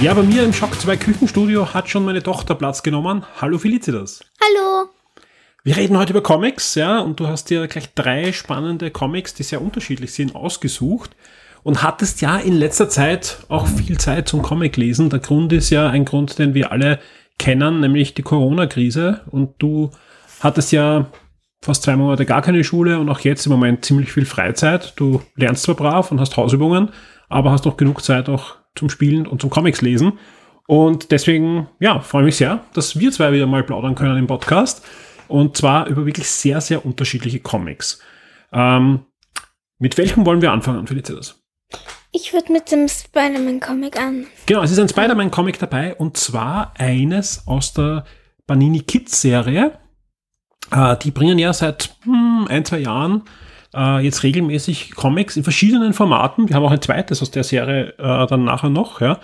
Ja, 0.02 0.14
bei 0.14 0.24
mir 0.24 0.46
im 0.46 0.54
Schock 0.54 0.80
2 0.80 0.96
Küchenstudio 0.96 1.74
hat 1.74 1.90
schon 1.90 2.06
meine 2.06 2.24
Tochter 2.24 2.56
Platz 2.56 2.84
genommen. 2.84 3.26
Hallo 3.42 3.58
Felicitas. 3.58 4.22
Hallo. 4.42 4.90
Wir 5.66 5.76
reden 5.76 5.98
heute 5.98 6.14
über 6.14 6.24
Comics, 6.24 6.76
ja, 6.76 7.00
und 7.00 7.20
du 7.20 7.28
hast 7.28 7.50
dir 7.50 7.68
gleich 7.68 7.94
drei 7.96 8.32
spannende 8.32 8.92
Comics, 8.92 9.34
die 9.34 9.44
sehr 9.44 9.62
unterschiedlich 9.62 10.14
sind, 10.14 10.36
ausgesucht 10.36 11.18
und 11.64 11.84
hattest 11.84 12.22
ja 12.22 12.38
in 12.38 12.54
letzter 12.54 12.88
Zeit 12.88 13.40
auch 13.50 13.68
viel 13.68 13.98
Zeit 13.98 14.30
zum 14.30 14.42
Comic 14.42 14.78
lesen. 14.78 15.10
Der 15.10 15.20
Grund 15.20 15.52
ist 15.52 15.70
ja 15.70 15.90
ein 15.90 16.06
Grund, 16.06 16.40
den 16.40 16.54
wir 16.54 16.72
alle 16.72 17.00
kennen, 17.38 17.82
nämlich 17.82 18.14
die 18.14 18.24
Corona-Krise. 18.24 19.20
Und 19.30 19.56
du 19.58 19.92
hattest 20.40 20.72
ja 20.72 21.08
fast 21.62 21.84
zwei 21.84 21.98
Monate 21.98 22.26
gar 22.26 22.42
keine 22.42 22.64
Schule 22.64 23.00
und 23.00 23.10
auch 23.10 23.20
jetzt 23.20 23.46
im 23.46 23.52
Moment 23.52 23.84
ziemlich 23.84 24.14
viel 24.14 24.26
Freizeit. 24.26 24.94
Du 24.96 25.22
lernst 25.36 25.64
zwar 25.64 25.76
brav 25.76 26.10
und 26.10 26.22
hast 26.22 26.38
Hausübungen, 26.38 26.90
aber 27.30 27.52
hast 27.52 27.66
noch 27.66 27.78
genug 27.78 28.04
Zeit 28.04 28.28
auch 28.28 28.58
zum 28.76 28.90
Spielen 28.90 29.28
und 29.28 29.42
zum 29.42 29.50
Comics 29.50 29.82
lesen. 29.82 30.20
Und 30.68 31.12
deswegen, 31.12 31.68
ja, 31.80 32.00
freue 32.00 32.24
mich 32.24 32.36
sehr, 32.38 32.64
dass 32.74 33.00
wir 33.00 33.12
zwei 33.12 33.32
wieder 33.32 33.48
mal 33.48 33.64
plaudern 33.64 33.96
können 33.96 34.18
im 34.18 34.28
Podcast. 34.28 34.86
Und 35.28 35.58
zwar 35.58 35.88
über 35.88 36.06
wirklich 36.06 36.30
sehr, 36.30 36.60
sehr 36.62 36.86
unterschiedliche 36.86 37.40
Comics. 37.40 38.02
Ähm, 38.52 39.06
mit 39.78 39.98
welchem 39.98 40.26
wollen 40.26 40.42
wir 40.42 40.52
anfangen, 40.52 40.88
Felicitas? 40.88 41.42
Ich 42.12 42.34
würde 42.34 42.52
mit 42.52 42.72
dem 42.72 42.88
Spider-Man-Comic 42.88 44.00
an. 44.00 44.26
Genau, 44.48 44.64
es 44.64 44.72
ist 44.72 44.80
ein 44.80 44.90
Spider-Man-Comic 44.90 45.60
dabei 45.60 45.96
und 45.96 46.18
zwar 46.18 46.74
eines 46.78 47.48
aus 47.48 47.74
der 47.74 48.04
Panini 48.48 48.82
Kids-Serie. 48.82 49.80
Äh, 50.72 50.98
die 50.98 51.12
bringen 51.12 51.38
ja 51.38 51.54
seit 51.54 51.96
hm, 52.04 52.48
ein, 52.50 52.66
zwei 52.66 52.80
Jahren 52.80 53.24
äh, 53.76 54.04
jetzt 54.04 54.24
regelmäßig 54.24 54.96
Comics 54.96 55.38
in 55.38 55.44
verschiedenen 55.44 55.94
Formaten. 55.94 56.50
Wir 56.50 56.56
haben 56.56 56.64
auch 56.64 56.72
ein 56.72 56.82
zweites 56.82 57.22
aus 57.22 57.32
der 57.32 57.44
Serie 57.44 57.94
äh, 57.98 58.28
dann 58.28 58.44
nachher 58.44 58.70
noch. 58.70 59.02
Ja. 59.02 59.20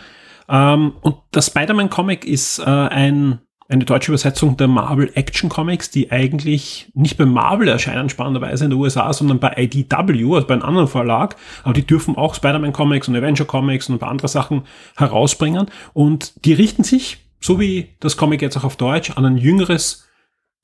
Ähm, 0.50 0.94
und 1.02 1.18
das 1.32 1.48
Spider-Man-Comic 1.48 2.26
ist 2.26 2.60
äh, 2.60 2.64
ein 2.64 3.40
eine 3.68 3.84
deutsche 3.84 4.12
Übersetzung 4.12 4.58
der 4.58 4.68
Marvel 4.68 5.12
Action 5.16 5.50
Comics, 5.50 5.90
die 5.90 6.12
eigentlich 6.12 6.92
nicht 6.94 7.18
bei 7.18 7.26
Marvel 7.26 7.68
erscheinen, 7.68 8.10
spannenderweise 8.10 8.66
in 8.66 8.70
den 8.70 8.80
USA, 8.80 9.12
sondern 9.12 9.40
bei 9.40 9.54
IDW, 9.58 10.36
also 10.36 10.48
bei 10.48 10.54
einem 10.54 10.64
anderen 10.64 10.88
Verlag. 10.88 11.36
Aber 11.64 11.74
die 11.74 11.86
dürfen 11.86 12.16
auch 12.16 12.36
Spider-Man 12.36 12.74
Comics 12.74 13.08
und 13.08 13.16
Avenger 13.16 13.46
Comics 13.46 13.90
und 13.90 13.96
ein 13.96 14.00
paar 14.00 14.12
andere 14.12 14.28
Sachen 14.28 14.64
herausbringen. 14.98 15.68
Und 15.94 16.46
die 16.46 16.54
richten 16.54 16.84
sich, 16.84 17.18
so 17.42 17.60
wie 17.60 17.90
das 18.00 18.18
Comic 18.18 18.42
jetzt 18.44 18.56
auch 18.58 18.66
auf 18.66 18.76
Deutsch, 18.76 19.12
an 19.16 19.26
ein 19.26 19.38
jüngeres 19.38 20.05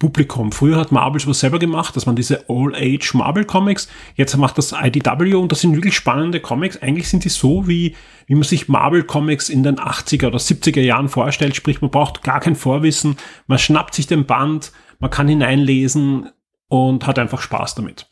Publikum. 0.01 0.51
Früher 0.51 0.77
hat 0.77 0.91
Marvel 0.91 1.21
sowas 1.21 1.39
selber 1.39 1.59
gemacht, 1.59 1.95
das 1.95 2.07
waren 2.07 2.15
diese 2.15 2.45
All-Age 2.49 3.13
Marvel-Comics. 3.13 3.87
Jetzt 4.15 4.35
macht 4.35 4.57
das 4.57 4.73
IDW 4.73 5.35
und 5.35 5.51
das 5.51 5.61
sind 5.61 5.75
wirklich 5.75 5.95
spannende 5.95 6.39
Comics. 6.39 6.81
Eigentlich 6.81 7.07
sind 7.07 7.23
die 7.23 7.29
so, 7.29 7.67
wie, 7.67 7.95
wie 8.25 8.33
man 8.33 8.43
sich 8.43 8.67
Marvel-Comics 8.67 9.49
in 9.49 9.61
den 9.61 9.77
80er 9.77 10.27
oder 10.27 10.39
70er 10.39 10.81
Jahren 10.81 11.07
vorstellt. 11.07 11.55
Sprich, 11.55 11.81
man 11.81 11.91
braucht 11.91 12.23
gar 12.23 12.39
kein 12.39 12.55
Vorwissen. 12.55 13.15
Man 13.45 13.59
schnappt 13.59 13.93
sich 13.93 14.07
den 14.07 14.25
Band, 14.25 14.71
man 14.97 15.11
kann 15.11 15.27
hineinlesen 15.27 16.31
und 16.67 17.05
hat 17.05 17.19
einfach 17.19 17.41
Spaß 17.41 17.75
damit. 17.75 18.07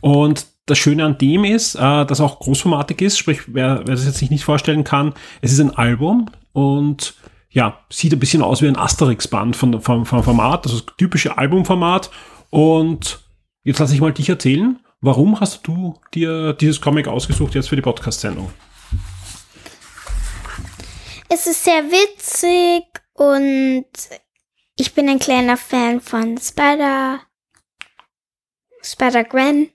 Und 0.00 0.46
das 0.66 0.78
Schöne 0.78 1.04
an 1.04 1.18
dem 1.18 1.44
ist, 1.44 1.74
äh, 1.74 2.06
dass 2.06 2.20
auch 2.20 2.38
großformatig 2.38 3.02
ist. 3.02 3.18
Sprich, 3.18 3.42
wer, 3.48 3.82
wer 3.86 3.96
das 3.96 4.06
jetzt 4.06 4.18
sich 4.18 4.30
nicht 4.30 4.44
vorstellen 4.44 4.84
kann, 4.84 5.14
es 5.42 5.52
ist 5.52 5.60
ein 5.60 5.74
Album 5.76 6.30
und 6.52 7.14
ja, 7.54 7.80
sieht 7.88 8.12
ein 8.12 8.18
bisschen 8.18 8.42
aus 8.42 8.62
wie 8.62 8.68
ein 8.68 8.76
Asterix-Band 8.76 9.54
vom, 9.54 9.80
vom, 9.80 10.04
vom 10.04 10.22
Format, 10.24 10.64
das 10.64 10.74
ist 10.74 10.92
typische 10.98 11.38
Albumformat. 11.38 12.10
Und 12.50 13.20
jetzt 13.62 13.78
lasse 13.78 13.94
ich 13.94 14.00
mal 14.00 14.12
dich 14.12 14.28
erzählen, 14.28 14.80
warum 15.00 15.38
hast 15.38 15.66
du 15.66 15.94
dir 16.12 16.52
dieses 16.52 16.80
Comic 16.80 17.06
ausgesucht 17.06 17.54
jetzt 17.54 17.68
für 17.68 17.76
die 17.76 17.82
Podcast-Sendung? 17.82 18.50
Es 21.28 21.46
ist 21.46 21.64
sehr 21.64 21.84
witzig 21.84 22.84
und 23.14 23.86
ich 24.76 24.92
bin 24.92 25.08
ein 25.08 25.20
kleiner 25.20 25.56
Fan 25.56 26.00
von 26.00 26.36
Spider, 26.38 27.20
Spider-Gwen. 28.82 29.70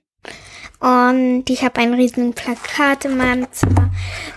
Und 0.80 1.44
ich 1.50 1.62
habe 1.62 1.80
ein 1.80 1.92
riesen 1.92 2.32
Plakat 2.32 3.04
in 3.04 3.18
meinem 3.18 3.46
Zimmer. 3.52 3.90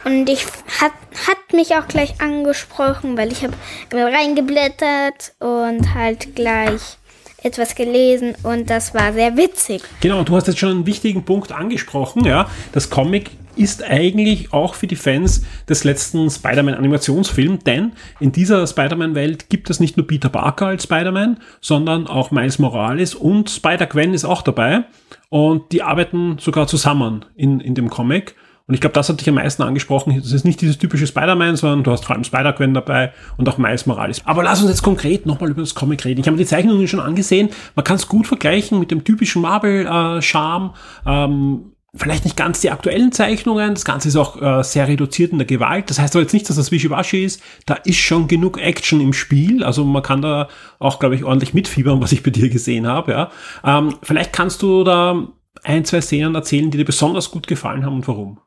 Und 0.04 0.30
ich 0.30 0.46
hat, 0.82 0.92
hat 1.28 1.54
mich 1.54 1.76
auch 1.76 1.88
gleich 1.88 2.20
angesprochen, 2.20 3.18
weil 3.18 3.32
ich 3.32 3.44
habe 3.44 3.54
reingeblättert 3.92 5.34
und 5.40 5.94
halt 5.94 6.36
gleich 6.36 6.98
etwas 7.44 7.76
gelesen 7.76 8.36
und 8.44 8.70
das 8.70 8.94
war 8.94 9.14
sehr 9.14 9.36
witzig. 9.36 9.84
Genau, 10.00 10.24
du 10.24 10.36
hast 10.36 10.48
jetzt 10.48 10.60
schon 10.60 10.72
einen 10.72 10.86
wichtigen 10.86 11.24
Punkt 11.24 11.52
angesprochen, 11.52 12.26
ja. 12.26 12.50
Das 12.72 12.90
Comic 12.90 13.32
ist 13.56 13.84
eigentlich 13.84 14.54
auch 14.54 14.76
für 14.76 14.88
die 14.88 14.96
Fans 14.96 15.46
des 15.70 15.84
letzten 15.84 16.30
Spider-Man-Animationsfilms, 16.30 17.64
denn 17.64 17.94
in 18.20 18.32
dieser 18.32 18.66
Spider-Man-Welt 18.66 19.50
gibt 19.50 19.70
es 19.70 19.80
nicht 19.80 19.98
nur 19.98 20.08
Peter 20.08 20.30
Parker 20.30 20.68
als 20.68 20.84
Spider-Man, 20.84 21.38
sondern 21.62 22.08
auch 22.08 22.32
Miles 22.32 22.60
Morales 22.60 23.16
und 23.16 23.50
Spider-Gwen 23.50 24.14
ist 24.14 24.26
auch 24.26 24.42
dabei 24.42 24.86
und 25.30 25.72
die 25.72 25.82
arbeiten 25.82 26.38
sogar 26.40 26.68
zusammen 26.68 27.26
in, 27.36 27.60
in 27.60 27.76
dem 27.76 27.90
Comic. 27.90 28.36
Und 28.66 28.76
ich 28.76 28.82
glaube, 28.82 28.94
das 28.94 29.10
hat 29.10 29.20
dich 29.20 29.28
am 29.28 29.36
meisten 29.36 29.62
angesprochen. 29.62 30.16
Das 30.16 30.32
ist 30.32 30.46
nicht 30.46 30.62
dieses 30.62 30.78
typische 30.78 31.06
Spider-Man, 31.06 31.58
sondern 31.58 31.84
du 31.84 31.92
hast 31.92 32.06
vor 32.06 32.16
allem 32.16 32.24
Spider-Gwen 32.24 32.74
dabei 32.74 33.12
und 33.36 33.50
auch 33.50 33.58
Miles 33.58 33.86
Morales. 33.86 34.22
Aber 34.26 34.42
lass 34.42 34.62
uns 34.62 34.70
jetzt 34.70 34.84
konkret 34.84 35.26
nochmal 35.26 35.50
über 35.50 35.62
das 35.62 35.76
Comic 35.76 36.06
reden. 36.06 36.22
Ich 36.22 36.28
habe 36.28 36.38
mir 36.38 36.44
die 36.44 36.50
Zeichnungen 36.50 36.88
schon 36.88 37.02
angesehen. 37.02 37.50
Man 37.76 37.84
kann 37.84 37.98
es 37.98 38.08
gut 38.08 38.26
vergleichen 38.26 38.80
mit 38.80 38.90
dem 38.90 39.04
typischen 39.04 39.42
Marvel-Charme. 39.42 40.74
Äh, 41.06 41.10
ähm, 41.10 41.73
vielleicht 41.96 42.26
nicht 42.26 42.36
ganz 42.36 42.62
die 42.62 42.72
aktuellen 42.72 43.12
Zeichnungen. 43.12 43.76
Das 43.76 43.86
Ganze 43.86 44.08
ist 44.08 44.16
auch 44.16 44.42
äh, 44.42 44.64
sehr 44.64 44.88
reduziert 44.88 45.32
in 45.32 45.38
der 45.38 45.48
Gewalt. 45.48 45.90
Das 45.90 46.00
heißt 46.00 46.16
aber 46.16 46.24
jetzt 46.24 46.34
nicht, 46.34 46.50
dass 46.50 46.56
das 46.56 46.72
Wischiwaschi 46.72 47.24
ist. 47.24 47.42
Da 47.66 47.76
ist 47.76 47.98
schon 47.98 48.28
genug 48.28 48.60
Action 48.60 49.00
im 49.00 49.14
Spiel. 49.14 49.64
Also 49.64 49.86
man 49.86 50.02
kann 50.02 50.22
da 50.22 50.50
auch, 50.80 51.00
glaube 51.00 51.16
ich, 51.16 51.24
ordentlich 51.24 51.54
mitfiebern, 51.54 52.02
was 52.02 52.12
ich 52.12 52.24
bei 52.24 52.32
dir 52.32 52.50
gesehen 52.50 52.88
habe. 52.88 53.12
Ja. 53.12 53.32
Ähm, 53.64 53.98
vielleicht 54.02 54.34
kannst 54.34 54.62
du 54.64 54.84
da 54.84 55.28
ein, 55.64 55.86
zwei 55.86 56.02
Szenen 56.02 56.34
erzählen, 56.34 56.72
die 56.72 56.80
dir 56.80 56.86
besonders 56.86 57.30
gut 57.30 57.48
gefallen 57.48 57.86
haben 57.86 57.96
und 57.96 58.08
warum. 58.08 58.40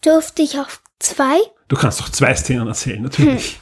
Durfte 0.00 0.42
ich 0.42 0.58
auch 0.58 0.68
zwei? 0.98 1.38
Du 1.68 1.76
kannst 1.76 2.00
doch 2.00 2.08
zwei 2.08 2.34
Szenen 2.34 2.66
erzählen, 2.66 3.02
natürlich. 3.02 3.58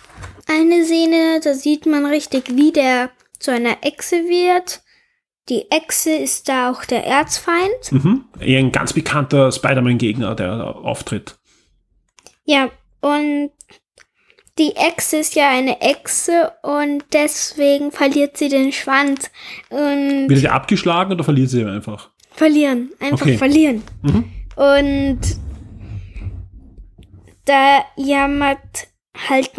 Hm. 0.46 0.56
Eine 0.56 0.84
Szene, 0.84 1.40
da 1.42 1.54
sieht 1.54 1.86
man 1.86 2.06
richtig, 2.06 2.54
wie 2.54 2.70
der 2.70 3.10
zu 3.38 3.50
einer 3.50 3.78
Echse 3.82 4.16
wird 4.16 4.83
die 5.48 5.70
Echse 5.70 6.10
ist 6.14 6.48
da 6.48 6.70
auch 6.70 6.84
der 6.84 7.04
Erzfeind. 7.06 7.92
Mhm. 7.92 8.24
Eher 8.40 8.58
ein 8.60 8.72
ganz 8.72 8.92
bekannter 8.92 9.52
Spider-Man-Gegner, 9.52 10.34
der 10.34 10.76
auftritt. 10.76 11.36
Ja, 12.44 12.70
und 13.00 13.50
die 14.58 14.74
Echse 14.76 15.18
ist 15.18 15.34
ja 15.34 15.50
eine 15.50 15.80
Echse 15.80 16.52
und 16.62 17.04
deswegen 17.12 17.90
verliert 17.92 18.36
sie 18.36 18.48
den 18.48 18.72
Schwanz. 18.72 19.30
Und 19.68 20.28
Wird 20.28 20.40
sie 20.40 20.48
abgeschlagen 20.48 21.12
oder 21.12 21.24
verliert 21.24 21.50
sie 21.50 21.64
einfach? 21.64 22.10
Verlieren, 22.30 22.90
einfach 23.00 23.26
Okay. 23.26 23.36
verlieren. 23.36 23.82
Mhm. 24.02 24.30
Und 24.56 25.20
da 27.44 27.84
jammert 27.96 28.88
halt 29.28 29.50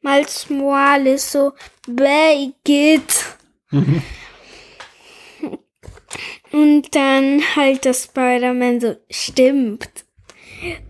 Miles 0.00 0.50
Morales 0.50 1.30
so, 1.32 1.52
Bagit. 1.86 3.36
Und 6.52 6.94
dann 6.94 7.42
halt 7.56 7.86
das 7.86 8.04
Spider-Man 8.04 8.80
so, 8.80 8.96
stimmt. 9.10 9.88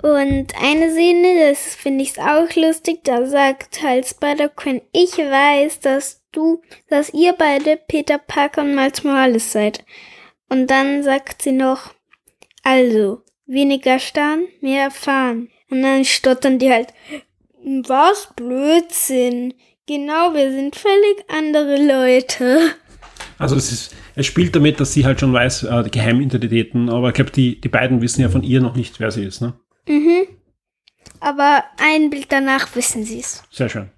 Und 0.02 0.48
eine 0.60 0.90
Szene, 0.90 1.48
das 1.48 1.74
finde 1.74 2.04
ich 2.04 2.20
auch 2.20 2.54
lustig, 2.56 3.04
da 3.04 3.26
sagt 3.26 3.82
halt 3.82 4.06
Spider-Gwen, 4.06 4.82
ich 4.92 5.16
weiß, 5.16 5.80
dass 5.80 6.22
du, 6.32 6.60
dass 6.88 7.14
ihr 7.14 7.32
beide 7.32 7.76
Peter 7.76 8.18
Parker 8.18 8.62
und 8.62 8.74
Miles 8.74 9.04
Morales 9.04 9.52
seid. 9.52 9.84
Und 10.48 10.66
dann 10.66 11.02
sagt 11.02 11.42
sie 11.42 11.52
noch, 11.52 11.94
also, 12.62 13.22
weniger 13.46 13.98
starren, 13.98 14.48
mehr 14.60 14.84
erfahren. 14.84 15.48
Und 15.70 15.82
dann 15.82 16.04
stottern 16.04 16.58
die 16.58 16.70
halt, 16.70 16.88
was 17.64 18.28
Blödsinn. 18.36 19.54
Genau, 19.86 20.34
wir 20.34 20.50
sind 20.50 20.76
völlig 20.76 21.24
andere 21.28 21.76
Leute. 21.76 22.74
Also 23.38 23.54
das 23.54 23.72
ist, 23.72 23.94
er 24.14 24.22
spielt 24.22 24.54
damit, 24.54 24.80
dass 24.80 24.92
sie 24.92 25.04
halt 25.04 25.20
schon 25.20 25.32
weiß, 25.32 25.64
äh, 25.64 25.82
die 25.84 25.90
Geheimidentitäten, 25.90 26.88
aber 26.88 27.08
ich 27.08 27.14
glaube, 27.14 27.30
die, 27.30 27.60
die 27.60 27.68
beiden 27.68 28.00
wissen 28.00 28.20
ja 28.20 28.28
von 28.28 28.42
ihr 28.42 28.60
noch 28.60 28.76
nicht, 28.76 29.00
wer 29.00 29.10
sie 29.10 29.24
ist. 29.24 29.40
Ne? 29.40 29.54
Mhm. 29.88 30.26
Aber 31.20 31.64
ein 31.78 32.10
Bild 32.10 32.26
danach 32.30 32.74
wissen 32.74 33.04
sie 33.04 33.20
es. 33.20 33.44
Sehr 33.50 33.68
schön. 33.68 33.90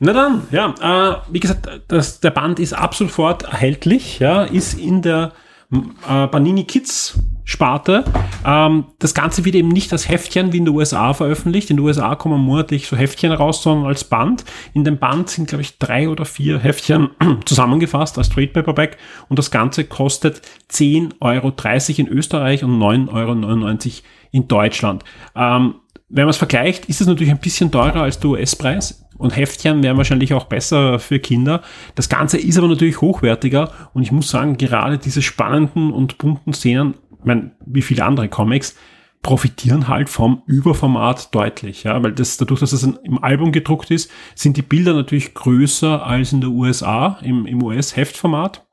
Na 0.00 0.12
dann, 0.12 0.46
ja, 0.52 0.74
äh, 0.80 1.32
wie 1.32 1.40
gesagt, 1.40 1.68
das, 1.88 2.20
der 2.20 2.30
Band 2.30 2.60
ist 2.60 2.72
ab 2.72 2.94
sofort 2.94 3.42
erhältlich, 3.42 4.20
ja, 4.20 4.44
ist 4.44 4.78
in 4.78 5.02
der 5.02 5.32
äh, 5.72 6.26
Panini 6.28 6.64
Kids 6.64 7.18
Sparte. 7.44 8.04
Ähm, 8.44 8.84
das 8.98 9.14
Ganze 9.14 9.44
wird 9.46 9.54
eben 9.54 9.68
nicht 9.68 9.90
als 9.92 10.08
Heftchen 10.08 10.52
wie 10.52 10.58
in 10.58 10.66
den 10.66 10.74
USA 10.74 11.14
veröffentlicht. 11.14 11.70
In 11.70 11.78
den 11.78 11.86
USA 11.86 12.14
kommen 12.14 12.40
monatlich 12.40 12.86
so 12.86 12.96
Heftchen 12.96 13.32
raus, 13.32 13.62
sondern 13.62 13.86
als 13.86 14.04
Band. 14.04 14.44
In 14.74 14.84
dem 14.84 14.98
Band 14.98 15.30
sind, 15.30 15.48
glaube 15.48 15.62
ich, 15.62 15.78
drei 15.78 16.10
oder 16.10 16.26
vier 16.26 16.58
Heftchen 16.58 17.08
zusammengefasst 17.46 18.18
als 18.18 18.28
Trade 18.28 18.48
Paperback 18.48 18.98
und 19.30 19.38
das 19.38 19.50
Ganze 19.50 19.84
kostet 19.84 20.42
10,30 20.70 21.14
Euro 21.20 21.52
in 21.96 22.08
Österreich 22.08 22.64
und 22.64 22.78
9,99 22.78 23.12
Euro 23.12 24.02
in 24.30 24.46
Deutschland. 24.46 25.04
Ähm, 25.34 25.76
wenn 26.10 26.24
man 26.24 26.30
es 26.30 26.36
vergleicht, 26.36 26.86
ist 26.86 27.00
es 27.00 27.06
natürlich 27.06 27.30
ein 27.30 27.40
bisschen 27.40 27.70
teurer 27.70 28.02
als 28.02 28.18
der 28.18 28.30
US-Preis. 28.30 29.07
Und 29.18 29.36
Heftchen 29.36 29.82
wären 29.82 29.96
wahrscheinlich 29.96 30.32
auch 30.32 30.44
besser 30.44 30.98
für 30.98 31.18
Kinder. 31.18 31.62
Das 31.96 32.08
Ganze 32.08 32.38
ist 32.38 32.56
aber 32.56 32.68
natürlich 32.68 33.00
hochwertiger. 33.00 33.72
Und 33.92 34.02
ich 34.02 34.12
muss 34.12 34.30
sagen, 34.30 34.56
gerade 34.56 34.96
diese 34.96 35.22
spannenden 35.22 35.92
und 35.92 36.18
bunten 36.18 36.52
Szenen, 36.52 36.94
ich 37.18 37.24
meine, 37.24 37.50
wie 37.66 37.82
viele 37.82 38.04
andere 38.04 38.28
Comics, 38.28 38.76
profitieren 39.22 39.88
halt 39.88 40.08
vom 40.08 40.42
Überformat 40.46 41.34
deutlich. 41.34 41.82
Ja, 41.82 42.02
weil 42.02 42.12
das, 42.12 42.36
dadurch, 42.36 42.60
dass 42.60 42.72
es 42.72 42.84
ein, 42.84 42.98
im 43.02 43.22
Album 43.22 43.50
gedruckt 43.50 43.90
ist, 43.90 44.10
sind 44.36 44.56
die 44.56 44.62
Bilder 44.62 44.94
natürlich 44.94 45.34
größer 45.34 46.06
als 46.06 46.32
in 46.32 46.40
der 46.40 46.50
USA, 46.50 47.18
im, 47.22 47.44
im 47.46 47.62
US-Heftformat. 47.62 48.67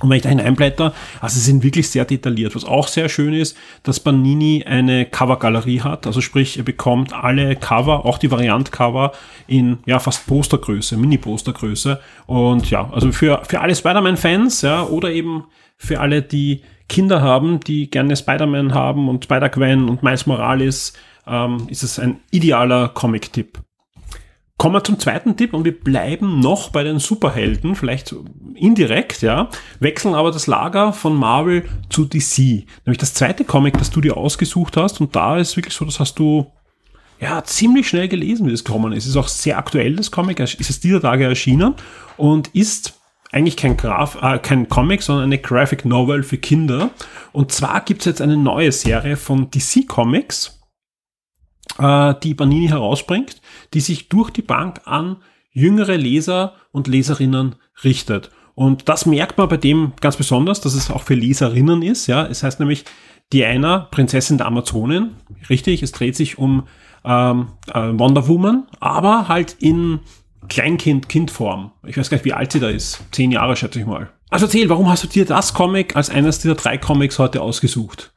Und 0.00 0.10
wenn 0.10 0.16
ich 0.16 0.22
da 0.22 0.28
hineinblätter, 0.28 0.92
also 1.20 1.34
sie 1.34 1.44
sind 1.44 1.62
wirklich 1.62 1.88
sehr 1.88 2.04
detailliert. 2.04 2.54
Was 2.54 2.64
auch 2.64 2.88
sehr 2.88 3.08
schön 3.08 3.32
ist, 3.32 3.56
dass 3.84 4.00
Panini 4.00 4.64
eine 4.64 5.06
Covergalerie 5.06 5.80
hat. 5.82 6.06
Also 6.06 6.20
sprich, 6.20 6.56
ihr 6.56 6.64
bekommt 6.64 7.12
alle 7.12 7.56
Cover, 7.56 8.04
auch 8.04 8.18
die 8.18 8.30
Variant-Cover 8.30 9.12
in 9.46 9.78
ja 9.86 9.98
fast 9.98 10.26
Postergröße, 10.26 10.96
Mini-Postergröße. 10.96 12.00
Und 12.26 12.70
ja, 12.70 12.90
also 12.92 13.12
für, 13.12 13.42
für 13.46 13.60
alle 13.60 13.74
Spider-Man-Fans, 13.74 14.62
ja, 14.62 14.82
oder 14.82 15.10
eben 15.10 15.44
für 15.76 16.00
alle, 16.00 16.22
die 16.22 16.62
Kinder 16.88 17.22
haben, 17.22 17.60
die 17.60 17.90
gerne 17.90 18.16
Spider-Man 18.16 18.74
haben 18.74 19.08
und 19.08 19.24
Spider-Gwen 19.24 19.88
und 19.88 20.02
Miles 20.02 20.26
Morales, 20.26 20.92
ähm, 21.26 21.66
ist 21.68 21.82
es 21.82 21.98
ein 21.98 22.20
idealer 22.30 22.88
Comic-Tipp. 22.88 23.58
Kommen 24.56 24.76
wir 24.76 24.84
zum 24.84 25.00
zweiten 25.00 25.36
Tipp 25.36 25.52
und 25.52 25.64
wir 25.64 25.78
bleiben 25.78 26.38
noch 26.38 26.70
bei 26.70 26.84
den 26.84 27.00
Superhelden, 27.00 27.74
vielleicht 27.74 28.14
indirekt, 28.54 29.20
ja, 29.20 29.48
wechseln 29.80 30.14
aber 30.14 30.30
das 30.30 30.46
Lager 30.46 30.92
von 30.92 31.16
Marvel 31.16 31.64
zu 31.90 32.04
DC. 32.04 32.64
Nämlich 32.86 32.98
das 32.98 33.14
zweite 33.14 33.44
Comic, 33.44 33.76
das 33.78 33.90
du 33.90 34.00
dir 34.00 34.16
ausgesucht 34.16 34.76
hast 34.76 35.00
und 35.00 35.16
da 35.16 35.38
ist 35.38 35.56
wirklich 35.56 35.74
so, 35.74 35.84
das 35.84 35.98
hast 35.98 36.18
du 36.20 36.46
ja 37.20 37.42
ziemlich 37.42 37.88
schnell 37.88 38.08
gelesen, 38.08 38.46
wie 38.46 38.52
es 38.52 38.64
gekommen 38.64 38.92
ist. 38.92 39.04
Es 39.04 39.10
ist 39.10 39.16
auch 39.16 39.28
sehr 39.28 39.58
aktuell, 39.58 39.96
das 39.96 40.12
Comic, 40.12 40.38
es 40.38 40.54
ist 40.54 40.84
dieser 40.84 41.00
Tage 41.00 41.24
erschienen 41.24 41.74
und 42.16 42.48
ist 42.54 43.00
eigentlich 43.32 43.56
kein, 43.56 43.76
Graf, 43.76 44.16
äh, 44.22 44.38
kein 44.38 44.68
Comic, 44.68 45.02
sondern 45.02 45.24
eine 45.24 45.38
Graphic 45.38 45.84
Novel 45.84 46.22
für 46.22 46.38
Kinder. 46.38 46.90
Und 47.32 47.50
zwar 47.50 47.80
gibt 47.80 48.02
es 48.02 48.06
jetzt 48.06 48.22
eine 48.22 48.36
neue 48.36 48.70
Serie 48.70 49.16
von 49.16 49.50
DC 49.50 49.88
Comics, 49.88 50.60
äh, 51.78 52.14
die 52.22 52.34
Panini 52.34 52.68
herausbringt, 52.68 53.40
die 53.72 53.80
sich 53.80 54.08
durch 54.08 54.30
die 54.30 54.42
Bank 54.42 54.80
an 54.84 55.16
jüngere 55.52 55.96
Leser 55.96 56.54
und 56.72 56.88
Leserinnen 56.88 57.56
richtet. 57.82 58.30
Und 58.54 58.88
das 58.88 59.06
merkt 59.06 59.38
man 59.38 59.48
bei 59.48 59.56
dem 59.56 59.92
ganz 60.00 60.16
besonders, 60.16 60.60
dass 60.60 60.74
es 60.74 60.90
auch 60.90 61.02
für 61.02 61.14
Leserinnen 61.14 61.82
ist. 61.82 62.06
Ja, 62.06 62.26
es 62.26 62.42
heißt 62.42 62.60
nämlich 62.60 62.84
Diana, 63.32 63.88
Prinzessin 63.90 64.38
der 64.38 64.46
Amazonen. 64.46 65.16
Richtig, 65.48 65.82
es 65.82 65.92
dreht 65.92 66.14
sich 66.14 66.38
um 66.38 66.68
ähm, 67.04 67.48
äh, 67.72 67.80
Wonder 67.98 68.28
Woman, 68.28 68.66
aber 68.80 69.28
halt 69.28 69.56
in 69.58 70.00
Kleinkind-Kindform. 70.48 71.72
Ich 71.86 71.96
weiß 71.96 72.10
gar 72.10 72.16
nicht, 72.16 72.24
wie 72.24 72.32
alt 72.32 72.52
sie 72.52 72.60
da 72.60 72.68
ist. 72.68 73.00
Zehn 73.12 73.32
Jahre, 73.32 73.56
schätze 73.56 73.80
ich 73.80 73.86
mal. 73.86 74.10
Also 74.30 74.46
erzähl, 74.46 74.68
warum 74.68 74.88
hast 74.88 75.04
du 75.04 75.08
dir 75.08 75.24
das 75.24 75.54
Comic 75.54 75.96
als 75.96 76.10
eines 76.10 76.38
dieser 76.38 76.54
drei 76.54 76.78
Comics 76.78 77.18
heute 77.18 77.40
ausgesucht? 77.40 78.13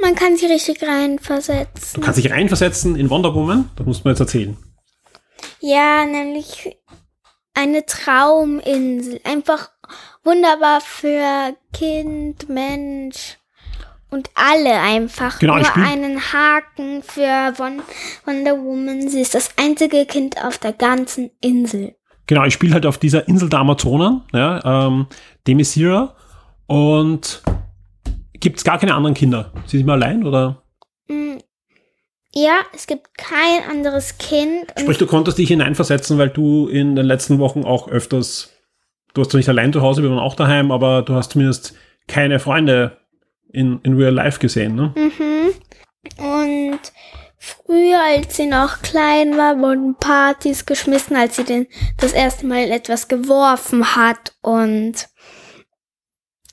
Man 0.00 0.14
kann 0.14 0.36
sich 0.36 0.50
richtig 0.50 0.82
reinversetzen. 0.82 1.94
Du 1.94 2.00
kannst 2.00 2.18
dich 2.18 2.30
reinversetzen 2.30 2.96
in 2.96 3.10
Wonder 3.10 3.34
Woman? 3.34 3.70
Das 3.76 3.86
musst 3.86 4.04
du 4.04 4.08
mir 4.08 4.12
jetzt 4.12 4.20
erzählen. 4.20 4.56
Ja, 5.60 6.04
nämlich 6.04 6.76
eine 7.54 7.86
Trauminsel. 7.86 9.20
Einfach 9.24 9.70
wunderbar 10.24 10.80
für 10.80 11.54
Kind, 11.72 12.48
Mensch 12.48 13.38
und 14.10 14.30
alle 14.34 14.80
einfach. 14.80 15.38
Genau, 15.38 15.58
ich 15.58 15.74
Nur 15.74 15.86
einen 15.86 16.20
Haken 16.20 17.02
für 17.02 17.52
Won 17.58 17.82
Wonder 18.24 18.56
Woman. 18.58 19.08
Sie 19.08 19.20
ist 19.20 19.34
das 19.34 19.50
einzige 19.56 20.06
Kind 20.06 20.42
auf 20.42 20.58
der 20.58 20.72
ganzen 20.72 21.30
Insel. 21.40 21.96
Genau, 22.26 22.44
ich 22.44 22.54
spiele 22.54 22.74
halt 22.74 22.86
auf 22.86 22.98
dieser 22.98 23.28
Insel 23.28 23.50
der 23.50 23.58
Amazonen, 23.58 24.22
ja, 24.32 24.86
ähm, 24.86 25.06
Demisira. 25.46 26.16
Und 26.66 27.42
gibt 28.40 28.58
es 28.58 28.64
gar 28.64 28.78
keine 28.78 28.94
anderen 28.94 29.14
Kinder? 29.14 29.52
Sie 29.66 29.78
sind 29.78 29.86
immer 29.86 29.94
allein 29.94 30.24
oder? 30.26 30.62
Mm, 31.08 31.38
Ja, 32.32 32.58
es 32.74 32.86
gibt 32.86 33.16
kein 33.16 33.62
anderes 33.70 34.18
Kind. 34.18 34.66
Sprich, 34.78 34.98
du 34.98 35.06
konntest 35.06 35.38
dich 35.38 35.48
hineinversetzen, 35.48 36.18
weil 36.18 36.30
du 36.30 36.68
in 36.68 36.96
den 36.96 37.06
letzten 37.06 37.38
Wochen 37.38 37.64
auch 37.64 37.88
öfters, 37.88 38.50
du 39.14 39.20
hast 39.20 39.30
zwar 39.30 39.38
nicht 39.38 39.48
allein 39.48 39.72
zu 39.72 39.82
Hause, 39.82 40.02
wir 40.02 40.10
waren 40.10 40.18
auch 40.18 40.34
daheim, 40.34 40.72
aber 40.72 41.02
du 41.02 41.14
hast 41.14 41.32
zumindest 41.32 41.74
keine 42.08 42.38
Freunde 42.40 42.98
in, 43.52 43.80
in 43.82 43.96
real 43.96 44.12
life 44.12 44.40
gesehen, 44.40 44.74
ne? 44.74 44.92
Mhm. 44.96 45.54
Und 46.18 46.80
früher, 47.38 48.00
als 48.02 48.36
sie 48.36 48.46
noch 48.46 48.82
klein 48.82 49.38
war, 49.38 49.58
wurden 49.58 49.94
Partys 49.94 50.66
geschmissen, 50.66 51.16
als 51.16 51.36
sie 51.36 51.44
denn 51.44 51.66
das 51.98 52.12
erste 52.12 52.46
Mal 52.46 52.70
etwas 52.70 53.08
geworfen 53.08 53.96
hat. 53.96 54.34
Und 54.42 55.06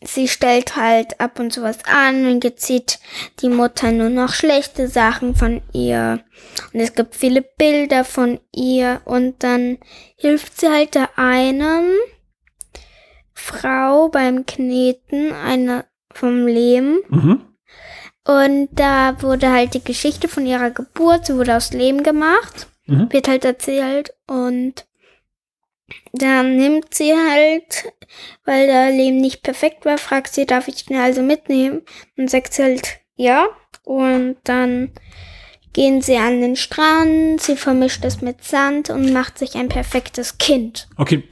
sie 0.03 0.27
stellt 0.27 0.75
halt 0.75 1.19
ab 1.19 1.39
und 1.39 1.51
zu 1.53 1.61
was 1.61 1.85
an 1.85 2.25
und 2.25 2.43
jetzt 2.43 2.65
sieht 2.65 2.99
die 3.41 3.49
Mutter 3.49 3.91
nur 3.91 4.09
noch 4.09 4.33
schlechte 4.33 4.87
Sachen 4.87 5.35
von 5.35 5.61
ihr. 5.73 6.23
Und 6.73 6.79
es 6.79 6.93
gibt 6.95 7.15
viele 7.15 7.41
Bilder 7.41 8.03
von 8.03 8.39
ihr 8.53 9.01
und 9.05 9.43
dann 9.43 9.77
hilft 10.15 10.59
sie 10.59 10.69
halt 10.69 10.95
der 10.95 11.17
einen 11.17 11.91
Frau 13.33 14.09
beim 14.09 14.45
Kneten 14.45 15.33
einer 15.33 15.85
vom 16.13 16.47
Lehm. 16.47 16.99
Mhm. 17.09 17.41
Und 18.25 18.69
da 18.71 19.21
wurde 19.21 19.51
halt 19.51 19.73
die 19.73 19.83
Geschichte 19.83 20.27
von 20.27 20.45
ihrer 20.45 20.69
Geburt, 20.71 21.25
sie 21.25 21.35
wurde 21.35 21.55
aus 21.55 21.71
Lehm 21.73 22.03
gemacht, 22.03 22.67
Mhm. 22.85 23.11
wird 23.11 23.27
halt 23.27 23.45
erzählt 23.45 24.13
und 24.27 24.85
dann 26.13 26.55
nimmt 26.57 26.93
sie 26.93 27.13
halt, 27.13 27.93
weil 28.45 28.67
der 28.67 28.91
Lehm 28.91 29.17
nicht 29.17 29.43
perfekt 29.43 29.85
war, 29.85 29.97
fragt 29.97 30.33
sie, 30.33 30.45
darf 30.45 30.67
ich 30.67 30.85
den 30.85 30.97
also 30.97 31.21
mitnehmen? 31.21 31.81
Und 32.17 32.29
sagt 32.29 32.53
sie 32.53 32.63
halt, 32.63 32.99
ja. 33.15 33.47
Und 33.83 34.37
dann 34.43 34.91
gehen 35.73 36.01
sie 36.01 36.17
an 36.17 36.41
den 36.41 36.55
Strand, 36.57 37.39
sie 37.41 37.55
vermischt 37.55 38.03
es 38.03 38.21
mit 38.21 38.43
Sand 38.43 38.89
und 38.89 39.13
macht 39.13 39.37
sich 39.37 39.55
ein 39.55 39.69
perfektes 39.69 40.37
Kind. 40.37 40.89
Okay, 40.97 41.23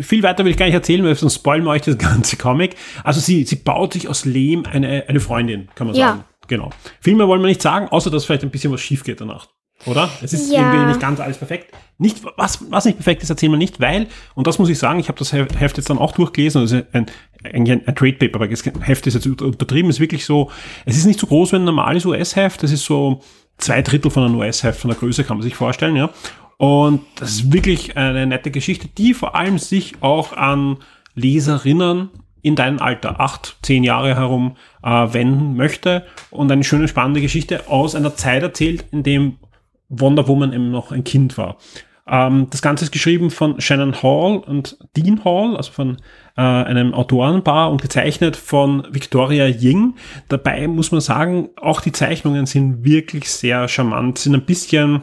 viel 0.00 0.22
weiter 0.22 0.42
will 0.44 0.52
ich 0.52 0.56
gar 0.56 0.64
nicht 0.66 0.74
erzählen, 0.74 1.04
weil 1.04 1.14
sonst 1.14 1.34
spoilen 1.34 1.64
wir 1.64 1.70
euch 1.70 1.82
das 1.82 1.98
ganze 1.98 2.36
Comic. 2.36 2.76
Also 3.02 3.20
sie, 3.20 3.44
sie 3.44 3.56
baut 3.56 3.92
sich 3.92 4.08
aus 4.08 4.24
Lehm 4.24 4.64
eine, 4.64 5.04
eine 5.06 5.20
Freundin, 5.20 5.68
kann 5.74 5.86
man 5.86 5.96
Ja. 5.96 6.08
sagen. 6.08 6.24
Genau. 6.46 6.70
Viel 7.00 7.14
mehr 7.14 7.28
wollen 7.28 7.40
wir 7.42 7.48
nicht 7.48 7.62
sagen, 7.62 7.88
außer 7.88 8.10
dass 8.10 8.24
vielleicht 8.24 8.42
ein 8.42 8.50
bisschen 8.50 8.72
was 8.72 8.80
schief 8.80 9.04
geht 9.04 9.20
danach. 9.20 9.48
Oder? 9.86 10.08
Es 10.22 10.32
ist 10.32 10.52
Ja. 10.52 10.60
irgendwie 10.60 10.86
nicht 10.86 11.00
ganz 11.00 11.20
alles 11.20 11.38
perfekt. 11.38 11.74
Nicht, 11.98 12.22
was, 12.36 12.70
was 12.70 12.84
nicht 12.84 12.96
perfekt 12.96 13.22
ist, 13.22 13.30
erzählen 13.30 13.52
wir 13.52 13.58
nicht, 13.58 13.80
weil, 13.80 14.08
und 14.34 14.46
das 14.46 14.58
muss 14.58 14.68
ich 14.68 14.78
sagen, 14.78 14.98
ich 14.98 15.08
habe 15.08 15.18
das 15.18 15.32
Heft 15.32 15.76
jetzt 15.76 15.90
dann 15.90 15.98
auch 15.98 16.12
durchgelesen, 16.12 16.62
also 16.62 16.80
ein, 16.92 17.06
eigentlich 17.44 17.86
ein, 17.86 17.94
Trade 17.94 18.14
Paper, 18.14 18.36
aber 18.36 18.48
das 18.48 18.64
Heft 18.64 19.06
ist 19.06 19.14
jetzt 19.14 19.26
übertrieben, 19.26 19.90
ist 19.90 20.00
wirklich 20.00 20.24
so, 20.24 20.50
es 20.86 20.96
ist 20.96 21.04
nicht 21.04 21.20
so 21.20 21.26
groß 21.26 21.52
wie 21.52 21.56
ein 21.56 21.64
normales 21.64 22.04
US-Heft, 22.04 22.62
das 22.62 22.72
ist 22.72 22.84
so 22.84 23.20
zwei 23.58 23.82
Drittel 23.82 24.10
von 24.10 24.24
einem 24.24 24.36
US-Heft, 24.36 24.80
von 24.80 24.90
der 24.90 24.98
Größe 24.98 25.24
kann 25.24 25.36
man 25.36 25.44
sich 25.44 25.54
vorstellen, 25.54 25.96
ja. 25.96 26.10
Und 26.56 27.02
das 27.16 27.32
ist 27.32 27.52
wirklich 27.52 27.96
eine 27.96 28.26
nette 28.26 28.50
Geschichte, 28.50 28.88
die 28.88 29.12
vor 29.14 29.34
allem 29.34 29.58
sich 29.58 29.94
auch 30.00 30.32
an 30.32 30.78
Leserinnen 31.14 32.10
in 32.42 32.56
deinem 32.56 32.78
Alter, 32.78 33.20
acht, 33.20 33.56
zehn 33.62 33.84
Jahre 33.84 34.16
herum, 34.16 34.56
äh, 34.82 34.88
wenden 34.88 35.56
möchte 35.56 36.04
und 36.30 36.52
eine 36.52 36.62
schöne, 36.62 36.88
spannende 36.88 37.20
Geschichte 37.22 37.68
aus 37.68 37.94
einer 37.94 38.16
Zeit 38.16 38.42
erzählt, 38.42 38.84
in 38.92 39.02
dem 39.02 39.38
Wonder 40.00 40.28
Woman 40.28 40.52
eben 40.52 40.70
noch 40.70 40.92
ein 40.92 41.04
Kind 41.04 41.36
war. 41.38 41.56
Ähm, 42.06 42.48
das 42.50 42.60
Ganze 42.60 42.84
ist 42.84 42.92
geschrieben 42.92 43.30
von 43.30 43.60
Shannon 43.60 44.02
Hall 44.02 44.38
und 44.38 44.76
Dean 44.96 45.24
Hall, 45.24 45.56
also 45.56 45.72
von 45.72 45.96
äh, 46.36 46.42
einem 46.42 46.92
Autorenpaar 46.92 47.70
und 47.70 47.80
gezeichnet 47.80 48.36
von 48.36 48.86
Victoria 48.90 49.46
Ying. 49.46 49.94
Dabei 50.28 50.68
muss 50.68 50.92
man 50.92 51.00
sagen, 51.00 51.50
auch 51.56 51.80
die 51.80 51.92
Zeichnungen 51.92 52.46
sind 52.46 52.84
wirklich 52.84 53.30
sehr 53.30 53.68
charmant, 53.68 54.18
sind 54.18 54.34
ein 54.34 54.44
bisschen 54.44 55.02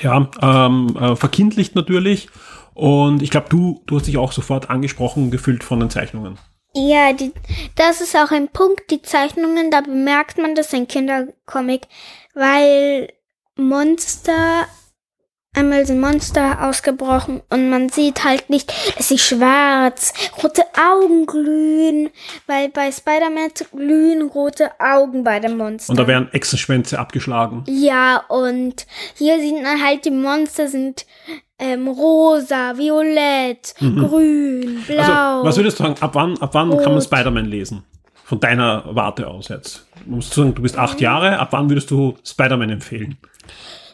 ja, 0.00 0.28
ähm, 0.42 0.96
äh, 1.00 1.16
verkindlicht 1.16 1.74
natürlich. 1.74 2.28
Und 2.74 3.22
ich 3.22 3.30
glaube, 3.30 3.48
du, 3.48 3.82
du 3.86 3.96
hast 3.96 4.06
dich 4.06 4.18
auch 4.18 4.32
sofort 4.32 4.70
angesprochen 4.70 5.30
gefühlt 5.30 5.64
von 5.64 5.80
den 5.80 5.90
Zeichnungen. 5.90 6.38
Ja, 6.74 7.12
die, 7.12 7.32
das 7.74 8.00
ist 8.00 8.14
auch 8.14 8.30
ein 8.30 8.48
Punkt, 8.48 8.90
die 8.90 9.02
Zeichnungen, 9.02 9.70
da 9.70 9.80
bemerkt 9.80 10.38
man, 10.38 10.54
das 10.54 10.74
ein 10.74 10.86
Kindercomic, 10.86 11.88
weil 12.34 13.08
Monster, 13.58 14.66
einmal 15.52 15.84
sind 15.84 16.00
Monster 16.00 16.68
ausgebrochen 16.68 17.42
und 17.50 17.70
man 17.70 17.88
sieht 17.88 18.24
halt 18.24 18.50
nicht, 18.50 18.72
dass 18.96 19.08
sie 19.08 19.18
schwarz, 19.18 20.12
rote 20.42 20.62
Augen 20.76 21.26
glühen, 21.26 22.10
weil 22.46 22.68
bei 22.68 22.92
Spider-Man 22.92 23.50
glühen 23.72 24.22
rote 24.28 24.70
Augen 24.78 25.24
bei 25.24 25.40
den 25.40 25.56
Monstern. 25.56 25.94
Und 25.94 26.00
da 26.00 26.06
werden 26.06 26.28
Echsenschwänze 26.32 26.98
abgeschlagen. 26.98 27.64
Ja, 27.66 28.24
und 28.28 28.86
hier 29.16 29.40
sieht 29.40 29.60
man 29.60 29.82
halt, 29.84 30.04
die 30.04 30.12
Monster 30.12 30.68
sind 30.68 31.04
ähm, 31.58 31.88
rosa, 31.88 32.78
violett, 32.78 33.74
grün, 33.80 34.84
blau. 34.86 34.94
Mhm. 34.94 35.00
Also, 35.00 35.44
was 35.44 35.56
würdest 35.56 35.80
du 35.80 35.82
sagen, 35.82 35.96
ab 36.00 36.14
wann, 36.14 36.38
ab 36.38 36.50
wann 36.52 36.70
kann 36.78 36.92
man. 36.92 37.02
Spider-Man 37.02 37.46
lesen? 37.46 37.82
Von 38.22 38.40
deiner 38.40 38.84
Warte 38.94 39.26
aus 39.26 39.48
jetzt. 39.48 39.86
Du 40.04 40.16
musst 40.16 40.34
sagen, 40.34 40.54
du 40.54 40.62
bist 40.62 40.76
acht 40.76 41.00
Jahre, 41.00 41.38
ab 41.38 41.48
wann 41.52 41.68
würdest 41.70 41.90
du 41.90 42.16
Spider-Man 42.22 42.70
empfehlen? 42.70 43.16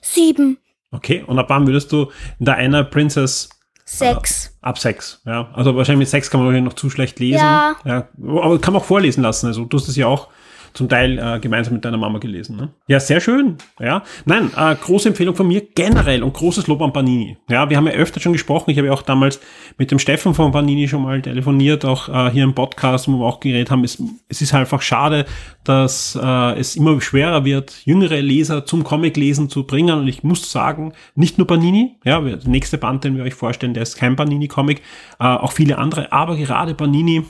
Sieben, 0.01 0.59
Okay, 0.95 1.25
und 1.27 1.39
ab 1.39 1.47
wann 1.49 1.67
würdest 1.67 1.91
du 1.91 2.11
Diana 2.39 2.85
Princess 2.85 3.49
sechs. 3.85 4.57
ab 4.63 4.79
sechs? 4.79 5.21
Ja, 5.27 5.51
also 5.53 5.75
wahrscheinlich 5.75 6.01
mit 6.07 6.09
sechs 6.09 6.31
kann 6.31 6.45
man 6.45 6.63
noch 6.63 6.75
zu 6.75 6.89
schlecht 6.89 7.19
lesen. 7.19 7.39
Ja. 7.39 7.75
ja. 7.85 8.09
Aber 8.23 8.61
kann 8.61 8.73
man 8.75 8.81
auch 8.81 8.87
vorlesen 8.87 9.23
lassen. 9.23 9.49
Also 9.49 9.65
du 9.65 9.77
hast 9.77 9.89
es 9.89 9.97
ja 9.97 10.07
auch 10.07 10.29
zum 10.75 10.89
Teil 10.89 11.19
äh, 11.19 11.39
gemeinsam 11.39 11.75
mit 11.75 11.85
deiner 11.85 11.97
Mama 11.97 12.19
gelesen. 12.19 12.57
Ne? 12.57 12.71
Ja, 12.89 12.99
sehr 12.99 13.21
schön. 13.21 13.57
Ja, 13.79 14.03
nein, 14.25 14.51
äh, 14.57 14.75
große 14.75 15.09
Empfehlung 15.09 15.37
von 15.37 15.47
mir 15.47 15.63
generell 15.75 16.23
und 16.25 16.35
großes 16.35 16.67
Lob 16.67 16.83
an 16.83 16.93
Panini. 16.93 17.39
Ja, 17.49 17.71
wir 17.71 17.77
haben 17.77 17.87
ja 17.87 17.93
öfter 17.93 18.21
schon 18.21 18.33
gesprochen. 18.33 18.71
Ich 18.71 18.77
habe 18.77 18.89
ja 18.89 18.93
auch 18.93 19.03
damals 19.03 19.41
mit 19.79 19.93
dem 19.93 20.01
Steffen 20.01 20.35
von 20.35 20.51
Panini 20.51 20.89
schon 20.89 21.03
mal 21.03 21.23
telefoniert, 21.23 21.85
auch 21.85 22.09
äh, 22.09 22.31
hier 22.31 22.43
im 22.43 22.55
Podcast, 22.55 23.07
wo 23.07 23.13
wir 23.19 23.25
auch 23.25 23.39
geredet 23.39 23.71
haben. 23.71 23.85
Es, 23.85 24.03
es 24.29 24.43
ist 24.43 24.53
halt 24.53 24.63
einfach 24.63 24.83
schade, 24.83 25.27
dass 25.63 26.19
äh, 26.21 26.59
es 26.59 26.75
immer 26.75 27.01
schwerer 27.01 27.45
wird, 27.45 27.81
jüngere 27.85 28.21
Leser 28.21 28.67
zum 28.67 28.83
Comic-Lesen 28.83 29.49
zu 29.49 29.65
bringen. 29.65 29.97
Und 29.97 30.09
ich 30.09 30.25
muss 30.25 30.51
sagen, 30.51 30.93
nicht 31.15 31.39
nur 31.39 31.47
Panini, 31.47 31.97
ja, 32.05 32.21
der 32.21 32.39
nächste 32.47 32.79
Band, 32.79 33.05
den 33.05 33.17
wir 33.17 33.23
euch 33.23 33.35
vorstellen, 33.35 33.75
der 33.75 33.85
ist 33.85 33.97
kein 33.97 34.17
Panini-Comic, 34.17 34.83
äh, 35.21 35.25
auch 35.25 35.53
viele 35.53 35.79
andere, 35.79 36.11
aber 36.11 36.37
gerade 36.37 36.75
Panini 36.75 37.23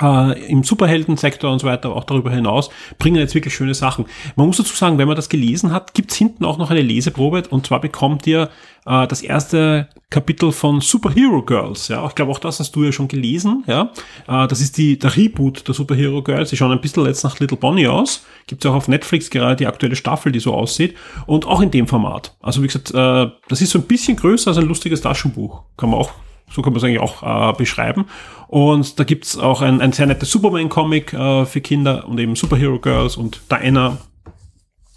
äh, 0.00 0.46
im 0.46 0.62
Superheldensektor 0.62 1.50
und 1.50 1.60
so 1.60 1.66
weiter, 1.66 1.94
auch 1.94 2.04
darüber 2.04 2.30
hinaus, 2.30 2.70
bringen 2.98 3.16
jetzt 3.16 3.34
wirklich 3.34 3.54
schöne 3.54 3.74
Sachen. 3.74 4.06
Man 4.36 4.46
muss 4.46 4.56
dazu 4.56 4.74
sagen, 4.74 4.98
wenn 4.98 5.08
man 5.08 5.16
das 5.16 5.28
gelesen 5.28 5.72
hat, 5.72 5.94
gibt's 5.94 6.16
hinten 6.16 6.44
auch 6.44 6.58
noch 6.58 6.70
eine 6.70 6.82
Leseprobe 6.82 7.42
und 7.50 7.66
zwar 7.66 7.80
bekommt 7.80 8.26
ihr 8.26 8.50
äh, 8.86 9.06
das 9.06 9.22
erste 9.22 9.88
Kapitel 10.10 10.52
von 10.52 10.80
Superhero 10.80 11.42
Girls. 11.42 11.88
Ja, 11.88 12.06
ich 12.06 12.14
glaube 12.14 12.32
auch 12.32 12.38
das 12.38 12.60
hast 12.60 12.74
du 12.76 12.84
ja 12.84 12.92
schon 12.92 13.08
gelesen. 13.08 13.64
Ja, 13.66 13.92
äh, 14.28 14.46
das 14.46 14.60
ist 14.60 14.76
die 14.78 14.98
der 14.98 15.16
Reboot 15.16 15.66
der 15.66 15.74
Superhero 15.74 16.22
Girls. 16.22 16.50
Die 16.50 16.56
schauen 16.56 16.72
ein 16.72 16.80
bisschen 16.80 17.06
jetzt 17.06 17.24
nach 17.24 17.38
Little 17.38 17.56
Bonnie 17.56 17.88
aus. 17.88 18.24
Gibt's 18.46 18.66
auch 18.66 18.74
auf 18.74 18.88
Netflix 18.88 19.30
gerade 19.30 19.56
die 19.56 19.66
aktuelle 19.66 19.96
Staffel, 19.96 20.32
die 20.32 20.40
so 20.40 20.54
aussieht 20.54 20.96
und 21.26 21.46
auch 21.46 21.60
in 21.60 21.70
dem 21.70 21.86
Format. 21.86 22.34
Also 22.40 22.62
wie 22.62 22.66
gesagt, 22.66 22.90
äh, 22.90 23.30
das 23.48 23.60
ist 23.60 23.70
so 23.70 23.78
ein 23.78 23.86
bisschen 23.86 24.16
größer 24.16 24.48
als 24.48 24.58
ein 24.58 24.66
lustiges 24.66 25.00
Taschenbuch. 25.00 25.62
Kann 25.76 25.90
man 25.90 26.00
auch 26.00 26.12
so 26.54 26.62
kann 26.62 26.72
man 26.72 26.78
es 26.78 26.84
eigentlich 26.84 27.00
auch 27.00 27.22
äh, 27.22 27.56
beschreiben. 27.56 28.06
Und 28.48 28.98
da 28.98 29.04
gibt's 29.04 29.38
auch 29.38 29.62
ein, 29.62 29.80
ein 29.80 29.92
sehr 29.92 30.06
nettes 30.06 30.30
Superman-Comic 30.30 31.12
äh, 31.12 31.46
für 31.46 31.60
Kinder 31.60 32.06
und 32.06 32.18
eben 32.18 32.36
Superhero 32.36 32.78
Girls 32.78 33.16
und 33.16 33.40
Diana. 33.50 33.98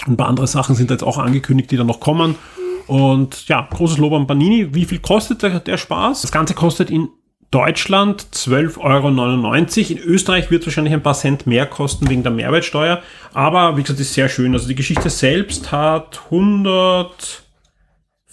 Ein 0.05 0.17
paar 0.17 0.27
andere 0.27 0.47
Sachen 0.47 0.75
sind 0.75 0.91
jetzt 0.91 1.03
auch 1.03 1.17
angekündigt, 1.17 1.71
die 1.71 1.77
dann 1.77 1.87
noch 1.87 1.99
kommen. 1.99 2.35
Und 2.87 3.47
ja, 3.47 3.67
großes 3.71 3.97
Lob 3.97 4.13
an 4.13 4.27
Panini. 4.27 4.73
Wie 4.73 4.85
viel 4.85 4.99
kostet 4.99 5.41
der, 5.41 5.59
der 5.59 5.77
Spaß? 5.77 6.21
Das 6.21 6.31
Ganze 6.31 6.53
kostet 6.53 6.89
in 6.89 7.09
Deutschland 7.51 8.27
12,99 8.33 8.79
Euro. 8.79 9.91
In 9.91 9.97
Österreich 9.99 10.51
wird 10.51 10.61
es 10.61 10.67
wahrscheinlich 10.67 10.93
ein 10.93 11.03
paar 11.03 11.13
Cent 11.13 11.47
mehr 11.47 11.65
kosten 11.65 12.09
wegen 12.09 12.23
der 12.23 12.31
Mehrwertsteuer. 12.31 13.01
Aber 13.33 13.77
wie 13.77 13.81
gesagt, 13.81 13.99
ist 13.99 14.13
sehr 14.13 14.29
schön. 14.29 14.53
Also 14.53 14.67
die 14.67 14.75
Geschichte 14.75 15.09
selbst 15.09 15.71
hat 15.71 16.29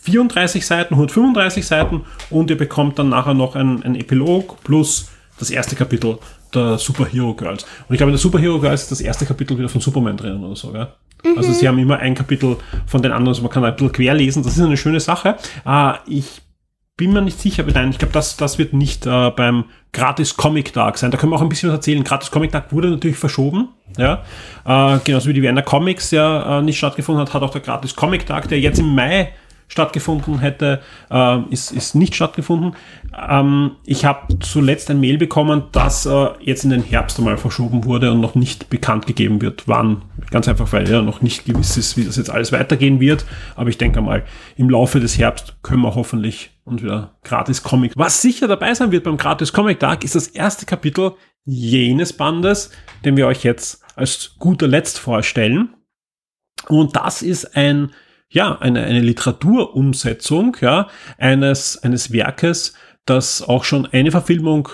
134 0.07 0.67
Seiten, 0.67 0.95
135 0.95 1.67
Seiten 1.67 2.03
und 2.31 2.51
ihr 2.51 2.59
bekommt 2.59 2.99
dann 2.99 3.11
nachher 3.11 3.35
noch 3.35 3.55
ein, 3.55 3.95
Epilog 3.95 4.63
plus 4.65 5.11
das 5.39 5.51
erste 5.51 5.77
Kapitel 5.77 6.19
der 6.55 6.79
Superhero 6.79 7.35
Girls. 7.35 7.65
Und 7.89 7.95
ich 7.95 7.99
glaube, 7.99 8.11
in 8.11 8.15
der 8.15 8.19
Superhero 8.19 8.59
Girls 8.59 8.83
ist 8.83 8.91
das 8.91 9.01
erste 9.01 9.25
Kapitel 9.27 9.57
wieder 9.59 9.69
von 9.69 9.81
Superman 9.81 10.17
drinnen 10.17 10.45
oder 10.45 10.57
so, 10.57 10.73
gell? 10.73 10.89
Mhm. 11.25 11.39
Also 11.39 11.53
sie 11.53 11.67
haben 11.69 11.79
immer 11.79 11.99
ein 11.99 12.15
Kapitel 12.15 12.57
von 12.87 13.03
den 13.03 13.13
anderen, 13.13 13.29
also 13.29 13.43
man 13.43 13.51
kann 13.51 13.65
ein 13.65 13.75
bisschen 13.75 13.93
querlesen. 13.93 14.43
Das 14.43 14.57
ist 14.57 14.63
eine 14.63 14.77
schöne 14.77 15.01
Sache. 15.01 15.37
Äh, 15.65 15.93
ich 16.07 16.43
bin 16.97 17.13
mir 17.13 17.23
nicht 17.23 17.41
sicher, 17.41 17.63
aber 17.63 17.73
nein, 17.73 17.91
ich 17.91 17.99
glaube, 17.99 18.13
das, 18.13 18.37
das 18.37 18.59
wird 18.59 18.75
nicht 18.75 19.07
äh, 19.07 19.31
beim 19.31 19.65
Gratis 19.93 20.37
Comic 20.37 20.73
Tag 20.73 20.99
sein. 20.99 21.11
Da 21.11 21.17
können 21.17 21.33
wir 21.33 21.37
auch 21.37 21.43
ein 21.43 21.49
bisschen 21.49 21.71
was 21.71 21.77
erzählen. 21.77 22.05
Gratis 22.05 22.31
Comic 22.31 22.53
Tag 22.53 22.73
wurde 22.73 22.91
natürlich 22.91 23.17
verschoben. 23.17 23.69
Ja, 23.99 24.25
äh, 24.65 24.99
genauso 25.05 25.29
wie 25.29 25.35
die 25.35 25.43
Vienna 25.43 25.63
Comics 25.63 26.11
ja 26.13 26.59
äh, 26.59 26.63
nicht 26.63 26.79
stattgefunden 26.79 27.21
hat, 27.25 27.35
hat 27.35 27.43
auch 27.43 27.51
der 27.51 27.61
Gratis 27.61 27.95
Comic 27.95 28.27
Tag, 28.27 28.49
der 28.49 28.59
jetzt 28.59 28.79
im 28.79 28.95
Mai 28.95 29.33
stattgefunden 29.73 30.39
hätte, 30.39 30.83
äh, 31.11 31.41
ist, 31.49 31.73
ist 31.73 31.95
nicht 31.95 32.15
stattgefunden. 32.15 32.77
Ähm, 33.17 33.73
ich 33.87 34.05
habe 34.05 34.39
zuletzt 34.39 34.91
ein 34.91 35.01
Mail 35.01 35.17
bekommen, 35.17 35.65
dass 35.73 36.05
äh, 36.05 36.29
jetzt 36.41 36.65
in 36.65 36.71
den 36.71 36.83
Herbst 36.83 37.19
einmal 37.19 37.39
verschoben 37.39 37.87
wurde 37.87 38.13
und 38.13 38.21
noch 38.21 38.35
nicht 38.35 38.69
bekannt 38.69 39.07
gegeben 39.07 39.41
wird, 39.41 39.65
wann. 39.67 40.03
Ganz 40.31 40.47
einfach, 40.47 40.71
weil 40.75 40.89
ja 40.91 41.01
noch 41.01 41.23
nicht 41.23 41.47
gewiss 41.47 41.79
ist, 41.79 41.97
wie 41.97 42.05
das 42.05 42.17
jetzt 42.17 42.29
alles 42.29 42.53
weitergehen 42.53 43.01
wird. 43.01 43.25
Aber 43.57 43.71
ich 43.71 43.79
denke 43.79 44.03
mal, 44.03 44.25
im 44.57 44.69
Laufe 44.69 45.01
des 45.01 45.17
Herbst 45.17 45.57
können 45.63 45.81
wir 45.81 45.95
hoffentlich 45.95 46.51
und 46.65 46.83
wieder 46.83 47.17
gratis 47.25 47.63
Comic. 47.63 47.93
Was 47.97 48.21
sicher 48.21 48.49
dabei 48.49 48.75
sein 48.75 48.93
wird 48.93 49.05
beim 49.05 49.17
gratis 49.17 49.55
Comic 49.55 49.81
Tag, 49.81 50.05
ist 50.05 50.15
das 50.15 50.29
erste 50.29 50.67
Kapitel 50.67 51.13
jenes 51.47 52.13
Bandes, 52.13 52.71
den 53.07 53.17
wir 53.17 53.27
euch 53.27 53.43
jetzt 53.43 53.83
als 53.97 54.37
guter 54.39 54.69
Letzt 54.69 54.99
vorstellen. 54.99 55.75
Und 56.69 56.95
das 56.95 57.23
ist 57.23 57.57
ein 57.57 57.91
ja, 58.33 58.59
eine, 58.59 58.83
eine 58.85 59.01
Literaturumsetzung 59.01 60.57
ja, 60.61 60.89
eines, 61.19 61.83
eines 61.83 62.13
Werkes, 62.13 62.75
das 63.05 63.43
auch 63.43 63.65
schon 63.65 63.87
eine 63.87 64.11
Verfilmung 64.11 64.69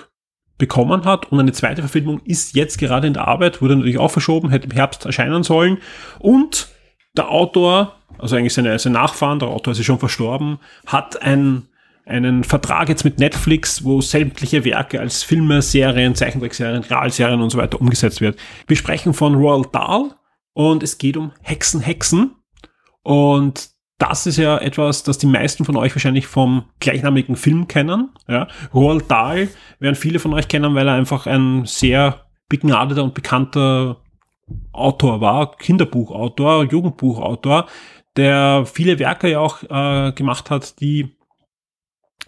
bekommen 0.58 1.04
hat 1.04 1.30
und 1.30 1.38
eine 1.38 1.52
zweite 1.52 1.82
Verfilmung 1.82 2.20
ist 2.24 2.54
jetzt 2.54 2.78
gerade 2.78 3.06
in 3.06 3.14
der 3.14 3.28
Arbeit, 3.28 3.60
wurde 3.60 3.76
natürlich 3.76 3.98
auch 3.98 4.10
verschoben, 4.10 4.50
hätte 4.50 4.66
im 4.66 4.72
Herbst 4.72 5.04
erscheinen 5.04 5.42
sollen 5.42 5.78
und 6.18 6.68
der 7.16 7.30
Autor, 7.30 7.96
also 8.18 8.36
eigentlich 8.36 8.54
seine, 8.54 8.78
seine 8.78 8.94
Nachfahren, 8.94 9.38
der 9.38 9.48
Autor 9.48 9.72
ist 9.72 9.78
ja 9.78 9.84
schon 9.84 9.98
verstorben, 9.98 10.58
hat 10.86 11.20
ein, 11.22 11.68
einen 12.06 12.44
Vertrag 12.44 12.88
jetzt 12.88 13.04
mit 13.04 13.18
Netflix, 13.18 13.84
wo 13.84 14.00
sämtliche 14.00 14.64
Werke 14.64 15.00
als 15.00 15.22
Filme, 15.22 15.62
Serien, 15.62 16.14
Zeichentrickserien, 16.14 16.82
Realserien 16.84 17.40
und 17.40 17.50
so 17.50 17.58
weiter 17.58 17.80
umgesetzt 17.80 18.20
wird. 18.20 18.38
Wir 18.66 18.76
sprechen 18.76 19.14
von 19.14 19.34
Roald 19.34 19.74
Dahl 19.74 20.14
und 20.54 20.82
es 20.82 20.98
geht 20.98 21.16
um 21.16 21.32
Hexen, 21.42 21.80
Hexen 21.80 22.37
und 23.08 23.70
das 23.96 24.26
ist 24.26 24.36
ja 24.36 24.58
etwas, 24.58 25.02
das 25.02 25.16
die 25.16 25.26
meisten 25.26 25.64
von 25.64 25.76
euch 25.76 25.94
wahrscheinlich 25.94 26.26
vom 26.26 26.64
gleichnamigen 26.78 27.36
Film 27.36 27.66
kennen. 27.66 28.10
Ja. 28.28 28.48
Roald 28.74 29.10
Dahl 29.10 29.48
werden 29.78 29.94
viele 29.94 30.18
von 30.18 30.34
euch 30.34 30.46
kennen, 30.46 30.74
weil 30.74 30.86
er 30.86 30.92
einfach 30.92 31.26
ein 31.26 31.64
sehr 31.64 32.26
begnadeter 32.50 33.02
und 33.02 33.14
bekannter 33.14 34.02
Autor 34.72 35.22
war, 35.22 35.56
Kinderbuchautor, 35.56 36.64
Jugendbuchautor, 36.64 37.64
der 38.16 38.66
viele 38.66 38.98
Werke 38.98 39.30
ja 39.30 39.40
auch 39.40 39.62
äh, 39.62 40.12
gemacht 40.12 40.50
hat, 40.50 40.78
die 40.82 41.16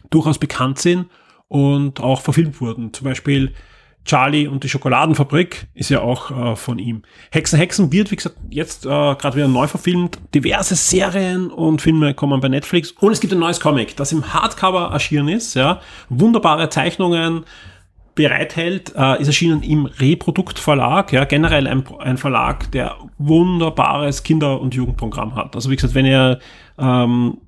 durchaus 0.08 0.38
bekannt 0.38 0.78
sind 0.78 1.10
und 1.48 2.00
auch 2.00 2.22
verfilmt 2.22 2.58
wurden. 2.62 2.94
Zum 2.94 3.04
Beispiel 3.04 3.52
Charlie 4.04 4.46
und 4.46 4.64
die 4.64 4.68
Schokoladenfabrik 4.68 5.68
ist 5.74 5.90
ja 5.90 6.00
auch 6.00 6.30
äh, 6.30 6.56
von 6.56 6.78
ihm. 6.78 7.02
Hexen 7.30 7.58
Hexen 7.58 7.92
wird, 7.92 8.10
wie 8.10 8.16
gesagt, 8.16 8.36
jetzt 8.48 8.86
äh, 8.86 8.88
gerade 8.88 9.36
wieder 9.36 9.48
neu 9.48 9.66
verfilmt. 9.66 10.18
Diverse 10.34 10.74
Serien 10.74 11.50
und 11.50 11.82
Filme 11.82 12.14
kommen 12.14 12.40
bei 12.40 12.48
Netflix. 12.48 12.92
Und 12.92 13.12
es 13.12 13.20
gibt 13.20 13.32
ein 13.32 13.38
neues 13.38 13.60
Comic, 13.60 13.96
das 13.96 14.12
im 14.12 14.32
Hardcover 14.32 14.90
erschienen 14.92 15.28
ist. 15.28 15.54
Ja, 15.54 15.80
Wunderbare 16.08 16.70
Zeichnungen 16.70 17.44
bereithält, 18.14 18.92
äh, 18.96 19.20
ist 19.20 19.28
erschienen 19.28 19.62
im 19.62 19.86
Reprodukt 19.86 20.58
Verlag. 20.58 21.12
Ja, 21.12 21.24
generell 21.24 21.66
ein, 21.66 21.84
ein 21.98 22.16
Verlag, 22.16 22.70
der 22.72 22.96
wunderbares 23.18 24.22
Kinder- 24.22 24.60
und 24.60 24.74
Jugendprogramm 24.74 25.36
hat. 25.36 25.54
Also 25.54 25.70
wie 25.70 25.76
gesagt, 25.76 25.94
wenn 25.94 26.06
ihr 26.06 26.38
ähm, 26.78 27.38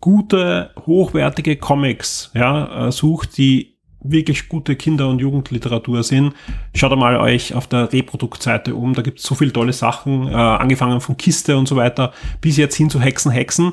gute, 0.00 0.70
hochwertige 0.86 1.56
Comics 1.56 2.30
ja, 2.34 2.88
äh, 2.88 2.92
sucht, 2.92 3.36
die 3.38 3.73
wirklich 4.04 4.48
gute 4.48 4.76
Kinder- 4.76 5.08
und 5.08 5.18
Jugendliteratur 5.18 6.02
sind, 6.02 6.34
schaut 6.74 6.92
einmal 6.92 7.16
euch 7.16 7.54
auf 7.54 7.66
der 7.66 7.92
Reproduktseite 7.92 8.74
um. 8.74 8.94
Da 8.94 9.02
gibt 9.02 9.18
es 9.18 9.24
so 9.24 9.34
viele 9.34 9.52
tolle 9.52 9.72
Sachen, 9.72 10.28
äh, 10.28 10.34
angefangen 10.34 11.00
von 11.00 11.16
Kiste 11.16 11.56
und 11.56 11.66
so 11.66 11.76
weiter, 11.76 12.12
bis 12.40 12.56
jetzt 12.56 12.76
hin 12.76 12.90
zu 12.90 13.00
Hexen, 13.00 13.32
Hexen. 13.32 13.72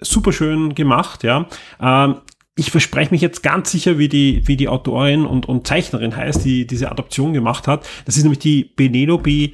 Super 0.00 0.32
schön 0.32 0.74
gemacht, 0.74 1.24
ja. 1.24 1.46
Ähm, 1.80 2.16
ich 2.58 2.70
verspreche 2.70 3.10
mich 3.10 3.20
jetzt 3.20 3.42
ganz 3.42 3.70
sicher, 3.70 3.98
wie 3.98 4.08
die, 4.08 4.46
wie 4.46 4.56
die 4.56 4.68
Autorin 4.68 5.26
und, 5.26 5.46
und 5.46 5.66
Zeichnerin 5.66 6.16
heißt, 6.16 6.44
die 6.44 6.66
diese 6.66 6.90
Adaption 6.90 7.34
gemacht 7.34 7.68
hat. 7.68 7.86
Das 8.06 8.16
ist 8.16 8.22
nämlich 8.22 8.38
die 8.38 8.64
Benelope 8.64 9.50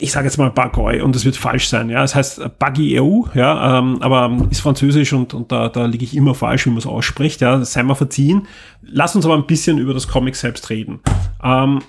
ich 0.00 0.12
sage 0.12 0.26
jetzt 0.26 0.38
mal 0.38 0.50
Bagoy 0.50 1.00
und 1.00 1.14
es 1.14 1.24
wird 1.24 1.36
falsch 1.36 1.68
sein. 1.68 1.90
Ja, 1.90 2.02
es 2.02 2.14
heißt 2.14 2.58
Buggy 2.58 3.00
EU, 3.00 3.22
ja, 3.34 3.78
ähm, 3.78 3.98
aber 4.00 4.46
ist 4.50 4.60
französisch 4.60 5.12
und, 5.12 5.34
und 5.34 5.52
da, 5.52 5.68
da 5.68 5.86
liege 5.86 6.04
ich 6.04 6.16
immer 6.16 6.34
falsch, 6.34 6.66
wie 6.66 6.70
man 6.70 6.78
es 6.78 6.86
ausspricht. 6.86 7.40
Ja, 7.40 7.62
sei 7.64 7.82
mal 7.82 7.94
verziehen. 7.94 8.46
Lass 8.82 9.14
uns 9.14 9.24
aber 9.24 9.34
ein 9.34 9.46
bisschen 9.46 9.78
über 9.78 9.94
das 9.94 10.08
Comic 10.08 10.36
selbst 10.36 10.70
reden. 10.70 11.00
Ähm, 11.42 11.80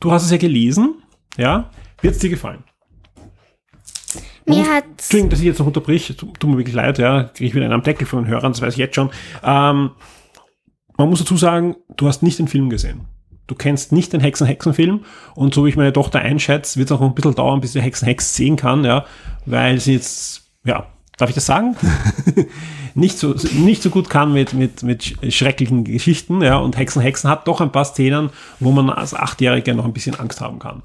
du 0.00 0.10
hast 0.10 0.24
es 0.24 0.30
ja 0.30 0.38
gelesen, 0.38 0.94
ja. 1.36 1.70
Wird 2.00 2.14
es 2.14 2.20
dir 2.20 2.30
gefallen? 2.30 2.64
Mir 4.46 4.66
hat 4.68 4.84
Entschuldigung, 4.84 5.30
dass 5.30 5.40
ich 5.40 5.46
jetzt 5.46 5.58
noch 5.58 5.66
unterbrich, 5.66 6.16
tut 6.16 6.44
mir 6.44 6.56
wirklich 6.56 6.74
leid, 6.74 6.98
ja, 6.98 7.24
kriege 7.24 7.48
ich 7.48 7.54
wieder 7.54 7.66
einen 7.66 7.74
am 7.74 7.82
Deckel 7.82 8.06
von 8.06 8.24
den 8.24 8.28
Hörern, 8.30 8.52
das 8.52 8.62
weiß 8.62 8.72
ich 8.72 8.78
jetzt 8.78 8.96
schon. 8.96 9.10
Ähm, 9.44 9.90
man 10.96 11.08
muss 11.08 11.20
dazu 11.20 11.36
sagen, 11.36 11.76
du 11.96 12.08
hast 12.08 12.22
nicht 12.22 12.38
den 12.38 12.48
Film 12.48 12.70
gesehen. 12.70 13.02
Du 13.50 13.56
kennst 13.56 13.90
nicht 13.90 14.12
den 14.12 14.20
Hexen-Hexen-Film 14.20 15.04
und 15.34 15.54
so 15.54 15.64
wie 15.64 15.70
ich 15.70 15.76
meine 15.76 15.92
Tochter 15.92 16.20
einschätze, 16.20 16.78
wird 16.78 16.88
es 16.88 16.96
auch 16.96 17.00
ein 17.00 17.16
bisschen 17.16 17.34
dauern, 17.34 17.60
bis 17.60 17.72
sie 17.72 17.80
Hexen-Hex 17.80 18.36
sehen 18.36 18.54
kann, 18.54 18.84
ja, 18.84 19.04
weil 19.44 19.80
sie 19.80 19.94
jetzt, 19.94 20.52
ja, 20.62 20.86
darf 21.18 21.30
ich 21.30 21.34
das 21.34 21.46
sagen? 21.46 21.76
nicht, 22.94 23.18
so, 23.18 23.34
nicht 23.54 23.82
so 23.82 23.90
gut 23.90 24.08
kann 24.08 24.32
mit, 24.32 24.52
mit, 24.52 24.84
mit 24.84 25.16
schrecklichen 25.34 25.82
Geschichten, 25.82 26.42
ja, 26.42 26.58
und 26.58 26.78
Hexen-Hexen 26.78 27.28
hat 27.28 27.48
doch 27.48 27.60
ein 27.60 27.72
paar 27.72 27.84
Szenen, 27.84 28.30
wo 28.60 28.70
man 28.70 28.88
als 28.88 29.14
Achtjähriger 29.14 29.74
noch 29.74 29.84
ein 29.84 29.92
bisschen 29.92 30.14
Angst 30.14 30.40
haben 30.40 30.60
kann. 30.60 30.82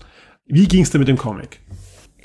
Wie 0.47 0.67
ging 0.67 0.81
es 0.81 0.89
dir 0.89 0.97
mit 0.97 1.07
dem 1.07 1.19
Comic? 1.19 1.59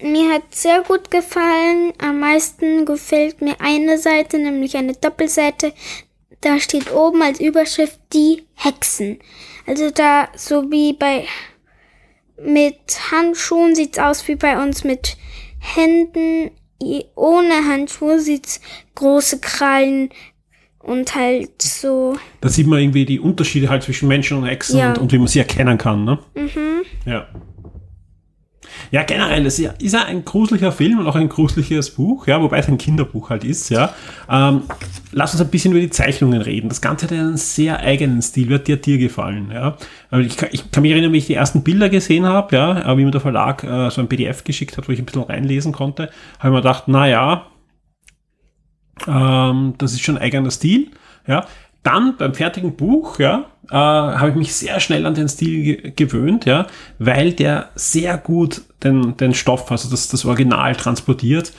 Mir 0.02 0.32
hat 0.32 0.54
sehr 0.54 0.82
gut 0.88 1.10
gefallen. 1.10 1.92
Am 1.98 2.18
meisten 2.18 2.86
gefällt 2.86 3.42
mir 3.42 3.56
eine 3.60 3.98
Seite, 3.98 4.38
nämlich 4.38 4.74
eine 4.78 4.94
Doppelseite. 4.94 5.74
Da 6.42 6.58
steht 6.58 6.92
oben 6.92 7.22
als 7.22 7.38
Überschrift 7.40 7.98
die 8.12 8.44
Hexen. 8.54 9.18
Also 9.66 9.90
da, 9.90 10.28
so 10.36 10.70
wie 10.70 10.92
bei 10.94 11.26
mit 12.42 12.76
Handschuhen 13.12 13.74
sieht's 13.74 13.98
aus 13.98 14.26
wie 14.26 14.36
bei 14.36 14.62
uns 14.62 14.82
mit 14.84 15.16
Händen. 15.58 16.50
Ohne 17.14 17.66
Handschuhe 17.68 18.18
sieht's 18.18 18.60
große 18.94 19.40
Krallen 19.40 20.08
und 20.78 21.14
halt 21.14 21.60
so. 21.60 22.16
Da 22.40 22.48
sieht 22.48 22.66
man 22.66 22.78
irgendwie 22.78 23.04
die 23.04 23.20
Unterschiede 23.20 23.68
halt 23.68 23.82
zwischen 23.82 24.08
Menschen 24.08 24.38
und 24.38 24.46
Hexen 24.46 24.78
Ja. 24.78 24.88
und, 24.90 24.98
und 24.98 25.12
wie 25.12 25.18
man 25.18 25.26
sie 25.26 25.40
erkennen 25.40 25.76
kann, 25.76 26.04
ne? 26.04 26.18
Mhm. 26.34 26.82
Ja. 27.04 27.28
Ja, 28.90 29.02
generell, 29.04 29.46
es 29.46 29.58
ist 29.58 29.92
ja- 29.92 30.04
ein 30.04 30.24
gruseliger 30.24 30.72
Film 30.72 30.98
und 30.98 31.06
auch 31.06 31.14
ein 31.16 31.28
gruseliges 31.28 31.90
Buch, 31.90 32.26
ja, 32.26 32.40
wobei 32.40 32.58
es 32.58 32.68
ein 32.68 32.78
Kinderbuch 32.78 33.30
halt 33.30 33.44
ist, 33.44 33.68
ja. 33.70 33.94
Ähm, 34.28 34.62
lass 35.12 35.32
uns 35.32 35.40
ein 35.42 35.48
bisschen 35.50 35.72
über 35.72 35.80
die 35.80 35.90
Zeichnungen 35.90 36.40
reden. 36.42 36.68
Das 36.68 36.80
Ganze 36.80 37.06
hat 37.06 37.12
einen 37.12 37.36
sehr 37.36 37.78
eigenen 37.80 38.22
Stil, 38.22 38.48
wird 38.48 38.66
dir 38.68 38.76
dir 38.76 38.98
gefallen, 38.98 39.50
ja. 39.52 39.76
Aber 40.10 40.22
Ich 40.22 40.36
kann, 40.36 40.48
ich 40.52 40.70
kann 40.70 40.82
mich 40.82 40.92
erinnern, 40.92 41.12
wie 41.12 41.18
ich 41.18 41.26
die 41.26 41.34
ersten 41.34 41.62
Bilder 41.62 41.88
gesehen 41.88 42.26
habe, 42.26 42.54
ja, 42.56 42.92
äh, 42.92 42.96
wie 42.98 43.04
mir 43.04 43.10
der 43.10 43.20
Verlag 43.20 43.62
äh, 43.64 43.90
so 43.90 44.00
ein 44.00 44.08
PDF 44.08 44.44
geschickt 44.44 44.76
hat, 44.76 44.88
wo 44.88 44.92
ich 44.92 44.98
ein 44.98 45.06
bisschen 45.06 45.22
reinlesen 45.22 45.72
konnte, 45.72 46.10
habe 46.38 46.48
ich 46.48 46.50
mir 46.54 46.56
gedacht, 46.62 46.84
na 46.86 47.06
ja, 47.08 47.46
ähm, 49.06 49.74
das 49.78 49.92
ist 49.92 50.02
schon 50.02 50.18
eigener 50.18 50.50
Stil. 50.50 50.90
Ja. 51.26 51.46
Dann 51.82 52.16
beim 52.16 52.34
fertigen 52.34 52.76
Buch, 52.76 53.18
ja, 53.18 53.46
äh, 53.70 53.74
habe 53.74 54.30
ich 54.30 54.36
mich 54.36 54.54
sehr 54.54 54.80
schnell 54.80 55.06
an 55.06 55.14
den 55.14 55.28
Stil 55.28 55.62
ge 55.62 55.92
gewöhnt, 55.96 56.44
ja, 56.44 56.66
weil 56.98 57.32
der 57.32 57.70
sehr 57.74 58.18
gut 58.18 58.62
den, 58.82 59.16
den 59.16 59.32
Stoff, 59.34 59.70
also 59.70 59.88
das, 59.90 60.08
das 60.08 60.24
Original 60.24 60.76
transportiert, 60.76 61.52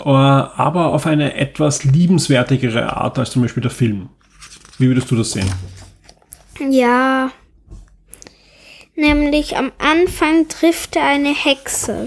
äh, 0.00 0.08
aber 0.08 0.92
auf 0.94 1.06
eine 1.06 1.34
etwas 1.34 1.84
liebenswertigere 1.84 2.96
Art 2.96 3.18
als 3.18 3.30
zum 3.30 3.42
Beispiel 3.42 3.62
der 3.62 3.70
Film. 3.70 4.08
Wie 4.78 4.88
würdest 4.88 5.10
du 5.10 5.16
das 5.16 5.32
sehen? 5.32 5.50
Ja. 6.70 7.30
Nämlich 8.94 9.56
am 9.56 9.72
Anfang 9.78 10.48
trifft 10.48 10.96
er 10.96 11.04
eine 11.04 11.34
Hexe. 11.34 12.06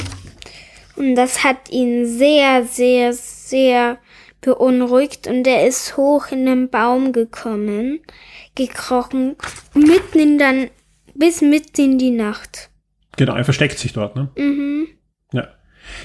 Und 0.96 1.16
das 1.16 1.44
hat 1.44 1.70
ihn 1.70 2.06
sehr, 2.06 2.66
sehr, 2.66 3.14
sehr 3.14 3.98
beunruhigt 4.42 5.28
und 5.28 5.46
er 5.48 5.68
ist 5.68 5.98
hoch 5.98 6.28
in 6.32 6.46
den 6.46 6.70
Baum 6.70 7.12
gekommen, 7.12 8.00
gekrochen, 8.56 9.36
mitten 9.74 10.20
in 10.20 10.38
dann, 10.38 10.70
bis 11.16 11.42
mitten 11.42 11.82
in 11.82 11.98
die 11.98 12.12
Nacht. 12.12 12.70
Genau, 13.18 13.36
er 13.36 13.44
versteckt 13.44 13.78
sich 13.78 13.94
dort, 13.94 14.16
ne? 14.16 14.30
Mhm. 14.36 14.88
Ja. 15.34 15.48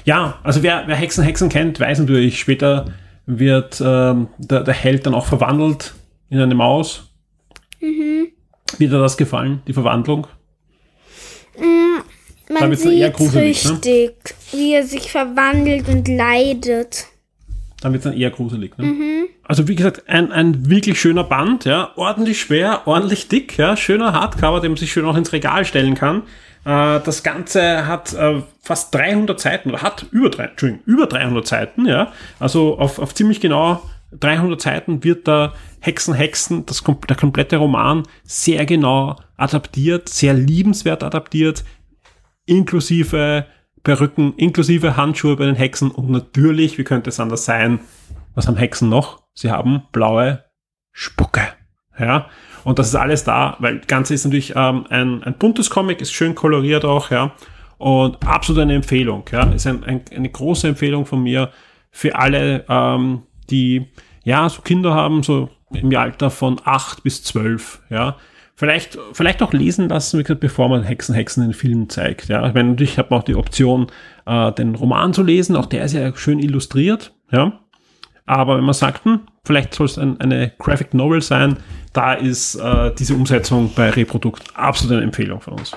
Ja, 0.05 0.41
also 0.43 0.63
wer, 0.63 0.85
wer 0.87 0.97
Hexen 0.97 1.25
Hexen 1.25 1.49
kennt, 1.49 1.79
weiß 1.79 2.01
natürlich, 2.01 2.39
später 2.39 2.87
wird 3.27 3.81
ähm, 3.85 4.29
der, 4.39 4.63
der 4.63 4.75
Held 4.75 5.07
dann 5.07 5.15
auch 5.15 5.27
verwandelt 5.27 5.95
in 6.31 6.41
eine 6.41 6.55
Maus. 6.55 7.13
Mhm. 7.81 8.29
Wie 8.79 8.89
dir 8.89 8.99
das 8.99 9.17
gefallen, 9.17 9.63
die 9.67 9.73
Verwandlung? 9.73 10.27
Da 12.49 12.61
Man 12.61 12.77
sieht 12.77 13.19
ne? 13.19 13.35
richtig, 13.35 14.15
wie 14.53 14.75
er 14.75 14.85
sich 14.85 15.11
verwandelt 15.11 15.89
und 15.89 16.09
leidet. 16.09 17.07
Dann 17.85 17.93
wird 17.93 18.03
es 18.03 18.11
dann 18.11 18.19
eher 18.19 18.31
gruselig. 18.31 18.79
Ne? 18.79 19.27
Also 19.43 19.69
wie 19.69 19.75
gesagt, 19.75 20.09
ein, 20.09 20.33
ein 20.33 20.71
wirklich 20.71 20.99
schöner 20.99 21.23
Band, 21.23 21.67
ja, 21.67 21.91
ordentlich 21.97 22.41
schwer, 22.41 22.87
ordentlich 22.87 23.29
dick, 23.29 23.59
ja, 23.59 23.77
schöner 23.77 24.15
Hardcover, 24.15 24.63
den 24.63 24.71
man 24.71 24.79
sich 24.79 24.91
schön 24.91 25.05
auch 25.05 25.19
ins 25.19 25.35
Regal 25.35 25.67
stellen 25.67 25.95
kann. 25.95 26.23
Äh, 26.65 27.01
das 27.05 27.23
Ganze 27.23 27.87
hat 27.87 28.15
äh, 28.15 28.41
fast 28.63 28.95
300 28.95 29.39
Seiten 29.39 29.69
oder 29.69 29.83
hat 29.83 30.07
über, 30.13 30.31
drei, 30.31 30.45
Entschuldigung, 30.45 30.83
über 30.87 31.07
300 31.07 31.47
Seiten, 31.47 31.85
ja. 31.85 32.11
Also 32.41 32.79
auf, 32.79 32.99
auf 32.99 33.15
ziemlich 33.15 33.43
genau 33.43 33.83
300 34.19 34.63
Seiten 34.63 35.05
wird 35.05 35.29
da 35.29 35.53
Hexen, 35.81 36.15
Hexen, 36.15 36.65
das, 36.65 36.83
der 36.83 37.17
komplette 37.17 37.59
Roman 37.59 38.05
sehr 38.23 38.65
genau 38.65 39.17
adaptiert, 39.37 40.09
sehr 40.09 40.33
liebenswert 40.33 41.03
adaptiert, 41.03 41.65
inklusive 42.47 43.45
Perücken, 43.85 44.35
inklusive 44.37 44.97
Handschuhe 44.97 45.37
bei 45.37 45.45
den 45.45 45.55
Hexen 45.55 45.91
und 45.91 46.11
natürlich, 46.11 46.79
wie 46.79 46.85
könnte 46.85 47.11
es 47.11 47.21
anders 47.21 47.45
sein, 47.45 47.81
was 48.35 48.49
haben 48.49 48.57
Hexen 48.57 48.89
noch? 48.89 49.23
Sie 49.35 49.51
haben 49.51 49.83
blaue 49.93 50.45
Spucke. 50.93 51.43
Ja, 51.99 52.29
und 52.65 52.79
das 52.79 52.89
ist 52.89 52.95
alles 52.97 53.25
da, 53.25 53.57
weil 53.61 53.79
das 53.79 53.87
Ganze 53.87 54.15
ist 54.15 54.25
natürlich 54.25 54.55
ähm, 54.57 54.87
ein, 54.89 55.23
ein 55.23 55.35
buntes 55.35 55.71
Comic, 55.71 56.01
ist 56.01 56.13
schön 56.13 56.35
koloriert 56.35 56.85
auch, 56.85 57.11
ja, 57.11 57.33
und 57.79 58.27
absolut 58.27 58.63
eine 58.63 58.75
Empfehlung, 58.75 59.25
ja, 59.31 59.45
ist 59.53 59.67
ein, 59.67 59.85
ein, 59.85 60.01
eine 60.15 60.29
große 60.29 60.67
Empfehlung 60.67 61.07
von 61.07 61.23
mir 61.23 61.51
für 61.91 62.17
alle, 62.17 62.65
ähm, 62.69 63.23
die, 63.51 63.87
ja, 64.25 64.49
so 64.49 64.63
Kinder 64.63 64.95
haben, 64.95 65.23
so 65.23 65.51
im 65.73 65.95
Alter 65.95 66.31
von 66.31 66.61
8 66.65 67.05
bis 67.05 67.23
12, 67.23 67.83
ja, 67.91 68.17
Vielleicht, 68.57 68.99
vielleicht 69.13 69.43
auch 69.43 69.53
lesen 69.53 69.89
lassen, 69.89 70.19
wie 70.19 70.23
gesagt, 70.23 70.41
bevor 70.41 70.69
man 70.69 70.85
Hexen, 70.85 71.15
Hexen 71.15 71.45
in 71.45 71.55
Filmen 71.55 71.89
zeigt. 71.91 72.29
Ja, 72.29 72.47
ich 72.47 72.55
meine, 72.55 72.71
natürlich 72.71 72.99
hat 72.99 73.11
man 73.11 73.21
auch 73.21 73.25
die 73.25 73.35
Option, 73.35 73.89
äh, 74.27 74.53
den 74.53 74.77
Roman 74.77 75.13
zu 75.13 75.23
lesen. 75.23 75.57
Auch 75.57 75.67
der 75.67 75.85
ist 75.85 75.93
ja 75.93 76.15
schön 76.17 76.39
illustriert. 76.39 77.15
Ja, 77.33 77.65
aber 78.27 78.57
wenn 78.57 78.65
man 78.65 78.75
sagt, 78.75 79.05
hm, 79.05 79.27
vielleicht 79.45 79.75
soll 79.75 79.87
es 79.87 79.99
ein, 79.99 80.21
eine 80.21 80.53
Graphic 80.59 80.95
Novel 80.95 81.21
sein, 81.21 81.59
da 81.93 82.15
ist 82.15 82.55
äh, 82.55 82.93
diese 82.95 83.15
Umsetzung 83.15 83.73
bei 83.75 83.91
Reprodukt 83.91 84.45
absolut 84.55 84.97
eine 84.97 85.05
Empfehlung 85.05 85.41
von 85.41 85.55
uns. 85.55 85.77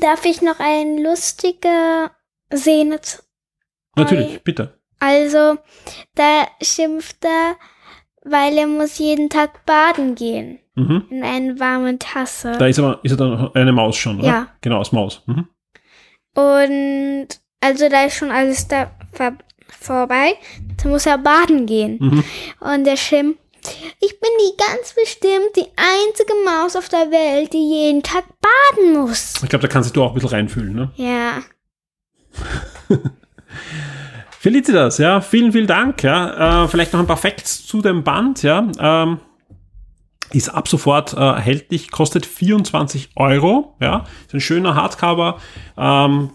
Darf 0.00 0.24
ich 0.24 0.40
noch 0.40 0.60
eine 0.60 1.02
lustige 1.02 2.10
Szene 2.54 3.00
Natürlich, 3.96 4.42
bitte. 4.44 4.78
Also, 5.00 5.58
da 6.14 6.46
schimpft 6.62 7.24
er, 7.24 7.56
weil 8.22 8.56
er 8.56 8.66
muss 8.66 8.98
jeden 8.98 9.28
Tag 9.28 9.66
baden 9.66 10.14
gehen. 10.14 10.60
Mhm. 10.74 11.04
In 11.10 11.22
eine 11.22 11.58
warme 11.58 11.98
Tasse. 11.98 12.52
Da 12.58 12.66
ist 12.66 12.78
aber 12.78 13.00
ist 13.02 13.12
er 13.12 13.16
dann 13.16 13.54
eine 13.54 13.72
Maus 13.72 13.96
schon, 13.96 14.20
oder? 14.20 14.28
Ja. 14.28 14.48
Genau, 14.60 14.78
als 14.78 14.92
Maus. 14.92 15.22
Mhm. 15.26 15.48
Und 16.34 17.28
also 17.60 17.88
da 17.88 18.04
ist 18.04 18.16
schon 18.16 18.30
alles 18.30 18.68
da 18.68 18.90
vor, 19.12 19.32
vorbei. 19.68 20.34
Da 20.82 20.88
muss 20.88 21.06
er 21.06 21.18
baden 21.18 21.66
gehen. 21.66 21.98
Mhm. 22.00 22.24
Und 22.60 22.84
der 22.84 22.96
schimpft, 22.96 23.40
ich 24.00 24.20
bin 24.20 24.30
die 24.40 24.56
ganz 24.56 24.94
bestimmt 24.94 25.56
die 25.56 25.68
einzige 25.76 26.32
Maus 26.44 26.76
auf 26.76 26.88
der 26.88 27.10
Welt, 27.10 27.52
die 27.52 27.68
jeden 27.68 28.02
Tag 28.02 28.24
baden 28.40 28.94
muss. 28.94 29.34
Ich 29.42 29.48
glaube, 29.48 29.62
da 29.62 29.68
kannst 29.68 29.94
du 29.94 30.02
auch 30.02 30.08
ein 30.08 30.14
bisschen 30.14 30.30
reinfühlen. 30.30 30.74
Ne? 30.74 30.90
Ja. 30.96 31.42
Felicitas, 34.38 34.96
ja, 34.96 35.20
vielen, 35.20 35.52
vielen 35.52 35.66
Dank. 35.66 36.02
Ja. 36.02 36.64
Äh, 36.64 36.68
vielleicht 36.68 36.94
noch 36.94 37.00
ein 37.00 37.06
paar 37.06 37.18
Facts 37.18 37.66
zu 37.66 37.82
dem 37.82 38.02
Band. 38.02 38.42
Ja. 38.42 38.66
Ähm, 38.78 39.20
ist 40.32 40.48
ab 40.48 40.68
sofort 40.68 41.14
äh, 41.14 41.16
erhältlich, 41.16 41.90
kostet 41.90 42.26
24 42.26 43.10
Euro. 43.16 43.76
Ja. 43.80 44.04
Ist 44.26 44.34
ein 44.34 44.40
schöner 44.40 44.74
Hardcover. 44.74 45.38
Ähm, 45.76 46.30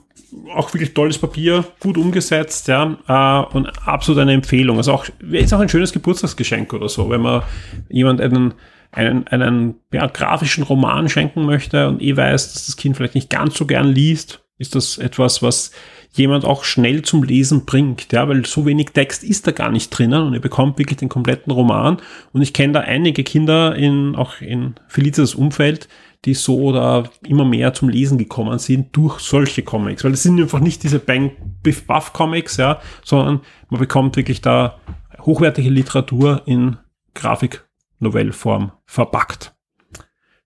auch 0.54 0.74
wirklich 0.74 0.93
tolles 0.93 1.18
Papier, 1.18 1.66
gut 1.80 1.98
umgesetzt, 1.98 2.68
ja, 2.68 2.98
äh, 3.08 3.56
und 3.56 3.68
absolut 3.88 4.22
eine 4.22 4.34
Empfehlung. 4.34 4.78
Also 4.78 4.93
auch, 4.93 5.06
ist 5.32 5.54
auch 5.54 5.60
ein 5.60 5.70
schönes 5.70 5.93
Geburtstagsgeschenk 5.93 6.74
oder 6.74 6.89
so, 6.89 7.10
wenn 7.10 7.22
man 7.22 7.43
jemand 7.89 8.22
einen, 8.22 8.54
einen, 8.91 9.28
einen 9.28 9.76
ja, 9.91 10.08
grafischen 10.08 10.64
Roman 10.64 11.10
schenken 11.10 11.46
möchte 11.46 11.88
und 11.88 12.02
eh 12.02 12.16
weiß, 12.16 12.54
dass 12.54 12.66
das 12.66 12.78
Kind 12.78 12.98
vielleicht 12.98 13.16
nicht 13.16 13.30
ganz 13.30 13.56
so 13.56 13.66
gern 13.66 13.88
liest, 13.88 14.43
ist 14.58 14.76
das 14.76 14.98
etwas, 14.98 15.41
was 15.41 15.72
jemand 16.18 16.45
auch 16.45 16.63
schnell 16.63 17.01
zum 17.01 17.24
Lesen 17.24 17.66
bringt, 17.66 18.11
ja, 18.13 18.28
weil 18.28 18.45
so 18.45 18.66
wenig 18.66 18.91
Text 18.91 19.24
ist 19.24 19.47
da 19.47 19.51
gar 19.51 19.72
nicht 19.72 19.89
drinnen 19.89 20.24
und 20.24 20.34
ihr 20.34 20.41
bekommt 20.41 20.78
wirklich 20.80 20.97
den 20.97 21.09
kompletten 21.09 21.51
Roman. 21.51 21.97
Und 22.32 22.41
ich 22.41 22.53
kenne 22.53 22.74
da 22.74 22.80
einige 22.82 23.24
Kinder 23.24 23.76
in, 23.76 24.16
auch 24.16 24.41
in 24.41 24.76
Felicitas 24.88 25.36
Umfeld, 25.36 25.88
die 26.24 26.34
so 26.34 26.59
oder 26.59 27.09
immer 27.26 27.45
mehr 27.45 27.74
zum 27.74 27.89
Lesen 27.89 28.18
gekommen 28.18 28.57
sind 28.59 28.95
durch 28.95 29.20
solche 29.20 29.61
Comics, 29.61 30.03
weil 30.03 30.13
es 30.13 30.24
sind 30.24 30.39
einfach 30.39 30.59
nicht 30.59 30.84
diese 30.84 30.99
Bang 30.99 31.32
Biff 31.61 31.86
Buff 31.86 32.13
Comics, 32.13 32.57
ja, 32.57 32.80
sondern 33.03 33.41
man 33.70 33.80
bekommt 33.80 34.16
wirklich 34.16 34.41
da 34.41 34.80
hochwertige 35.22 35.70
Literatur 35.70 36.41
in 36.45 36.78
Grafik-Novellform 37.13 38.72
verpackt. 38.86 39.55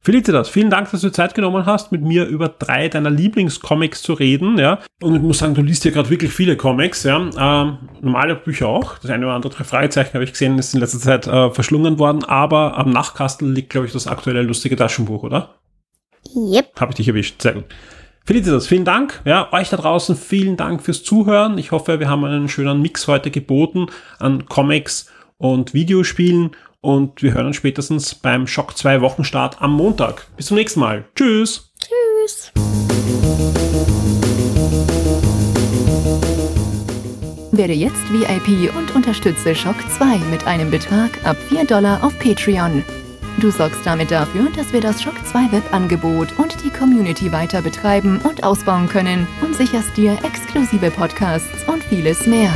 Felicitas, 0.01 0.47
vielen 0.47 0.69
Dank, 0.69 0.89
dass 0.91 1.01
du 1.01 1.11
Zeit 1.11 1.33
genommen 1.33 1.65
hast, 1.65 1.91
mit 1.91 2.01
mir 2.01 2.25
über 2.25 2.47
drei 2.47 2.87
deiner 2.87 3.09
Lieblingscomics 3.09 4.01
zu 4.01 4.13
reden, 4.13 4.57
ja. 4.57 4.79
Und 5.01 5.15
ich 5.15 5.21
muss 5.21 5.39
sagen, 5.39 5.55
du 5.55 5.61
liest 5.61 5.83
ja 5.83 5.91
gerade 5.91 6.09
wirklich 6.09 6.31
viele 6.31 6.55
Comics, 6.55 7.03
ja. 7.03 7.17
Ähm, 7.17 7.77
normale 7.99 8.35
Bücher 8.35 8.69
auch. 8.69 8.97
Das 8.99 9.11
eine 9.11 9.25
oder 9.25 9.35
andere 9.35 9.53
drei 9.53 9.65
Fragezeichen 9.65 10.13
habe 10.13 10.23
ich 10.23 10.31
gesehen, 10.31 10.57
ist 10.57 10.73
in 10.73 10.79
letzter 10.79 10.99
Zeit 10.99 11.27
äh, 11.27 11.51
verschlungen 11.51 11.99
worden, 11.99 12.23
aber 12.23 12.77
am 12.77 12.91
Nachkastel 12.91 13.51
liegt, 13.51 13.71
glaube 13.71 13.87
ich, 13.87 13.93
das 13.93 14.07
aktuelle 14.07 14.41
lustige 14.41 14.77
Taschenbuch, 14.77 15.23
oder? 15.23 15.55
Yep. 16.33 16.79
Habe 16.79 16.91
ich 16.91 16.95
dich 16.95 17.07
erwischt. 17.09 17.41
Sehr 17.41 17.53
gut. 17.53 17.65
Felicitas, 18.25 18.67
vielen 18.67 18.85
Dank. 18.85 19.21
Ja, 19.25 19.51
euch 19.51 19.69
da 19.69 19.75
draußen 19.75 20.15
vielen 20.15 20.55
Dank 20.55 20.81
fürs 20.81 21.03
Zuhören. 21.03 21.57
Ich 21.57 21.71
hoffe, 21.71 21.99
wir 21.99 22.07
haben 22.07 22.23
einen 22.23 22.47
schönen 22.47 22.81
Mix 22.81 23.07
heute 23.07 23.31
geboten 23.31 23.87
an 24.17 24.45
Comics 24.45 25.11
und 25.37 25.73
Videospielen 25.73 26.51
und 26.81 27.21
wir 27.21 27.33
hören 27.33 27.47
uns 27.47 27.55
spätestens 27.55 28.15
beim 28.15 28.47
Schock 28.47 28.77
2 28.77 29.01
Wochenstart 29.01 29.61
am 29.61 29.73
Montag. 29.73 30.27
Bis 30.37 30.47
zum 30.47 30.57
nächsten 30.57 30.79
Mal. 30.79 31.05
Tschüss. 31.15 31.71
Tschüss. 31.79 32.51
Werde 37.51 37.73
jetzt 37.73 38.13
VIP 38.13 38.73
und 38.75 38.95
unterstütze 38.95 39.53
Shock 39.53 39.75
2 39.97 40.17
mit 40.31 40.47
einem 40.47 40.71
Betrag 40.71 41.11
ab 41.25 41.35
4 41.49 41.65
Dollar 41.65 42.03
auf 42.03 42.17
Patreon. 42.19 42.83
Du 43.39 43.51
sorgst 43.51 43.85
damit 43.85 44.11
dafür, 44.11 44.49
dass 44.55 44.73
wir 44.73 44.81
das 44.81 45.01
Shock 45.01 45.15
2 45.25 45.51
Webangebot 45.51 46.37
und 46.37 46.55
die 46.63 46.69
Community 46.69 47.31
weiter 47.31 47.61
betreiben 47.61 48.19
und 48.23 48.43
ausbauen 48.43 48.87
können 48.87 49.27
und 49.41 49.55
sicherst 49.55 49.95
dir 49.95 50.17
exklusive 50.23 50.91
Podcasts 50.91 51.67
und 51.67 51.83
vieles 51.83 52.25
mehr. 52.27 52.53